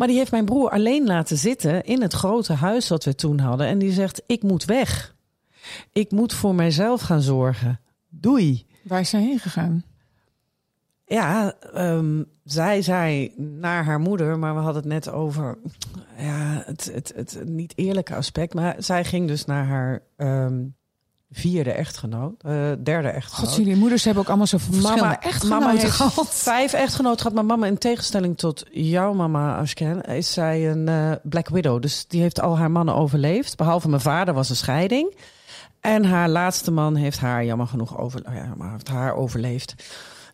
Maar 0.00 0.08
die 0.08 0.18
heeft 0.18 0.30
mijn 0.30 0.44
broer 0.44 0.70
alleen 0.70 1.06
laten 1.06 1.36
zitten 1.36 1.84
in 1.84 2.02
het 2.02 2.12
grote 2.12 2.52
huis 2.52 2.86
dat 2.86 3.04
we 3.04 3.14
toen 3.14 3.38
hadden. 3.38 3.66
En 3.66 3.78
die 3.78 3.92
zegt, 3.92 4.22
ik 4.26 4.42
moet 4.42 4.64
weg. 4.64 5.16
Ik 5.92 6.10
moet 6.10 6.32
voor 6.32 6.54
mijzelf 6.54 7.00
gaan 7.00 7.22
zorgen. 7.22 7.80
Doei. 8.08 8.66
Waar 8.82 9.00
is 9.00 9.10
zij 9.10 9.20
heen 9.20 9.38
gegaan? 9.38 9.84
Ja, 11.04 11.54
ehm, 11.72 12.22
zij 12.44 12.82
zei 12.82 13.32
naar 13.36 13.84
haar 13.84 14.00
moeder, 14.00 14.38
maar 14.38 14.54
we 14.54 14.60
hadden 14.60 14.82
het 14.82 14.92
net 14.92 15.10
over 15.10 15.58
ja, 16.16 16.62
het, 16.66 16.90
het, 16.92 17.12
het 17.16 17.42
niet 17.44 17.72
eerlijke 17.76 18.14
aspect. 18.14 18.54
Maar 18.54 18.74
zij 18.78 19.04
ging 19.04 19.28
dus 19.28 19.44
naar 19.44 19.66
haar 19.66 20.02
ehm, 20.16 20.66
vierde 21.32 21.72
echtgenoot, 21.72 22.42
eh, 22.42 22.52
derde 22.82 23.08
echtgenoot. 23.08 23.48
God, 23.48 23.56
jullie 23.56 23.76
moeders 23.76 24.04
hebben 24.04 24.22
ook 24.22 24.28
allemaal 24.28 24.46
zo 24.46 24.58
verschillende 24.58 25.00
Mama, 25.00 25.20
echtgenoten 25.20 25.66
mama 25.66 25.78
heeft 25.78 25.92
gehad. 25.92 26.28
vijf 26.34 26.72
echtgenoten 26.72 27.18
gehad, 27.18 27.34
maar 27.34 27.44
mama 27.44 27.66
in 27.66 27.78
tegenstelling 27.78 28.38
tot 28.38 28.64
jouw 28.70 29.12
mama, 29.12 29.58
Ashken, 29.58 30.02
is 30.02 30.32
zij 30.32 30.70
een 30.70 30.88
eh, 30.88 31.12
Black 31.22 31.48
Widow. 31.48 31.82
Dus 31.82 32.04
die 32.08 32.20
heeft 32.20 32.40
al 32.40 32.58
haar 32.58 32.70
mannen 32.70 32.94
overleefd. 32.94 33.56
Behalve 33.56 33.88
mijn 33.88 34.00
vader 34.00 34.34
was 34.34 34.50
een 34.50 34.56
scheiding. 34.56 35.14
En 35.80 36.04
haar 36.04 36.28
laatste 36.28 36.70
man 36.70 36.94
heeft 36.94 37.18
haar, 37.18 37.44
jammer 37.44 37.66
genoeg, 37.66 37.98
over, 37.98 38.22
oh 38.28 38.34
ja, 38.34 38.54
maar 38.56 38.70
heeft 38.70 38.88
haar 38.88 39.14
overleefd. 39.14 39.74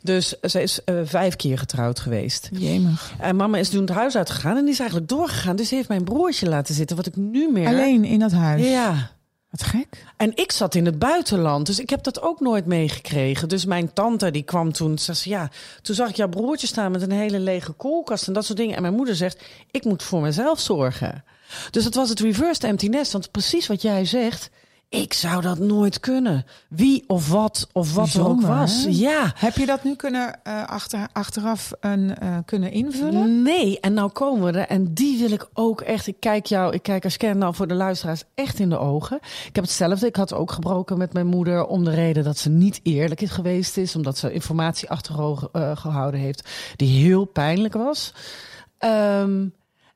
Dus 0.02 0.28
ze 0.40 0.62
is 0.62 0.84
eh, 0.84 0.94
vijf 1.04 1.36
keer 1.36 1.58
getrouwd 1.58 2.00
geweest. 2.00 2.48
Jemig. 2.52 3.14
En 3.18 3.36
mama 3.36 3.58
is 3.58 3.68
toen 3.68 3.80
het 3.80 3.90
huis 3.90 4.16
uitgegaan 4.16 4.56
en 4.56 4.64
die 4.64 4.72
is 4.72 4.78
eigenlijk 4.78 5.08
doorgegaan. 5.08 5.56
Dus 5.56 5.68
ze 5.68 5.74
heeft 5.74 5.88
mijn 5.88 6.04
broertje 6.04 6.48
laten 6.48 6.74
zitten, 6.74 6.96
wat 6.96 7.06
ik 7.06 7.16
nu 7.16 7.52
meer... 7.52 7.66
Alleen 7.68 8.04
in 8.04 8.18
dat 8.18 8.32
huis. 8.32 8.68
Ja. 8.68 9.10
Wat 9.50 9.62
gek. 9.62 10.04
En 10.16 10.36
ik 10.36 10.52
zat 10.52 10.74
in 10.74 10.86
het 10.86 10.98
buitenland, 10.98 11.66
dus 11.66 11.78
ik 11.78 11.90
heb 11.90 12.02
dat 12.02 12.22
ook 12.22 12.40
nooit 12.40 12.66
meegekregen. 12.66 13.48
Dus 13.48 13.64
mijn 13.64 13.92
tante 13.92 14.30
die 14.30 14.42
kwam 14.42 14.72
toen, 14.72 14.98
zei 14.98 15.16
ze, 15.16 15.28
ja, 15.28 15.50
toen 15.82 15.94
zag 15.94 16.08
ik 16.08 16.16
jouw 16.16 16.28
broertje 16.28 16.66
staan 16.66 16.92
met 16.92 17.02
een 17.02 17.10
hele 17.10 17.38
lege 17.38 17.72
koelkast 17.72 18.26
en 18.26 18.32
dat 18.32 18.44
soort 18.44 18.58
dingen. 18.58 18.76
En 18.76 18.82
mijn 18.82 18.94
moeder 18.94 19.16
zegt, 19.16 19.44
ik 19.70 19.84
moet 19.84 20.02
voor 20.02 20.20
mezelf 20.20 20.60
zorgen. 20.60 21.24
Dus 21.70 21.84
het 21.84 21.94
was 21.94 22.08
het 22.08 22.20
reversed 22.20 22.64
empty 22.64 22.86
nest, 22.86 23.12
want 23.12 23.30
precies 23.30 23.66
wat 23.66 23.82
jij 23.82 24.04
zegt, 24.04 24.50
ik 24.88 25.12
zou 25.12 25.42
dat 25.42 25.58
nooit 25.58 26.00
kunnen. 26.00 26.44
Wie 26.68 27.04
of 27.06 27.28
wat 27.28 27.68
of 27.72 27.94
wat 27.94 28.12
er 28.12 28.28
ook 28.28 28.40
was. 28.40 28.84
hè? 28.84 28.90
Ja. 28.90 29.32
Heb 29.34 29.56
je 29.56 29.66
dat 29.66 29.84
nu 29.84 29.94
kunnen 29.94 30.40
eh, 30.44 30.66
achter, 30.66 31.08
achteraf 31.12 31.72
een, 31.80 32.18
eh, 32.18 32.36
kunnen 32.44 32.70
invullen? 32.70 33.42
Nee, 33.42 33.80
en 33.80 33.94
nou 33.94 34.10
komen 34.10 34.52
we 34.52 34.58
er. 34.58 34.66
En 34.66 34.94
die 34.94 35.18
wil 35.18 35.30
ik 35.30 35.48
ook 35.52 35.80
echt. 35.80 36.06
Ik 36.06 36.20
kijk 36.20 36.46
jou, 36.46 36.74
ik 36.74 36.82
kijk 36.82 37.04
als 37.04 37.16
nou 37.16 37.54
voor 37.54 37.66
de 37.66 37.74
luisteraars 37.74 38.24
echt 38.34 38.58
in 38.58 38.68
de 38.68 38.78
ogen. 38.78 39.16
Ik 39.46 39.54
heb 39.54 39.64
hetzelfde. 39.64 40.06
Ik 40.06 40.16
had 40.16 40.32
ook 40.32 40.50
gebroken 40.50 40.98
met 40.98 41.12
mijn 41.12 41.26
moeder 41.26 41.66
om 41.66 41.84
de 41.84 41.94
reden 41.94 42.24
dat 42.24 42.38
ze 42.38 42.50
niet 42.50 42.80
eerlijk 42.82 43.20
is 43.20 43.30
geweest 43.30 43.76
is. 43.76 43.96
Omdat 43.96 44.18
ze 44.18 44.32
informatie 44.32 44.90
achtergehouden 44.90 46.20
heeft 46.20 46.48
die 46.76 47.02
heel 47.04 47.24
pijnlijk 47.24 47.74
was. 47.74 48.12
Ehm, 48.78 49.46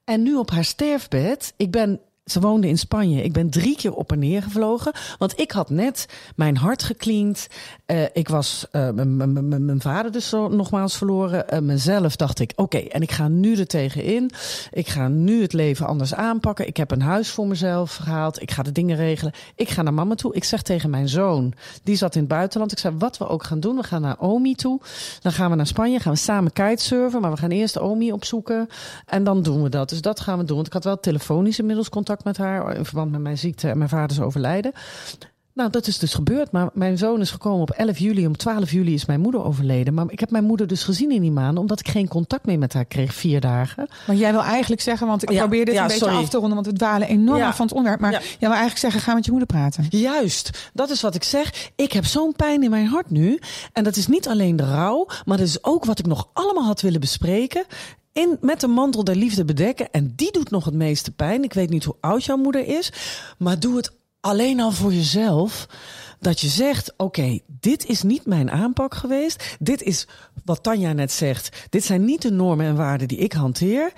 en 0.05 0.23
nu 0.23 0.35
op 0.35 0.51
haar 0.51 0.65
sterfbed. 0.65 1.55
Ik 1.57 1.71
ben 1.71 2.01
Ze 2.31 2.41
woonde 2.41 2.69
in 2.69 2.79
Spanje. 2.79 3.23
Ik 3.23 3.33
ben 3.33 3.51
drie 3.51 3.77
keer 3.77 3.95
op 3.95 4.13
en 4.13 4.19
neer 4.19 4.43
gevlogen. 4.43 4.93
Want 5.19 5.41
ik 5.41 5.51
had 5.51 5.71
net 5.71 6.07
mijn 6.37 6.57
hart 6.57 6.83
gekleend. 6.83 7.47
Uh, 7.87 8.03
ik 8.13 8.29
was 8.29 8.67
uh, 8.73 8.89
mijn 8.91 9.81
vader 9.81 10.13
dus 10.13 10.31
nogmaals 10.31 10.97
verloren. 10.97 11.45
Uh, 11.53 11.59
mezelf 11.59 12.17
dacht 12.17 12.41
ik, 12.41 12.53
oké, 12.57 12.79
en 12.79 13.03
ik 13.03 13.11
ga 13.11 13.29
nu 13.29 13.57
er 13.57 13.67
tegenin. 13.67 14.31
Ik 14.71 14.89
ga 14.89 15.09
nu 15.09 15.43
het 15.43 15.53
leven 15.53 15.87
anders 15.87 16.15
aanpakken. 16.15 16.67
Ik 16.67 16.77
heb 16.77 16.91
een 16.91 17.03
huis 17.03 17.31
voor 17.31 17.47
mezelf 17.47 17.97
gehaald. 17.97 18.43
Ik 18.43 18.51
ga 18.51 18.63
de 18.63 18.73
dingen 18.73 18.97
regelen. 18.97 19.33
Ik 19.55 19.69
ga 19.69 19.83
naar 19.83 19.95
mama 19.95 20.15
toe. 20.15 20.35
Ik 20.35 20.45
zeg 20.45 20.63
tegen 20.63 20.91
mijn 20.91 21.09
zoon, 21.09 21.53
die 21.83 21.97
zat 21.97 22.15
in 22.15 22.21
het 22.21 22.31
buitenland. 22.31 22.73
Ik 22.73 22.79
zei, 22.79 22.95
wat 22.99 23.19
we 23.19 23.29
ook 23.29 23.45
gaan 23.45 23.61
doen. 23.61 23.77
We 23.77 23.83
gaan 23.83 24.01
naar 24.01 24.19
Omi 24.19 24.55
toe. 24.55 24.81
Dan 25.21 25.33
gaan 25.33 25.51
we 25.51 25.57
naar 25.57 25.67
Spanje. 25.67 26.01
Gaan 26.01 26.13
we 26.13 26.19
samen 26.19 26.53
kitesurfen. 26.53 27.21
Maar 27.21 27.31
we 27.31 27.37
gaan 27.37 27.51
eerst 27.51 27.79
Omi 27.79 28.13
opzoeken. 28.13 28.69
En 29.07 29.25
dan 29.25 29.43
doen 29.43 29.63
we 29.63 29.69
dat. 29.69 29.89
Dus 29.89 30.01
dat 30.01 30.21
gaan 30.21 30.39
we 30.39 30.45
doen. 30.45 30.57
Want 30.57 30.67
ik 30.67 30.73
had 30.73 30.85
wel 30.85 31.01
telefonisch 31.01 31.59
inmiddels 31.59 31.89
contact 31.89 32.20
met 32.25 32.37
haar. 32.37 32.77
In 32.77 32.85
verband 32.85 33.11
met 33.11 33.21
mijn 33.21 33.39
ziekte 33.39 33.69
en 33.69 33.79
mijn 33.79 33.91
vaders 33.91 34.21
overlijden. 34.21 34.73
Nou, 35.55 35.71
dat 35.71 35.87
is 35.87 35.99
dus 35.99 36.15
gebeurd. 36.15 36.53
Maar 36.53 36.69
mijn 36.73 36.99
zoon 36.99 37.21
is 37.21 37.31
gekomen 37.31 37.61
op 37.61 37.71
11 37.71 37.99
juli. 37.99 38.27
Om 38.27 38.37
12 38.37 38.71
juli 38.71 38.95
is 38.95 39.07
mijn 39.07 39.21
moeder 39.21 39.45
overleden. 39.45 39.95
Maar 39.95 40.05
ik 40.09 40.21
heb 40.21 40.31
mijn 40.31 40.45
moeder 40.45 40.67
dus 40.67 40.83
gezien 40.83 41.11
in 41.11 41.21
die 41.21 41.31
maanden. 41.31 41.61
Omdat 41.61 41.81
ik 41.81 41.89
geen 41.89 42.09
contact 42.09 42.47
meer 42.47 42.59
met 42.59 42.73
haar 42.73 42.85
kreeg. 42.85 43.15
Vier 43.15 43.41
dagen. 43.41 43.89
Maar 44.07 44.17
jij 44.17 44.33
wil 44.33 44.43
eigenlijk 44.43 44.83
zeggen. 44.83 45.07
Want 45.07 45.23
ik 45.23 45.31
ja, 45.31 45.39
probeer 45.39 45.65
dit 45.65 45.75
ja, 45.75 45.83
een 45.83 45.89
beetje 45.89 46.11
af 46.11 46.29
te 46.29 46.37
ronden. 46.37 46.55
Want 46.55 46.67
we 46.67 46.73
dwalen 46.73 47.09
enorm 47.09 47.39
ja. 47.39 47.55
van 47.55 47.67
het 47.67 47.75
onderwerp. 47.75 48.03
Maar 48.03 48.13
jij 48.13 48.37
wil 48.39 48.49
eigenlijk 48.49 48.79
zeggen. 48.79 49.01
Ga 49.01 49.15
met 49.15 49.25
je 49.25 49.31
moeder 49.31 49.49
praten. 49.49 49.87
Juist. 49.89 50.71
Dat 50.75 50.91
is 50.91 51.01
wat 51.01 51.15
ik 51.15 51.25
zeg. 51.25 51.71
Ik 51.77 51.93
heb 51.93 52.05
zo'n 52.05 52.33
pijn 52.33 52.63
in 52.63 52.71
mijn 52.71 52.87
hart 52.87 53.11
nu. 53.11 53.39
En 53.73 53.85
dat 53.85 53.97
is 53.97 54.07
niet 54.07 54.29
alleen 54.29 54.57
de 54.57 54.71
rouw. 54.71 55.07
Maar 55.25 55.37
dat 55.37 55.47
is 55.47 55.65
ook 55.65 55.85
wat 55.85 55.99
ik 55.99 56.07
nog 56.07 56.29
allemaal 56.33 56.65
had 56.65 56.81
willen 56.81 57.01
bespreken 57.01 57.65
in, 58.13 58.39
met 58.41 58.61
de 58.61 58.69
mantel 58.69 59.05
der 59.05 59.17
liefde 59.17 59.45
bedekken. 59.45 59.91
En 59.91 60.13
die 60.17 60.33
doet 60.33 60.51
nog 60.51 60.65
het 60.65 60.75
meeste 60.75 61.11
pijn. 61.11 61.45
Ik 61.45 61.53
weet 61.53 61.71
niet 61.71 61.85
hoe 61.85 61.97
oud 62.01 62.25
jouw 62.25 62.37
moeder 62.37 62.67
is. 62.67 62.93
Maar 63.39 63.61
doe 63.61 63.77
het 63.77 63.93
alleen 64.21 64.61
al 64.61 64.73
voor 64.73 64.93
jezelf. 64.93 65.67
Dat 66.21 66.41
je 66.41 66.49
zegt: 66.49 66.93
Oké, 66.97 67.39
dit 67.47 67.87
is 67.87 68.03
niet 68.03 68.27
mijn 68.27 68.51
aanpak 68.51 68.95
geweest. 68.95 69.57
Dit 69.59 69.83
is 69.83 70.07
wat 70.45 70.63
Tanja 70.63 70.93
net 70.93 71.13
zegt. 71.13 71.67
Dit 71.69 71.85
zijn 71.85 72.05
niet 72.05 72.23
de 72.23 72.31
normen 72.31 72.67
en 72.67 72.77
waarden 72.77 73.09
die 73.09 73.19
ik 73.19 73.33
hanteer. 73.33 73.93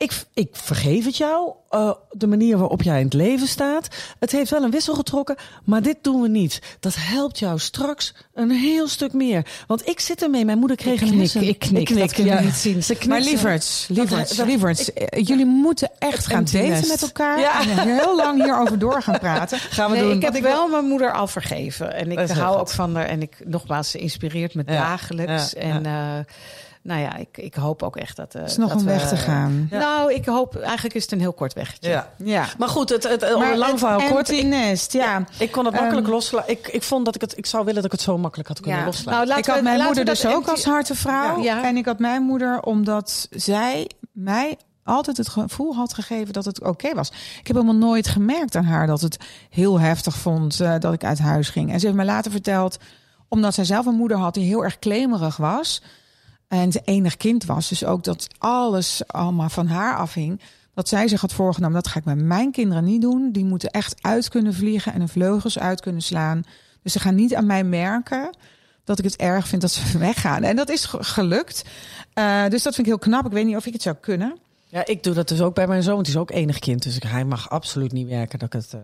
Ik, 0.00 0.24
ik 0.34 0.48
vergeef 0.52 1.04
het 1.04 1.16
jou, 1.16 1.52
uh, 1.70 1.92
de 2.10 2.26
manier 2.26 2.58
waarop 2.58 2.82
jij 2.82 2.98
in 2.98 3.04
het 3.04 3.14
leven 3.14 3.46
staat. 3.46 3.88
Het 4.18 4.32
heeft 4.32 4.50
wel 4.50 4.62
een 4.62 4.70
wissel 4.70 4.94
getrokken, 4.94 5.36
maar 5.64 5.82
dit 5.82 5.96
doen 6.00 6.22
we 6.22 6.28
niet. 6.28 6.76
Dat 6.80 6.94
helpt 6.98 7.38
jou 7.38 7.58
straks 7.58 8.14
een 8.34 8.50
heel 8.50 8.88
stuk 8.88 9.12
meer. 9.12 9.46
Want 9.66 9.88
ik 9.88 10.00
zit 10.00 10.22
ermee, 10.22 10.44
mijn 10.44 10.58
moeder 10.58 10.76
kreeg 10.76 11.00
ik 11.00 11.00
een 11.00 11.08
knik, 11.08 11.34
Ik 11.34 11.58
knik, 11.58 11.80
ik 11.80 11.84
knik, 11.84 11.98
dat 11.98 12.16
je 12.16 12.44
niet 12.44 12.54
zien. 12.54 12.82
Ze 12.82 12.96
maar 13.08 13.20
lieverds, 13.20 13.86
lieverds, 13.88 14.36
lieverds. 14.36 14.90
jullie 15.10 15.46
moeten 15.46 15.90
echt 15.98 16.26
gaan 16.26 16.44
daten 16.44 16.88
met 16.88 17.02
elkaar. 17.02 17.40
Ja. 17.40 17.60
En 17.60 17.78
heel 17.78 18.16
lang 18.16 18.42
hierover 18.42 18.78
door 18.78 19.02
gaan 19.02 19.18
praten. 19.18 19.58
Gaan 19.70 19.90
we 19.90 19.96
nee, 19.96 20.04
doen. 20.04 20.16
Ik 20.16 20.22
heb 20.22 20.42
wel 20.42 20.68
mijn 20.68 20.84
moeder 20.84 21.12
al 21.12 21.26
vergeven. 21.26 21.94
En 21.94 22.10
ik 22.12 22.28
hou 22.28 22.58
ook 22.58 22.70
van 22.70 22.96
haar. 22.96 23.06
En 23.06 23.22
ik, 23.22 23.36
nogmaals, 23.44 23.90
ze 23.90 23.98
inspireert 23.98 24.54
me 24.54 24.64
dagelijks. 24.64 25.54
En... 25.54 25.86
Uh, 25.86 26.18
nou 26.82 27.00
ja, 27.00 27.16
ik, 27.16 27.38
ik 27.38 27.54
hoop 27.54 27.82
ook 27.82 27.96
echt 27.96 28.16
dat. 28.16 28.34
Uh, 28.34 28.42
is 28.42 28.56
nog 28.56 28.74
een 28.74 28.84
weg 28.84 29.08
te 29.08 29.16
gaan. 29.16 29.68
Nou, 29.70 30.12
ik 30.14 30.26
hoop 30.26 30.56
eigenlijk 30.56 30.94
is 30.94 31.02
het 31.02 31.12
een 31.12 31.20
heel 31.20 31.32
kort 31.32 31.52
weggetje. 31.52 31.90
Ja. 31.90 32.12
ja. 32.16 32.46
Maar 32.58 32.68
goed, 32.68 32.88
het, 32.88 33.02
het, 33.02 33.20
het 33.20 33.38
maar 33.38 33.56
lang 33.56 33.78
verhaal 33.78 34.08
kort. 34.08 34.30
Ik, 34.30 34.44
nest, 34.44 34.92
ja. 34.92 35.24
Ik 35.38 35.50
kon 35.52 35.64
het 35.64 35.74
makkelijk 35.74 36.06
um, 36.06 36.12
loslaten. 36.12 36.50
Ik, 36.50 36.68
ik 36.68 36.82
vond 36.82 37.04
dat 37.04 37.14
ik 37.14 37.20
het. 37.20 37.38
Ik 37.38 37.46
zou 37.46 37.64
willen 37.64 37.82
dat 37.82 37.92
ik 37.92 37.98
het 37.98 38.06
zo 38.06 38.18
makkelijk 38.18 38.48
had 38.48 38.60
kunnen 38.60 38.80
ja. 38.80 38.86
loslaten. 38.86 39.28
Nou, 39.28 39.38
ik 39.38 39.46
had 39.46 39.62
mijn 39.62 39.82
moeder 39.82 40.04
dus 40.04 40.26
ook 40.26 40.48
als 40.48 40.64
harte 40.64 40.94
vrouw. 40.94 41.42
Ja. 41.42 41.64
En 41.64 41.76
ik 41.76 41.84
had 41.84 41.98
mijn 41.98 42.22
moeder 42.22 42.62
omdat 42.62 43.28
zij 43.30 43.90
mij 44.12 44.56
altijd 44.84 45.16
het 45.16 45.28
gevoel 45.28 45.74
had 45.74 45.94
gegeven 45.94 46.32
dat 46.32 46.44
het 46.44 46.60
oké 46.60 46.68
okay 46.68 46.94
was. 46.94 47.08
Ik 47.40 47.46
heb 47.46 47.56
helemaal 47.56 47.88
nooit 47.88 48.08
gemerkt 48.08 48.56
aan 48.56 48.64
haar 48.64 48.86
dat 48.86 49.00
het 49.00 49.16
heel 49.50 49.80
heftig 49.80 50.16
vond 50.16 50.60
uh, 50.60 50.74
dat 50.78 50.92
ik 50.92 51.04
uit 51.04 51.18
huis 51.18 51.48
ging. 51.48 51.72
En 51.72 51.80
ze 51.80 51.86
heeft 51.86 51.98
me 51.98 52.04
later 52.04 52.30
verteld, 52.30 52.78
omdat 53.28 53.54
zij 53.54 53.64
zelf 53.64 53.86
een 53.86 53.94
moeder 53.94 54.16
had 54.16 54.34
die 54.34 54.44
heel 54.44 54.64
erg 54.64 54.78
klemerig 54.78 55.36
was 55.36 55.82
en 56.50 56.72
ze 56.72 56.80
enig 56.84 57.16
kind 57.16 57.44
was. 57.44 57.68
Dus 57.68 57.84
ook 57.84 58.04
dat 58.04 58.26
alles 58.38 59.02
allemaal 59.06 59.48
van 59.48 59.66
haar 59.66 59.96
afhing. 59.96 60.40
Dat 60.74 60.88
zij 60.88 61.08
zich 61.08 61.20
had 61.20 61.32
voorgenomen, 61.32 61.74
dat 61.74 61.88
ga 61.88 61.98
ik 61.98 62.04
met 62.04 62.18
mijn 62.18 62.52
kinderen 62.52 62.84
niet 62.84 63.00
doen. 63.00 63.32
Die 63.32 63.44
moeten 63.44 63.70
echt 63.70 63.94
uit 64.00 64.28
kunnen 64.28 64.54
vliegen 64.54 64.92
en 64.92 64.98
hun 64.98 65.08
vleugels 65.08 65.58
uit 65.58 65.80
kunnen 65.80 66.02
slaan. 66.02 66.42
Dus 66.82 66.92
ze 66.92 67.00
gaan 67.00 67.14
niet 67.14 67.34
aan 67.34 67.46
mij 67.46 67.64
merken 67.64 68.36
dat 68.84 68.98
ik 68.98 69.04
het 69.04 69.16
erg 69.16 69.48
vind 69.48 69.62
dat 69.62 69.70
ze 69.70 69.98
weggaan. 70.08 70.42
En 70.42 70.56
dat 70.56 70.68
is 70.68 70.84
gelukt. 70.90 71.64
Uh, 72.14 72.48
dus 72.48 72.62
dat 72.62 72.74
vind 72.74 72.86
ik 72.86 72.92
heel 72.92 72.98
knap. 72.98 73.26
Ik 73.26 73.32
weet 73.32 73.46
niet 73.46 73.56
of 73.56 73.66
ik 73.66 73.72
het 73.72 73.82
zou 73.82 73.96
kunnen. 74.00 74.38
Ja, 74.66 74.86
ik 74.86 75.02
doe 75.02 75.14
dat 75.14 75.28
dus 75.28 75.40
ook 75.40 75.54
bij 75.54 75.66
mijn 75.66 75.82
zoon. 75.82 75.98
Het 75.98 76.08
is 76.08 76.16
ook 76.16 76.30
enig 76.30 76.58
kind. 76.58 76.82
Dus 76.82 76.98
hij 77.06 77.24
mag 77.24 77.50
absoluut 77.50 77.92
niet 77.92 78.08
werken 78.08 78.38
dat 78.38 78.54
ik 78.54 78.60
het... 78.60 78.72
Uh 78.74 78.80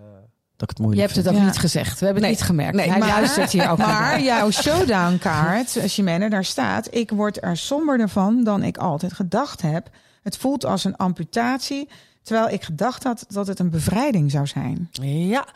dat 0.56 0.70
ik 0.70 0.76
het 0.76 0.78
moeilijk 0.78 1.10
Je 1.10 1.14
hebt 1.14 1.26
het 1.26 1.36
ook 1.36 1.44
niet 1.44 1.58
gezegd. 1.58 1.98
We 1.98 2.04
hebben 2.04 2.22
het 2.22 2.32
niet 2.32 2.42
gemerkt. 2.42 2.76
Nee, 2.76 2.88
Hij 2.90 2.98
maar, 2.98 3.08
luistert 3.08 3.50
hier 3.50 3.70
ook 3.70 3.78
Maar 3.78 4.22
jouw 4.22 4.50
showdown 4.50 5.18
kaart, 5.18 5.78
als 5.82 5.96
je 5.96 6.28
daar 6.30 6.44
staat... 6.44 6.94
ik 6.94 7.10
word 7.10 7.42
er 7.42 7.56
somberder 7.56 8.08
van 8.08 8.44
dan 8.44 8.62
ik 8.62 8.76
altijd 8.76 9.12
gedacht 9.12 9.62
heb. 9.62 9.88
Het 10.22 10.36
voelt 10.36 10.64
als 10.64 10.84
een 10.84 10.96
amputatie... 10.96 11.88
Terwijl 12.26 12.48
ik 12.48 12.62
gedacht 12.62 13.02
had 13.02 13.24
dat 13.28 13.46
het 13.46 13.58
een 13.58 13.70
bevrijding 13.70 14.30
zou 14.30 14.46
zijn. 14.46 14.88
Ja, 15.02 15.46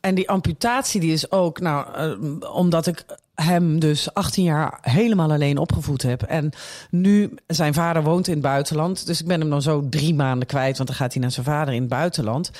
en 0.00 0.14
die 0.14 0.28
amputatie 0.28 1.00
die 1.00 1.12
is 1.12 1.30
ook, 1.30 1.60
nou, 1.60 1.86
uh, 1.98 2.54
omdat 2.54 2.86
ik 2.86 3.04
hem 3.34 3.78
dus 3.78 4.14
18 4.14 4.44
jaar 4.44 4.78
helemaal 4.80 5.32
alleen 5.32 5.58
opgevoed 5.58 6.02
heb. 6.02 6.22
En 6.22 6.50
nu, 6.90 7.34
zijn 7.46 7.74
vader 7.74 8.02
woont 8.02 8.26
in 8.26 8.32
het 8.32 8.42
buitenland. 8.42 9.06
Dus 9.06 9.20
ik 9.20 9.26
ben 9.26 9.40
hem 9.40 9.50
dan 9.50 9.62
zo 9.62 9.86
drie 9.88 10.14
maanden 10.14 10.46
kwijt. 10.46 10.76
Want 10.76 10.88
dan 10.88 10.98
gaat 10.98 11.12
hij 11.12 11.22
naar 11.22 11.30
zijn 11.30 11.46
vader 11.46 11.74
in 11.74 11.80
het 11.80 11.90
buitenland. 11.90 12.50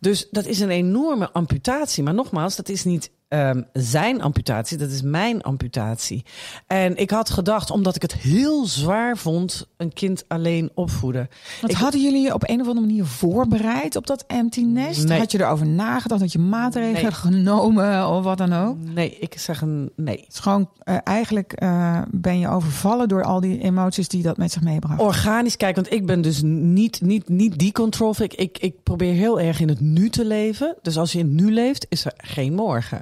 Dus 0.00 0.28
dat 0.30 0.46
is 0.46 0.60
een 0.60 0.70
enorme 0.70 1.32
amputatie. 1.32 2.02
Maar 2.02 2.14
nogmaals, 2.14 2.56
dat 2.56 2.68
is 2.68 2.84
niet 2.84 3.10
um, 3.32 3.66
zijn 3.72 4.22
amputatie, 4.22 4.78
dat 4.78 4.90
is 4.90 5.02
mijn 5.02 5.42
amputatie. 5.42 6.24
En 6.66 6.96
ik 6.96 7.10
had 7.10 7.30
gedacht, 7.30 7.70
omdat 7.70 7.96
ik 7.96 8.02
het 8.02 8.12
heel 8.12 8.66
zwaar 8.66 9.16
vond, 9.16 9.66
een 9.76 9.92
kind 9.92 10.24
alleen 10.28 10.70
opvoeden. 10.74 11.28
Wat 11.60 11.70
ik, 11.70 11.76
hadden 11.76 12.02
jullie 12.02 12.22
je 12.22 12.34
op 12.34 12.48
een 12.48 12.60
of 12.60 12.66
andere 12.68 12.86
manier 12.86 13.04
voorbereid 13.04 13.96
op 13.96 14.06
dat 14.06 14.24
empty 14.26 14.60
nest? 14.60 15.08
Nee. 15.08 15.18
Had 15.18 15.32
je 15.32 15.40
erover 15.40 15.66
nagedacht? 15.66 16.20
Had 16.20 16.32
je 16.32 16.38
maatregelen 16.38 17.02
nee. 17.02 17.12
genomen 17.12 18.08
of 18.08 18.24
wat 18.24 18.38
dan 18.38 18.52
ook? 18.52 18.76
Nee, 18.94 19.16
ik 19.20 19.38
zeg 19.38 19.60
een 19.60 19.90
nee. 19.96 20.16
Het 20.16 20.32
is 20.32 20.38
gewoon, 20.38 20.70
uh, 20.84 20.96
eigenlijk 21.04 21.62
uh, 21.62 22.02
ben 22.10 22.38
je 22.38 22.48
overvallen 22.48 23.08
door 23.08 23.24
al 23.24 23.40
die 23.40 23.60
emoties 23.60 24.08
die 24.08 24.22
dat 24.22 24.36
met 24.36 24.52
zich 24.52 24.62
meebracht. 24.62 25.00
Organisch, 25.00 25.56
kijk, 25.56 25.74
want 25.74 25.92
ik 25.92 26.06
ben 26.06 26.20
dus 26.20 26.40
niet, 26.42 27.00
niet, 27.00 27.28
niet 27.28 27.58
die 27.58 27.72
control. 27.72 28.14
Ik, 28.18 28.34
ik, 28.34 28.58
ik 28.58 28.82
probeer 28.82 29.12
heel 29.12 29.40
erg 29.40 29.60
in 29.60 29.68
het 29.68 29.80
nu 29.80 30.10
te 30.10 30.24
leven. 30.24 30.76
Dus 30.82 30.98
als 30.98 31.12
je 31.12 31.18
in 31.18 31.24
het 31.24 31.34
nu 31.34 31.52
leeft, 31.52 31.86
is 31.88 32.04
er 32.04 32.12
geen 32.16 32.54
morgen. 32.54 33.00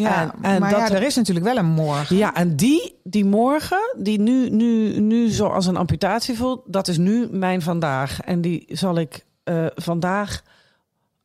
Ja, 0.00 0.22
en, 0.22 0.32
en 0.42 0.60
maar 0.60 0.70
dat, 0.70 0.88
ja, 0.88 0.94
er 0.94 1.02
is 1.02 1.14
natuurlijk 1.14 1.46
wel 1.46 1.56
een 1.56 1.66
morgen. 1.66 2.16
Ja, 2.16 2.34
en 2.34 2.56
die, 2.56 2.98
die 3.02 3.24
morgen, 3.24 3.94
die 3.96 4.20
nu, 4.20 4.50
nu, 4.50 5.00
nu 5.00 5.30
zo 5.30 5.46
als 5.46 5.66
een 5.66 5.76
amputatie 5.76 6.36
voelt, 6.36 6.62
dat 6.66 6.88
is 6.88 6.98
nu 6.98 7.28
mijn 7.30 7.62
vandaag. 7.62 8.20
En 8.20 8.40
die 8.40 8.64
zal 8.68 8.98
ik 8.98 9.24
uh, 9.44 9.66
vandaag. 9.74 10.42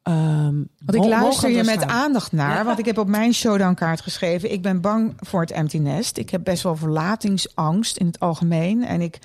Um, 0.04 0.70
want 0.86 1.06
ik 1.06 1.10
luister 1.10 1.50
je 1.50 1.64
met 1.64 1.88
aandacht 1.88 2.32
naar, 2.32 2.58
ja. 2.58 2.64
want 2.64 2.80
ik 2.80 2.86
heb 2.86 2.98
op 2.98 3.08
mijn 3.08 3.34
showdownkaart 3.34 4.02
geschreven: 4.02 4.52
ik 4.52 4.62
ben 4.62 4.82
bang 4.82 5.14
voor 5.20 5.42
het 5.42 5.52
empty 5.52 5.78
nest. 5.78 6.18
Ik 6.18 6.30
heb 6.30 6.44
best 6.44 6.64
wel 6.64 6.76
verlatingsangst 6.76 7.98
in 7.98 8.06
het 8.06 8.20
algemeen. 8.20 8.86
En 8.86 9.02
ik, 9.02 9.20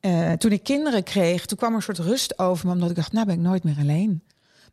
uh, 0.00 0.32
toen 0.32 0.52
ik 0.52 0.62
kinderen 0.62 1.02
kreeg, 1.02 1.46
toen 1.46 1.58
kwam 1.58 1.70
er 1.70 1.76
een 1.76 1.82
soort 1.82 1.98
rust 1.98 2.38
over 2.38 2.66
me, 2.66 2.72
omdat 2.72 2.90
ik 2.90 2.96
dacht: 2.96 3.12
nou 3.12 3.26
ben 3.26 3.34
ik 3.34 3.40
nooit 3.40 3.64
meer 3.64 3.76
alleen. 3.80 4.22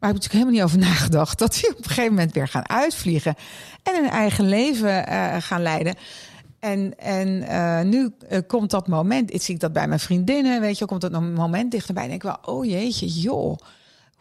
Maar 0.03 0.11
ik 0.11 0.21
heb 0.21 0.31
natuurlijk 0.31 0.51
helemaal 0.51 0.75
niet 0.75 0.85
over 0.85 0.93
nagedacht 0.93 1.39
dat 1.39 1.53
die 1.53 1.69
op 1.69 1.77
een 1.77 1.83
gegeven 1.83 2.13
moment 2.13 2.33
weer 2.33 2.47
gaan 2.47 2.69
uitvliegen 2.69 3.35
en 3.83 3.95
een 3.95 4.09
eigen 4.09 4.47
leven 4.47 5.09
uh, 5.09 5.35
gaan 5.39 5.61
leiden. 5.61 5.95
En, 6.59 6.99
en 6.99 7.27
uh, 7.27 7.81
nu 7.81 8.13
uh, 8.31 8.39
komt 8.47 8.71
dat 8.71 8.87
moment, 8.87 9.33
ik 9.33 9.41
zie 9.41 9.57
dat 9.57 9.73
bij 9.73 9.87
mijn 9.87 9.99
vriendinnen, 9.99 10.61
weet 10.61 10.77
je, 10.77 10.85
komt 10.85 11.01
dat 11.01 11.21
moment 11.21 11.71
dichterbij. 11.71 12.03
En 12.03 12.09
denk 12.09 12.23
ik 12.23 12.29
wel, 12.29 12.55
oh 12.55 12.65
jeetje, 12.65 13.07
joh. 13.07 13.57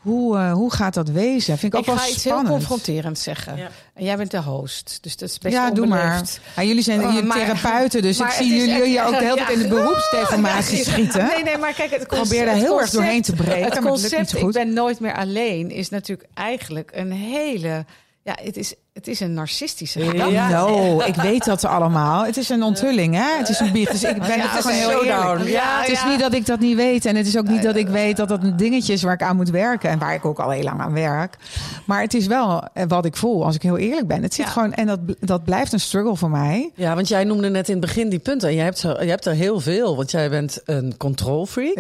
Hoe, 0.02 0.36
uh, 0.36 0.52
hoe 0.52 0.72
gaat 0.72 0.94
dat 0.94 1.08
wezen? 1.08 1.58
Vind 1.58 1.74
ik, 1.74 1.80
ik 1.80 1.88
ook 1.88 1.96
wel 1.96 2.08
iets 2.08 2.20
spannend. 2.20 2.48
heel 2.48 2.56
confronterend 2.56 3.18
zeggen. 3.18 3.56
Ja. 3.56 3.70
En 3.94 4.04
jij 4.04 4.16
bent 4.16 4.30
de 4.30 4.42
host, 4.42 4.98
dus 5.00 5.16
dat 5.16 5.28
is 5.28 5.38
best 5.38 5.54
Ja, 5.54 5.70
doe 5.70 5.86
maar. 5.86 6.22
Ja, 6.56 6.62
jullie 6.62 6.82
zijn 6.82 7.00
oh, 7.00 7.22
maar, 7.22 7.36
therapeuten, 7.38 8.02
dus 8.02 8.20
ik 8.20 8.30
zie 8.30 8.56
jullie 8.56 8.98
echt, 8.98 9.06
ook 9.06 9.18
de 9.18 9.24
hele 9.24 9.36
tijd 9.36 9.48
ja, 9.48 9.54
in 9.54 9.58
de 9.58 9.68
beroepsdeformatie 9.68 10.78
ja, 10.84 10.84
schieten. 10.84 11.26
Nee, 11.26 11.42
nee, 11.42 11.58
maar 11.58 11.72
kijk, 11.72 11.90
het 11.90 12.06
concept, 12.06 12.28
probeer 12.28 12.44
daar 12.44 12.54
heel 12.54 12.80
erg 12.80 12.90
doorheen 12.90 13.22
te 13.22 13.32
breken. 13.32 13.64
Het 13.64 13.80
concept, 13.80 14.36
ik 14.36 14.50
ben 14.50 14.72
nooit 14.72 15.00
meer 15.00 15.16
alleen, 15.16 15.70
is 15.70 15.88
natuurlijk 15.88 16.28
eigenlijk 16.34 16.90
een 16.94 17.12
hele... 17.12 17.84
Ja, 18.24 18.38
het 18.42 18.56
is 18.56 18.74
het 18.92 19.08
is 19.08 19.20
een 19.20 19.34
narcistische 19.34 20.00
gedachte. 20.00 20.32
Ja. 20.32 20.48
Nou, 20.48 21.04
ik 21.04 21.14
weet 21.14 21.44
dat 21.44 21.64
allemaal. 21.64 22.24
Het 22.24 22.36
is 22.36 22.48
een 22.48 22.62
onthulling, 22.62 23.14
hè? 23.14 23.38
Het 23.38 23.48
is 23.48 23.60
een 23.60 23.72
bier. 23.72 23.90
Dus 23.90 24.04
ik 24.04 24.18
ben 24.18 24.40
het 24.40 24.50
gewoon 24.50 24.76
heel 24.76 25.04
eerlijk. 25.04 25.48
Ja, 25.48 25.80
het 25.80 25.88
is 25.88 26.04
niet 26.04 26.20
dat 26.20 26.34
ik 26.34 26.46
dat 26.46 26.60
niet 26.60 26.76
weet. 26.76 27.04
En 27.04 27.16
het 27.16 27.26
is 27.26 27.38
ook 27.38 27.48
niet 27.48 27.62
dat 27.62 27.76
ik 27.76 27.88
weet 27.88 28.16
dat 28.16 28.28
dat 28.28 28.42
een 28.42 28.56
dingetje 28.56 28.92
is 28.92 29.02
waar 29.02 29.12
ik 29.12 29.22
aan 29.22 29.36
moet 29.36 29.50
werken. 29.50 29.90
En 29.90 29.98
waar 29.98 30.14
ik 30.14 30.24
ook 30.24 30.38
al 30.38 30.50
heel 30.50 30.62
lang 30.62 30.80
aan 30.80 30.92
werk. 30.92 31.36
Maar 31.84 32.00
het 32.00 32.14
is 32.14 32.26
wel 32.26 32.64
eh, 32.72 32.84
wat 32.88 33.04
ik 33.04 33.16
voel, 33.16 33.44
als 33.44 33.54
ik 33.54 33.62
heel 33.62 33.78
eerlijk 33.78 34.06
ben. 34.06 34.22
Het 34.22 34.34
zit 34.34 34.46
gewoon, 34.46 34.72
en 34.72 34.86
dat, 34.86 34.98
dat 35.20 35.44
blijft 35.44 35.72
een 35.72 35.80
struggle 35.80 36.16
voor 36.16 36.30
mij. 36.30 36.70
Ja, 36.74 36.94
want 36.94 37.08
jij 37.08 37.24
noemde 37.24 37.48
net 37.50 37.68
in 37.68 37.76
het 37.76 37.86
begin 37.86 38.08
die 38.08 38.18
punten. 38.18 38.48
En 38.48 38.54
jij 38.54 38.64
hebt, 38.64 38.80
je 38.80 38.88
hebt 38.88 39.26
er 39.26 39.34
heel 39.34 39.60
veel. 39.60 39.96
Want 39.96 40.10
jij 40.10 40.30
bent 40.30 40.60
een 40.64 40.94
control 40.96 41.46
freak. 41.46 41.76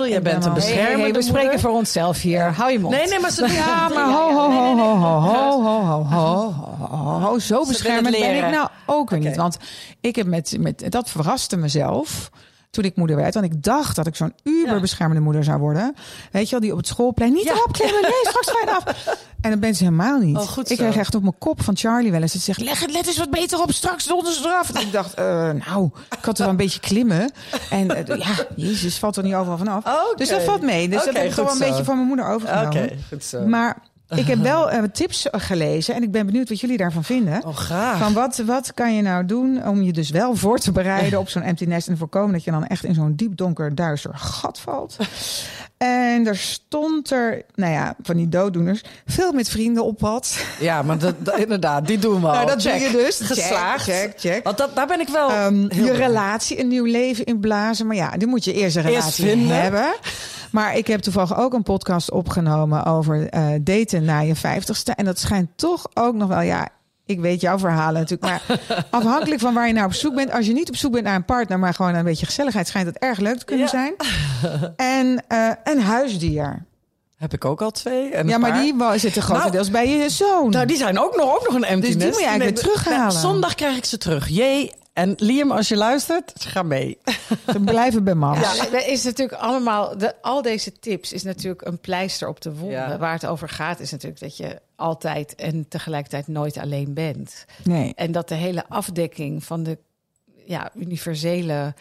een. 0.00 0.08
Jij 0.08 0.22
bent 0.22 0.44
een 0.44 0.54
beschermer. 0.54 1.12
We 1.12 1.22
spreken 1.22 1.60
voor 1.60 1.70
onszelf 1.70 2.20
hier. 2.20 2.42
Hou 2.42 2.72
je 2.72 2.78
mond. 2.78 2.94
Nee, 2.94 3.08
nee, 3.08 3.20
maar 3.20 3.30
ze... 3.30 3.42
Ja, 3.64 3.88
maar 3.88 4.04
ho, 4.10 4.32
ho, 4.32 4.50
ho, 4.50 4.76
ho, 4.76 4.98
ho, 4.98 5.62
ho, 5.62 5.82
ho, 5.82 6.02
ho 6.02 6.23
ho, 6.24 6.50
ho, 6.90 7.20
ho. 7.20 7.38
Zo 7.38 7.54
willen 7.54 7.68
beschermend 7.68 8.18
ben 8.18 8.44
ik 8.44 8.50
nou 8.50 8.68
ook 8.86 9.10
weer 9.10 9.18
niet. 9.18 9.36
Want 9.36 9.56
ik 10.00 10.16
heb 10.16 10.26
met, 10.26 10.56
met, 10.58 10.84
dat 10.88 11.10
verraste 11.10 11.56
mezelf 11.56 12.30
toen 12.70 12.84
ik 12.84 12.96
moeder 12.96 13.16
werd. 13.16 13.34
Want 13.34 13.46
ik 13.46 13.62
dacht 13.62 13.96
dat 13.96 14.06
ik 14.06 14.16
zo'n 14.16 14.34
uberbeschermende 14.42 15.22
moeder 15.22 15.44
zou 15.44 15.58
worden. 15.58 15.94
Weet 16.32 16.44
je 16.44 16.50
wel, 16.50 16.60
die 16.60 16.70
op 16.72 16.76
het 16.76 16.86
schoolplein 16.86 17.32
niet 17.32 17.44
Ja. 17.44 17.52
erop 17.52 17.72
klimmen. 17.72 18.02
Nee, 18.02 18.10
straks 18.22 18.50
ga 18.50 18.58
je 18.60 18.66
eraf. 18.68 19.16
En 19.40 19.50
dat 19.50 19.60
ben 19.60 19.74
ze 19.74 19.84
helemaal 19.84 20.18
niet. 20.18 20.36
Oh, 20.36 20.42
ik 20.56 20.66
zo. 20.66 20.74
kreeg 20.74 20.96
echt 20.96 21.14
op 21.14 21.22
mijn 21.22 21.38
kop 21.38 21.62
van 21.62 21.76
Charlie 21.76 22.10
wel 22.10 22.22
eens. 22.22 22.32
Het 22.32 22.42
zegt, 22.42 22.60
leg 22.60 22.80
het 22.80 22.90
let 22.92 23.06
eens 23.06 23.18
wat 23.18 23.30
beter 23.30 23.60
op, 23.62 23.72
straks 23.72 24.06
donder 24.06 24.32
ze 24.32 24.40
eraf. 24.44 24.72
En 24.74 24.80
ik 24.80 24.92
dacht, 24.92 25.14
eh, 25.14 25.24
nou, 25.66 25.90
ik 26.18 26.24
had 26.24 26.36
er 26.36 26.42
wel 26.42 26.48
een 26.48 26.56
beetje 26.56 26.80
klimmen. 26.80 27.32
En 27.70 28.06
eh, 28.06 28.18
ja, 28.18 28.46
jezus, 28.56 28.98
valt 28.98 29.16
er 29.16 29.22
niet 29.22 29.34
overal 29.34 29.58
vanaf. 29.58 29.84
Oké. 29.84 30.16
Dus 30.16 30.28
dat 30.28 30.42
valt 30.42 30.62
mee. 30.62 30.88
Dus 30.88 31.04
dat 31.04 31.16
heb 31.16 31.24
ik 31.24 31.32
wel 31.34 31.50
een 31.50 31.56
zo. 31.56 31.66
beetje 31.68 31.84
van 31.84 31.96
mijn 31.96 32.08
moeder 32.08 32.26
overgenomen. 32.26 32.82
Oké, 32.82 32.96
goed 33.08 33.24
zo. 33.24 33.46
Maar 33.46 33.76
ik 34.08 34.26
heb 34.26 34.38
wel 34.38 34.70
eh, 34.70 34.82
tips 34.82 35.26
gelezen 35.32 35.94
en 35.94 36.02
ik 36.02 36.10
ben 36.10 36.26
benieuwd 36.26 36.48
wat 36.48 36.60
jullie 36.60 36.76
daarvan 36.76 37.04
vinden. 37.04 37.44
Oh, 37.44 37.56
graag. 37.56 37.98
Van 37.98 38.12
wat, 38.12 38.42
wat 38.46 38.74
kan 38.74 38.94
je 38.94 39.02
nou 39.02 39.26
doen 39.26 39.66
om 39.68 39.82
je 39.82 39.92
dus 39.92 40.10
wel 40.10 40.36
voor 40.36 40.58
te 40.58 40.72
bereiden 40.72 41.18
op 41.24 41.28
zo'n 41.28 41.42
empty 41.42 41.64
nest 41.64 41.88
en 41.88 41.96
voorkomen 41.98 42.32
dat 42.32 42.44
je 42.44 42.50
dan 42.50 42.66
echt 42.66 42.84
in 42.84 42.94
zo'n 42.94 43.14
diep 43.16 43.36
donker 43.36 43.74
duister 43.74 44.10
gat 44.14 44.60
valt. 44.60 44.96
En 45.78 46.26
er 46.26 46.36
stond 46.36 47.10
er, 47.10 47.42
nou 47.54 47.72
ja, 47.72 47.94
van 48.02 48.16
die 48.16 48.28
dooddoeners, 48.28 48.82
veel 49.06 49.32
met 49.32 49.48
vrienden 49.48 49.84
op 49.84 49.98
pad. 49.98 50.44
Ja, 50.60 50.82
maar 50.82 50.98
dat, 50.98 51.14
dat- 51.18 51.38
inderdaad, 51.38 51.86
die 51.86 51.98
doen 51.98 52.20
we 52.20 52.26
al. 52.26 52.32
Nou, 52.32 52.46
dat 52.46 52.62
Check. 52.62 52.72
doe 52.78 52.82
je 52.82 52.96
dus. 53.04 53.20
Geslaagd. 53.20 53.84
Check, 53.84 53.94
check, 53.94 54.20
check. 54.20 54.44
Want 54.44 54.58
dat, 54.58 54.76
daar 54.76 54.86
ben 54.86 55.00
ik 55.00 55.08
wel... 55.08 55.30
Heel 55.30 55.68
je 55.84 55.92
relatie, 55.92 56.60
een 56.60 56.68
nieuw 56.68 56.84
leven 56.84 57.24
inblazen. 57.24 57.86
Maar 57.86 57.96
ja, 57.96 58.10
die 58.10 58.26
moet 58.28 58.44
je 58.44 58.52
eerst 58.52 58.76
een 58.76 58.82
relatie 58.82 59.36
hebben. 59.36 59.94
Maar 60.54 60.76
ik 60.76 60.86
heb 60.86 61.00
toevallig 61.00 61.36
ook 61.38 61.52
een 61.52 61.62
podcast 61.62 62.10
opgenomen 62.10 62.84
over 62.84 63.28
eh, 63.28 63.46
daten 63.60 64.04
na 64.04 64.18
je 64.20 64.34
vijftigste. 64.34 64.92
En 64.92 65.04
dat 65.04 65.18
schijnt 65.18 65.48
toch 65.56 65.86
ook 65.94 66.14
nog 66.14 66.28
wel, 66.28 66.40
ja, 66.40 66.68
ik 67.06 67.20
weet 67.20 67.40
jouw 67.40 67.58
verhalen 67.58 68.00
natuurlijk. 68.00 68.30
Maar 68.48 68.58
afhankelijk 68.90 69.40
van 69.40 69.54
waar 69.54 69.66
je 69.66 69.72
naar 69.72 69.84
op 69.84 69.92
zoek 69.92 70.14
bent. 70.14 70.30
Als 70.32 70.46
je 70.46 70.52
niet 70.52 70.68
op 70.68 70.76
zoek 70.76 70.92
bent 70.92 71.04
naar 71.04 71.14
een 71.14 71.24
partner, 71.24 71.58
maar 71.58 71.74
gewoon 71.74 71.94
een 71.94 72.04
beetje 72.04 72.26
gezelligheid, 72.26 72.68
schijnt 72.68 72.86
het 72.86 72.98
erg 72.98 73.18
leuk 73.18 73.38
te 73.38 73.44
kunnen 73.44 73.64
Ja. 73.64 73.70
zijn. 73.70 73.94
En 74.76 75.24
eh, 75.28 75.50
een 75.64 75.80
huisdier. 75.80 76.64
Heb 77.16 77.32
ik 77.32 77.44
ook 77.44 77.62
al 77.62 77.70
twee. 77.70 78.10
En 78.10 78.28
Ja, 78.28 78.38
maar 78.38 78.50
paar. 78.50 78.60
die 78.92 78.98
zitten 78.98 79.22
grotendeels 79.22 79.70
bij 79.70 79.88
je 79.88 80.08
zoon. 80.08 80.50
Nou, 80.50 80.66
die 80.66 80.76
zijn 80.76 80.98
ook 80.98 81.16
nog, 81.16 81.34
ook 81.34 81.46
nog 81.46 81.54
een 81.56 81.64
empty 81.64 81.86
Dus 81.86 81.96
die 81.96 81.98
nest. 81.98 82.10
moet 82.10 82.20
je 82.20 82.26
eigenlijk 82.26 82.60
weer 82.60 82.72
terughalen. 82.74 83.12
zondag 83.20 83.54
krijg 83.54 83.76
ik 83.76 83.84
ze 83.84 83.98
terug. 83.98 84.28
Jee. 84.28 84.72
En 84.94 85.14
Liam, 85.16 85.50
als 85.50 85.68
je 85.68 85.76
luistert, 85.76 86.32
ga 86.44 86.62
mee. 86.62 86.98
Ze 87.52 87.60
blijven 87.60 88.04
bij 88.04 88.14
mama. 88.14 88.40
Ja, 88.40 88.64
dat 88.70 88.86
is 88.86 89.04
natuurlijk 89.04 89.40
allemaal. 89.40 89.98
De, 89.98 90.22
al 90.22 90.42
deze 90.42 90.72
tips 90.78 91.12
is 91.12 91.22
natuurlijk 91.22 91.66
een 91.66 91.78
pleister 91.78 92.28
op 92.28 92.40
de 92.40 92.54
wonden. 92.54 92.78
Ja. 92.88 92.98
Waar 92.98 93.12
het 93.12 93.26
over 93.26 93.48
gaat, 93.48 93.80
is 93.80 93.90
natuurlijk 93.90 94.20
dat 94.20 94.36
je 94.36 94.60
altijd 94.76 95.34
en 95.34 95.68
tegelijkertijd 95.68 96.28
nooit 96.28 96.56
alleen 96.58 96.94
bent. 96.94 97.44
Nee. 97.64 97.92
En 97.94 98.12
dat 98.12 98.28
de 98.28 98.34
hele 98.34 98.64
afdekking 98.68 99.44
van 99.44 99.62
de 99.62 99.78
ja, 100.46 100.70
universele 100.74 101.74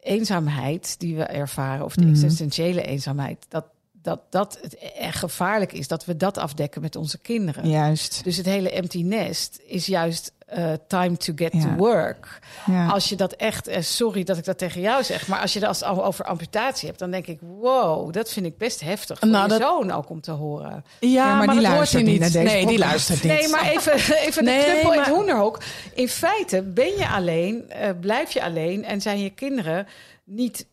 eenzaamheid 0.00 0.94
die 0.98 1.16
we 1.16 1.22
ervaren, 1.24 1.84
of 1.84 1.94
de 1.94 2.00
Mhm. 2.04 2.10
existentiële 2.10 2.82
eenzaamheid, 2.82 3.46
dat 3.48 3.64
dat, 4.06 4.20
dat 4.30 4.58
het 4.62 4.76
echt 4.98 5.18
gevaarlijk 5.18 5.72
is 5.72 5.88
dat 5.88 6.04
we 6.04 6.16
dat 6.16 6.38
afdekken 6.38 6.80
met 6.82 6.96
onze 6.96 7.18
kinderen. 7.18 7.68
Juist. 7.70 8.24
Dus 8.24 8.36
het 8.36 8.46
hele 8.46 8.70
empty 8.70 9.02
nest 9.02 9.60
is 9.66 9.86
juist 9.86 10.32
eh, 10.46 10.72
time 10.88 11.16
to 11.16 11.32
get 11.36 11.52
Ja. 11.52 11.60
to 11.60 11.68
work. 11.76 12.38
Ja. 12.66 12.86
Als 12.88 13.08
je 13.08 13.16
dat 13.16 13.32
echt, 13.32 13.66
eh, 13.66 13.82
sorry 13.82 14.24
dat 14.24 14.38
ik 14.38 14.44
dat 14.44 14.58
tegen 14.58 14.80
jou 14.80 15.02
zeg, 15.04 15.28
maar 15.28 15.40
als 15.40 15.52
je 15.52 15.58
dat 15.60 15.68
als 15.68 15.80
het 15.80 15.88
over 15.88 16.24
amputatie 16.24 16.86
hebt, 16.88 16.98
dan 17.00 17.10
denk 17.10 17.26
ik, 17.26 17.38
wow, 17.40 18.12
dat 18.12 18.32
vind 18.32 18.46
ik 18.46 18.58
best 18.58 18.80
heftig 18.80 19.18
voor 19.18 19.28
Nou, 19.28 19.48
dat- 19.48 19.60
zoon 19.60 19.90
ook 19.90 20.10
om 20.10 20.20
te 20.20 20.30
horen. 20.30 20.84
Ja, 21.00 21.34
maar 21.36 21.48
die 21.48 21.60
luistert 21.60 22.04
niet 22.04 22.20
naar 22.20 22.30
deze 22.30 22.44
Nee, 22.44 22.66
die 22.66 22.78
luistert 22.78 23.22
niet. 23.22 23.32
Nee, 23.32 23.48
maar 23.48 23.70
even, 23.70 23.92
even 24.26 24.44
Nee, 24.44 24.58
de 24.58 24.64
knuppel 24.70 24.92
in 24.92 24.98
het 24.98 25.08
hoenderhok. 25.08 25.58
In 25.94 26.08
feite 26.08 26.62
ben 26.62 26.96
je 26.96 27.08
alleen, 27.08 27.70
blijf 28.00 28.30
je 28.32 28.42
alleen 28.42 28.84
en 28.84 29.00
zijn 29.00 29.18
je 29.20 29.30
kinderen 29.30 29.86
niet 30.24 30.66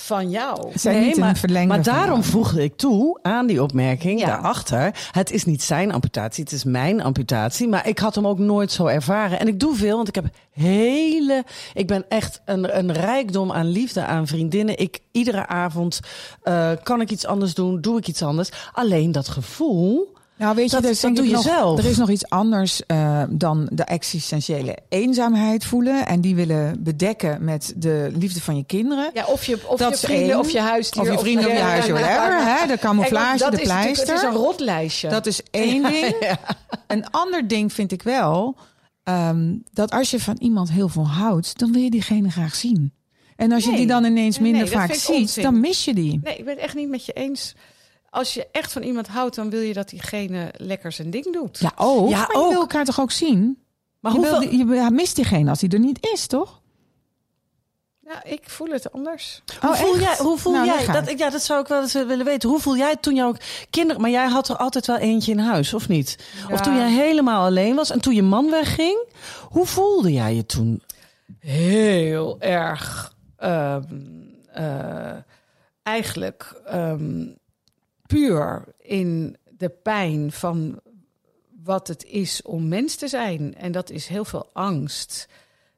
van 0.00 0.30
jou. 0.30 0.70
Zijn 0.74 0.96
Nee, 0.96 1.04
niet 1.06 1.14
een 1.16 1.20
maar, 1.22 1.36
verlengde 1.36 1.74
maar 1.74 1.82
daarom 1.82 2.22
voegde 2.22 2.62
ik 2.62 2.76
toe 2.76 3.18
aan 3.22 3.46
die 3.46 3.62
opmerking 3.62 4.20
Ja. 4.20 4.26
daarachter. 4.26 5.08
Het 5.10 5.30
is 5.30 5.44
niet 5.44 5.62
zijn 5.62 5.92
amputatie, 5.92 6.44
het 6.44 6.52
is 6.52 6.64
mijn 6.64 7.02
amputatie. 7.02 7.68
Maar 7.68 7.88
ik 7.88 7.98
had 7.98 8.14
hem 8.14 8.26
ook 8.26 8.38
nooit 8.38 8.72
zo 8.72 8.86
ervaren. 8.86 9.38
En 9.40 9.48
ik 9.48 9.60
doe 9.60 9.74
veel, 9.76 9.96
want 9.96 10.08
ik 10.08 10.14
heb 10.14 10.24
hele... 10.50 11.44
Ik 11.74 11.86
ben 11.86 12.04
echt 12.08 12.40
een, 12.44 12.78
een 12.78 12.92
rijkdom 12.92 13.52
aan 13.52 13.66
liefde, 13.66 14.04
aan 14.04 14.26
vriendinnen. 14.26 14.78
Ik, 14.78 14.98
iedere 15.12 15.46
avond 15.46 16.00
eh, 16.42 16.70
kan 16.82 17.00
ik 17.00 17.10
iets 17.10 17.26
anders 17.26 17.54
doen, 17.54 17.80
doe 17.80 17.98
ik 17.98 18.08
iets 18.08 18.22
anders. 18.22 18.50
Alleen 18.72 19.12
dat 19.12 19.28
gevoel... 19.28 20.18
Nou, 20.40 20.54
weet 20.54 20.70
je, 20.70 20.80
Dat- 20.80 21.00
dat 21.00 21.16
doe 21.16 21.26
je 21.26 21.32
nog- 21.32 21.42
zelf. 21.42 21.78
Er 21.78 21.84
is 21.84 21.96
nog 21.96 22.10
iets 22.10 22.28
anders 22.28 22.86
eh, 22.86 23.22
dan 23.30 23.68
de 23.72 23.82
existentiële 23.84 24.78
eenzaamheid 24.88 25.64
voelen. 25.64 26.06
En 26.06 26.20
die 26.20 26.34
willen 26.34 26.82
bedekken 26.82 27.44
met 27.44 27.72
de 27.76 28.10
liefde 28.14 28.40
van 28.40 28.56
je 28.56 28.64
kinderen. 28.64 29.10
Ja, 29.14 29.24
of 29.26 29.44
je, 29.44 29.58
of 29.68 29.78
Dat 29.78 30.00
je 30.00 30.06
vrienden, 30.06 30.38
of 30.38 30.50
je 30.50 30.60
huisdier. 30.60 31.02
Of 31.02 31.08
je 31.10 31.18
vrienden 31.18 31.46
of 31.46 31.52
je 31.52 31.58
huisje, 31.58 31.92
whatever. 31.92 32.44
Hè? 32.44 32.66
De 32.66 32.78
camouflage, 32.78 33.36
de 33.38 33.44
dat 33.44 33.54
is 33.54 33.60
pleister. 33.62 34.06
Het 34.06 34.16
is 34.16 34.22
een 34.22 34.34
rotlijstje. 34.34 35.08
Dat 35.08 35.26
is 35.26 35.40
één 35.50 35.82
ding. 35.92 36.14
Een 36.86 37.10
ander 37.10 37.48
ding 37.48 37.72
vind 37.72 37.92
ik 37.92 38.02
wel... 38.02 38.56
ehm, 39.02 39.54
dat 39.72 39.90
als 39.90 40.10
je 40.10 40.20
van 40.20 40.36
iemand 40.38 40.70
heel 40.70 40.88
veel 40.88 41.08
houdt... 41.08 41.58
dan 41.58 41.72
wil 41.72 41.82
je 41.82 41.90
diegene 41.90 42.30
graag 42.30 42.54
zien. 42.54 42.92
En 43.36 43.52
als 43.52 43.64
je 43.64 43.76
die 43.76 43.86
dan 43.86 44.04
ineens 44.04 44.38
Nee, 44.38 44.50
minder 44.52 44.68
nee, 44.68 44.78
dat 44.78 44.80
vaak 44.88 44.94
ziet... 44.98 45.16
onzin. 45.16 45.42
dan 45.42 45.60
mis 45.60 45.84
je 45.84 45.94
die. 45.94 46.20
Nee, 46.22 46.36
ik 46.36 46.44
ben 46.44 46.54
het 46.54 46.62
echt 46.64 46.74
niet 46.74 46.88
met 46.88 47.04
je 47.04 47.12
eens. 47.12 47.54
Als 48.10 48.34
je 48.34 48.46
echt 48.52 48.72
van 48.72 48.82
iemand 48.82 49.08
houdt, 49.08 49.34
dan 49.36 49.50
wil 49.50 49.60
je 49.60 49.72
dat 49.72 49.88
diegene 49.88 50.48
lekker 50.56 50.92
zijn 50.92 51.10
ding 51.10 51.32
doet. 51.32 51.58
Ja, 51.58 51.72
ook. 51.76 52.08
Ja, 52.10 52.18
maar 52.18 52.28
je 52.32 52.36
ook. 52.36 52.50
wil 52.50 52.60
elkaar 52.60 52.84
toch 52.84 53.00
ook 53.00 53.10
zien? 53.10 53.62
Maar 54.00 54.12
je, 54.12 54.18
hoeveel... 54.18 54.38
wil, 54.40 54.50
je 54.50 54.74
ja, 54.74 54.90
mist 54.90 55.16
diegene 55.16 55.50
als 55.50 55.60
hij 55.60 55.70
er 55.70 55.78
niet 55.78 56.08
is, 56.12 56.26
toch? 56.26 56.60
Ja, 58.00 58.24
ik 58.24 58.40
voel 58.50 58.68
het 58.68 58.92
anders. 58.92 59.42
Hoe 59.60 59.74
voel 59.76 59.94
echt? 59.94 60.02
jij? 60.02 60.16
Hoe 60.18 60.38
voel 60.38 60.52
Nou, 60.52 60.66
jij? 60.66 60.86
Dat, 60.86 61.08
ik- 61.08 61.18
ja, 61.18 61.30
dat 61.30 61.42
zou 61.42 61.60
ik 61.60 61.66
wel 61.68 61.80
eens 61.82 61.92
willen 61.92 62.24
weten. 62.24 62.48
Hoe 62.48 62.60
voel 62.60 62.76
jij 62.76 62.96
toen 62.96 63.14
jouw 63.14 63.34
kinderen... 63.70 64.00
Maar 64.02 64.10
jij 64.10 64.26
had 64.28 64.48
er 64.48 64.56
altijd 64.56 64.86
wel 64.86 64.96
eentje 64.96 65.32
in 65.32 65.38
huis, 65.38 65.74
of 65.74 65.88
niet? 65.88 66.18
Of 66.52 66.60
toen 66.60 66.76
jij 66.76 66.90
helemaal 66.90 67.44
alleen 67.44 67.74
was 67.74 67.90
en 67.90 68.00
toen 68.00 68.14
je 68.14 68.22
man 68.22 68.50
wegging. 68.50 69.04
Hoe 69.48 69.66
voelde 69.66 70.12
jij 70.12 70.34
je 70.34 70.46
toen? 70.46 70.82
Heel 71.38 72.36
erg. 72.40 73.14
ehm, 73.36 73.82
eh, 74.52 75.12
eigenlijk 75.82 76.60
ehm, 76.66 77.26
puur 78.10 78.64
in 78.78 79.36
de 79.56 79.68
pijn 79.68 80.32
van 80.32 80.80
wat 81.64 81.88
het 81.88 82.04
is 82.04 82.42
om 82.42 82.68
mens 82.68 82.96
te 82.96 83.08
zijn. 83.08 83.54
En 83.54 83.72
dat 83.72 83.90
is 83.90 84.06
heel 84.06 84.24
veel 84.24 84.50
angst. 84.52 85.28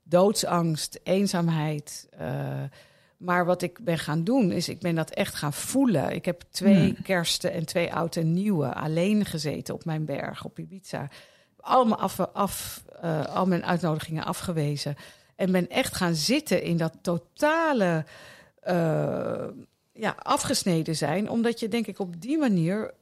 Doodsangst, 0.02 1.00
eenzaamheid. 1.02 2.08
eh, 2.10 2.62
maar 3.16 3.44
wat 3.44 3.62
ik 3.62 3.78
ben 3.84 3.98
gaan 3.98 4.24
doen, 4.24 4.50
is 4.52 4.68
ik 4.68 4.80
ben 4.80 4.94
dat 4.94 5.10
echt 5.10 5.34
gaan 5.34 5.52
voelen. 5.52 6.14
Ik 6.14 6.24
heb 6.24 6.42
twee 6.50 6.96
kersten 7.02 7.52
en 7.52 7.66
twee 7.66 7.94
oud 7.94 8.16
en 8.16 8.32
nieuwe 8.32 8.74
alleen 8.74 9.24
gezeten 9.24 9.74
op 9.74 9.84
mijn 9.84 10.04
berg 10.04 10.44
op 10.44 10.58
Ibiza. 10.58 11.08
Allemaal 11.56 11.98
af, 11.98 12.20
af, 12.20 12.84
eh, 13.00 13.24
al 13.24 13.46
mijn 13.46 13.64
uitnodigingen 13.64 14.24
afgewezen. 14.24 14.96
En 15.36 15.52
ben 15.52 15.68
echt 15.68 15.94
gaan 15.94 16.14
zitten 16.14 16.62
in 16.62 16.76
dat 16.76 16.98
totale 17.02 18.04
eh, 18.60 19.46
ja, 19.92 20.14
afgesneden 20.18 20.96
zijn. 20.96 21.30
Omdat 21.30 21.60
je 21.60 21.68
denk 21.68 21.86
ik 21.86 21.98
op 21.98 22.20
die 22.20 22.38
manier, 22.38 22.94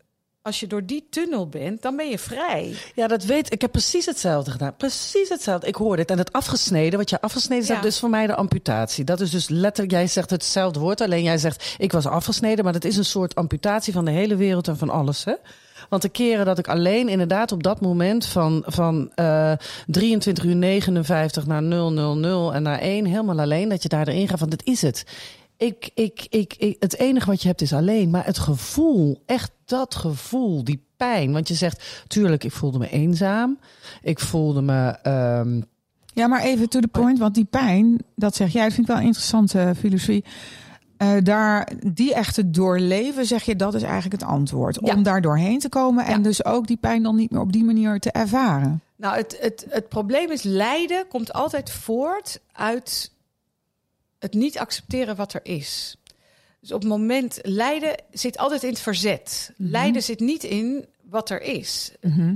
als 0.42 0.60
je 0.60 0.66
door 0.66 0.86
die 0.86 1.06
tunnel 1.10 1.48
bent, 1.48 1.82
dan 1.82 1.96
ben 1.96 2.08
je 2.08 2.18
vrij. 2.18 2.74
Ja, 2.94 3.06
dat 3.06 3.24
weet 3.24 3.52
ik. 3.52 3.60
heb 3.60 3.72
precies 3.72 4.06
hetzelfde 4.06 4.50
gedaan. 4.50 4.76
Precies 4.76 5.28
hetzelfde. 5.28 5.66
Ik 5.66 5.74
hoorde 5.74 6.02
het. 6.02 6.10
En 6.10 6.18
het 6.18 6.32
afgesneden, 6.32 6.98
wat 6.98 7.10
je 7.10 7.20
afgesneden 7.20 7.64
zegt, 7.64 7.78
Ja. 7.78 7.84
dus 7.84 7.98
voor 7.98 8.10
mij 8.10 8.26
de 8.26 8.34
amputatie. 8.34 9.04
Dat 9.04 9.20
is 9.20 9.30
dus 9.30 9.48
letterlijk, 9.48 9.90
jij 9.92 10.06
zegt 10.06 10.30
hetzelfde 10.30 10.80
woord. 10.80 11.00
Alleen 11.00 11.22
jij 11.22 11.38
zegt, 11.38 11.74
ik 11.78 11.92
was 11.92 12.06
afgesneden. 12.06 12.64
Maar 12.64 12.72
dat 12.72 12.84
is 12.84 12.96
een 12.96 13.04
soort 13.04 13.34
amputatie 13.34 13.92
van 13.92 14.04
de 14.04 14.10
hele 14.10 14.36
wereld 14.36 14.68
en 14.68 14.76
van 14.76 14.90
alles. 14.90 15.24
Hè? 15.24 15.34
Want 15.88 16.02
de 16.02 16.08
keren 16.08 16.44
dat 16.46 16.58
ik 16.58 16.68
alleen 16.68 17.08
inderdaad 17.08 17.52
op 17.52 17.62
dat 17.62 17.80
moment 17.80 18.26
van, 18.26 18.62
van 18.66 19.10
eh 19.14 19.52
23 19.86 20.44
uur 20.44 20.56
59 20.56 21.46
naar 21.46 21.62
000 21.62 22.54
en 22.54 22.62
naar 22.62 22.78
1 22.78 23.04
helemaal 23.04 23.40
alleen, 23.40 23.68
dat 23.68 23.82
je 23.82 23.88
daar 23.88 24.08
erin 24.08 24.28
gaat 24.28 24.38
van 24.38 24.48
dit 24.48 24.64
is 24.66 24.82
het. 24.82 25.04
Ik, 25.60 25.90
ik, 25.94 26.26
ik, 26.28 26.54
ik, 26.58 26.76
het 26.78 26.96
enige 26.96 27.26
wat 27.26 27.42
je 27.42 27.48
hebt 27.48 27.60
is 27.60 27.72
alleen. 27.72 28.10
Maar 28.10 28.24
het 28.26 28.38
gevoel, 28.38 29.22
echt 29.26 29.50
dat 29.64 29.94
gevoel, 29.94 30.64
die 30.64 30.84
pijn. 30.96 31.32
Want 31.32 31.48
je 31.48 31.54
zegt, 31.54 32.04
tuurlijk, 32.06 32.44
ik 32.44 32.52
voelde 32.52 32.78
me 32.78 32.90
eenzaam. 32.90 33.58
Ik 34.02 34.18
voelde 34.18 34.62
me... 34.62 34.88
ehm, 35.02 35.60
Ja, 36.14 36.26
maar 36.26 36.42
even 36.42 36.68
to 36.68 36.80
the 36.80 36.88
point, 36.88 37.18
want 37.18 37.34
die 37.34 37.44
pijn, 37.44 37.98
dat 38.16 38.34
zeg 38.34 38.52
jij, 38.52 38.62
dat 38.64 38.72
vind 38.72 38.86
ik 38.86 38.92
wel 38.92 39.00
een 39.02 39.06
interessante 39.08 39.72
filosofie. 39.78 40.24
Eh, 40.96 41.12
daar, 41.22 41.72
die 41.92 42.14
echte 42.14 42.50
doorleven, 42.50 43.26
zeg 43.26 43.42
je, 43.42 43.56
dat 43.56 43.74
is 43.74 43.82
eigenlijk 43.82 44.22
het 44.22 44.30
antwoord. 44.30 44.78
Ja. 44.82 44.94
Om 44.94 45.02
daar 45.02 45.20
doorheen 45.20 45.58
te 45.58 45.68
komen 45.68 46.04
en 46.04 46.16
Ja. 46.16 46.22
dus 46.22 46.44
ook 46.44 46.66
die 46.66 46.76
pijn 46.76 47.02
dan 47.02 47.16
niet 47.16 47.30
meer 47.30 47.40
op 47.40 47.52
die 47.52 47.64
manier 47.64 47.98
te 47.98 48.10
ervaren. 48.10 48.82
Nou, 48.96 49.16
het, 49.16 49.36
het, 49.40 49.66
het 49.68 49.88
probleem 49.88 50.30
is 50.30 50.42
lijden 50.42 51.08
komt 51.08 51.32
altijd 51.32 51.70
voort 51.70 52.40
uit 52.52 53.12
het 54.20 54.34
niet 54.34 54.58
accepteren 54.58 55.16
wat 55.16 55.32
er 55.32 55.40
is. 55.42 55.96
Dus 56.60 56.72
op 56.72 56.80
het 56.80 56.88
moment, 56.90 57.38
lijden 57.42 57.94
zit 58.10 58.38
altijd 58.38 58.62
in 58.62 58.68
het 58.68 58.80
verzet. 58.80 59.52
Mhm. 59.56 59.70
Lijden 59.70 60.02
zit 60.02 60.20
niet 60.20 60.44
in 60.44 60.86
wat 61.02 61.30
er 61.30 61.42
is. 61.42 61.90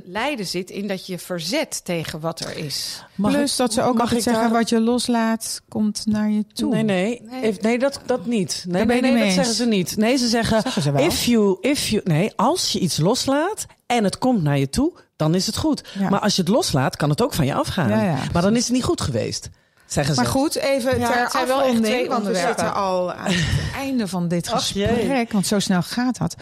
Lijden 0.04 0.46
zit 0.46 0.70
in 0.70 0.88
dat 0.88 1.06
je 1.06 1.18
verzet 1.18 1.84
tegen 1.84 2.20
wat 2.20 2.40
er 2.40 2.56
is. 2.56 3.04
mag 3.14 3.32
Plus 3.32 3.50
ik- 3.52 3.56
dat 3.58 3.72
ze 3.72 3.80
ook 3.82 3.92
mag 3.92 4.00
altijd 4.00 4.18
ik 4.18 4.24
zeggen, 4.24 4.42
daar- 4.42 4.52
wat 4.58 4.68
je 4.68 4.80
loslaat, 4.80 5.60
komt 5.68 6.06
naar 6.06 6.30
je 6.30 6.46
toe. 6.46 6.72
Nee, 6.72 6.82
nee. 6.82 7.22
Nee. 7.22 7.40
Nee, 7.40 7.56
nee 7.60 7.78
dat, 7.78 8.00
dat 8.06 8.26
niet. 8.26 8.64
Nee, 8.68 8.84
nee, 8.84 9.00
nee 9.00 9.12
niet 9.12 9.22
dat 9.24 9.32
zeggen 9.32 9.54
ze 9.54 9.66
niet. 9.66 9.96
Nee, 9.96 10.16
ze 10.16 10.28
zeggen, 10.28 10.62
Zeggen 10.62 10.82
ze 10.82 10.92
wel. 10.92 11.04
if 11.06 11.24
you, 11.24 11.56
if 11.60 11.88
you, 11.88 12.02
nee, 12.04 12.32
als 12.36 12.72
je 12.72 12.78
iets 12.78 12.96
loslaat 12.96 13.66
en 13.86 14.04
het 14.04 14.18
komt 14.18 14.42
naar 14.42 14.58
je 14.58 14.68
toe, 14.68 14.92
dan 15.16 15.34
is 15.34 15.46
het 15.46 15.56
goed. 15.56 15.82
Ja. 15.98 16.08
Maar 16.10 16.20
als 16.20 16.36
je 16.36 16.42
het 16.42 16.50
loslaat, 16.50 16.96
kan 16.96 17.10
het 17.10 17.22
ook 17.22 17.34
van 17.34 17.46
je 17.46 17.54
afgaan. 17.54 17.88
Ja, 17.88 18.02
ja, 18.04 18.18
maar 18.32 18.42
dan 18.42 18.56
is 18.56 18.64
het 18.64 18.72
niet 18.72 18.84
goed 18.84 19.00
geweest, 19.00 19.48
zeggen 19.86 20.14
ze. 20.14 20.20
Maar 20.20 20.30
goed, 20.30 20.54
even 20.54 20.98
Ja, 20.98 21.10
ter 21.12 21.22
het 21.22 21.30
zijn 21.30 21.46
wel 21.46 21.62
echt 21.62 21.82
twee 21.84 22.08
want 22.08 22.26
we 22.26 22.34
zitten 22.34 22.74
al 22.74 23.12
aan 23.12 23.30
het 23.30 23.74
einde 23.76 24.08
van 24.08 24.28
dit 24.28 24.46
Ach, 24.50 24.58
gesprek, 24.58 24.96
jee. 25.02 25.26
want 25.30 25.46
zo 25.46 25.58
snel 25.58 25.82
gaat 25.82 26.18
dat. 26.18 26.34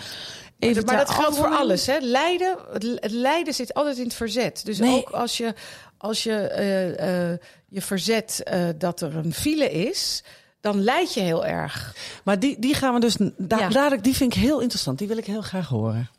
Even 0.59 0.85
maar 0.85 0.97
ter 0.97 1.07
dat 1.07 1.15
geldt 1.15 1.37
voor 1.37 1.49
alles. 1.49 1.87
Hè? 1.87 1.97
Lijden, 2.01 2.57
het, 2.73 3.11
lijden 3.11 3.55
zit 3.55 3.75
altijd 3.75 3.97
in 3.99 4.05
het 4.05 4.15
verzet. 4.15 4.65
Dus 4.65 4.79
Nee. 4.79 4.97
ook 4.97 5.11
als 5.11 5.37
je, 5.37 5.55
als 5.99 6.23
je 6.23 6.35
eh, 6.35 7.31
eh, 7.33 7.39
je 7.69 7.83
verzet 7.83 8.41
eh, 8.43 8.61
dat 8.79 9.01
er 9.01 9.17
een 9.17 9.35
file 9.35 9.71
is, 9.71 10.25
dan 10.61 10.81
lijd 10.83 11.15
je 11.15 11.21
heel 11.21 11.47
erg. 11.47 11.97
Maar 12.25 12.39
die, 12.39 12.57
die 12.59 12.75
gaan 12.75 12.95
we 12.95 13.01
dus, 13.01 13.17
da, 13.37 13.69
Ja. 13.71 13.97
die 13.97 14.17
vind 14.17 14.35
ik 14.37 14.43
heel 14.43 14.61
interessant. 14.61 14.99
Die 14.99 15.09
wil 15.09 15.17
ik 15.17 15.25
heel 15.27 15.43
graag 15.43 15.69
horen. 15.69 16.11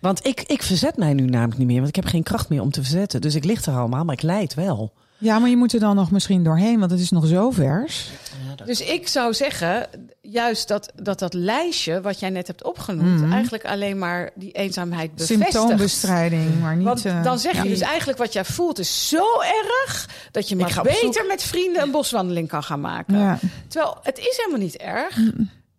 Want 0.00 0.26
ik, 0.26 0.42
ik 0.42 0.62
verzet 0.62 0.96
mij 0.96 1.12
nu 1.12 1.24
namelijk 1.24 1.58
niet 1.58 1.66
meer, 1.66 1.76
want 1.76 1.88
ik 1.88 1.96
heb 1.96 2.04
geen 2.04 2.22
kracht 2.22 2.48
meer 2.48 2.60
om 2.60 2.70
te 2.70 2.80
verzetten. 2.80 3.20
Dus 3.20 3.34
ik 3.34 3.44
lig 3.44 3.64
er 3.64 3.74
allemaal, 3.76 4.04
maar 4.04 4.14
ik 4.14 4.22
lijd 4.22 4.54
wel. 4.54 4.92
Ja, 5.22 5.38
maar 5.38 5.48
je 5.50 5.56
moet 5.56 5.72
er 5.72 5.80
dan 5.80 5.96
nog 5.96 6.10
misschien 6.10 6.44
doorheen, 6.44 6.78
want 6.78 6.90
het 6.90 7.00
is 7.00 7.10
nog 7.10 7.26
zo 7.26 7.50
vers. 7.50 8.10
Dus 8.64 8.80
ik 8.80 9.08
zou 9.08 9.34
zeggen, 9.34 9.86
juist 10.20 10.68
dat 10.68 10.92
dat, 11.02 11.18
dat 11.18 11.34
lijstje 11.34 12.00
wat 12.00 12.20
jij 12.20 12.30
net 12.30 12.46
hebt 12.46 12.64
opgenoemd, 12.64 13.20
Mhm. 13.20 13.32
eigenlijk 13.32 13.64
alleen 13.64 13.98
maar 13.98 14.30
die 14.34 14.52
eenzaamheid 14.52 15.14
bevestigt. 15.14 15.50
Symptoombestrijding, 15.52 16.60
maar 16.60 16.76
niet... 16.76 16.84
Want 16.84 17.04
eh, 17.04 17.22
dan 17.22 17.38
zeg 17.38 17.52
je 17.56 17.62
ja. 17.62 17.68
dus 17.68 17.80
eigenlijk 17.80 18.18
wat 18.18 18.32
jij 18.32 18.44
voelt 18.44 18.78
is 18.78 19.08
zo 19.08 19.24
erg 19.40 20.08
dat 20.30 20.48
je 20.48 20.56
maar 20.56 20.80
beter 20.82 21.12
zoek. 21.14 21.24
met 21.28 21.42
vrienden 21.42 21.82
een 21.82 21.90
boswandeling 21.90 22.48
kan 22.48 22.62
gaan 22.62 22.80
maken. 22.80 23.18
Ja. 23.18 23.38
Terwijl 23.68 23.98
het 24.02 24.18
is 24.18 24.36
helemaal 24.36 24.60
niet 24.66 24.76
erg. 24.76 25.18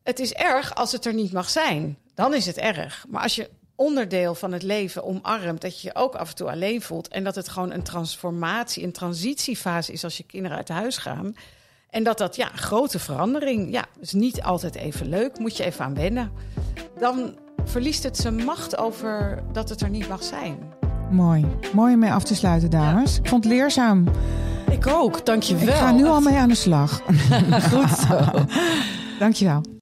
Het 0.04 0.20
is 0.20 0.34
erg 0.34 0.76
als 0.76 0.92
het 0.92 1.06
er 1.06 1.14
niet 1.14 1.32
mag 1.32 1.50
zijn. 1.50 1.98
Dan 2.16 2.34
is 2.34 2.46
het 2.46 2.58
erg. 2.58 3.06
Maar 3.10 3.22
als 3.22 3.36
je 3.36 3.50
onderdeel 3.76 4.36
van 4.36 4.52
het 4.52 4.64
leven 4.64 5.04
omarmt, 5.04 5.62
dat 5.62 5.82
je 5.82 5.88
je 5.88 5.96
ook 5.96 6.16
af 6.16 6.30
en 6.30 6.36
toe 6.36 6.52
alleen 6.52 6.82
voelt 6.82 7.08
en 7.08 7.24
dat 7.24 7.36
het 7.36 7.50
gewoon 7.50 7.72
een 7.72 7.84
transformatie, 7.84 8.84
een 8.84 8.92
transitiefase 8.92 9.92
is 9.92 10.04
als 10.04 10.18
je 10.18 10.24
kinderen 10.24 10.58
uit 10.58 10.70
huis 10.70 10.98
gaan. 10.98 11.36
En 11.90 12.04
dat 12.04 12.18
dat, 12.18 12.36
ja, 12.36 12.48
grote 12.56 13.00
verandering, 13.00 13.72
ja, 13.72 13.86
is 14.00 14.14
niet 14.14 14.42
altijd 14.42 14.76
even 14.76 15.10
leuk, 15.10 15.40
moet 15.40 15.58
je 15.58 15.64
even 15.64 15.86
aan 15.86 15.94
wennen. 15.94 16.32
Dan 17.00 17.36
verliest 17.66 18.04
het 18.04 18.18
zijn 18.18 18.36
macht 18.36 18.78
over 18.78 19.44
dat 19.52 19.70
het 19.70 19.82
er 19.82 19.90
niet 19.90 20.08
mag 20.08 20.24
zijn. 20.24 20.58
Mooi. 21.12 21.46
Mooi 21.74 21.94
om 21.94 22.00
mee 22.00 22.12
af 22.12 22.24
te 22.24 22.36
sluiten, 22.36 22.70
dames. 22.70 23.18
Ik 23.18 23.28
vond 23.28 23.44
het 23.44 23.54
leerzaam. 23.54 24.08
Ik 24.72 24.88
ook, 24.88 25.26
dankjewel. 25.26 25.68
Ik 25.68 25.74
ga 25.74 25.92
nu 25.92 26.06
al 26.06 26.22
mee 26.22 26.38
aan 26.38 26.50
de 26.50 26.56
slag. 26.56 27.02
Goed 27.72 27.90
zo. 27.90 28.46
Dankjewel. 29.20 29.73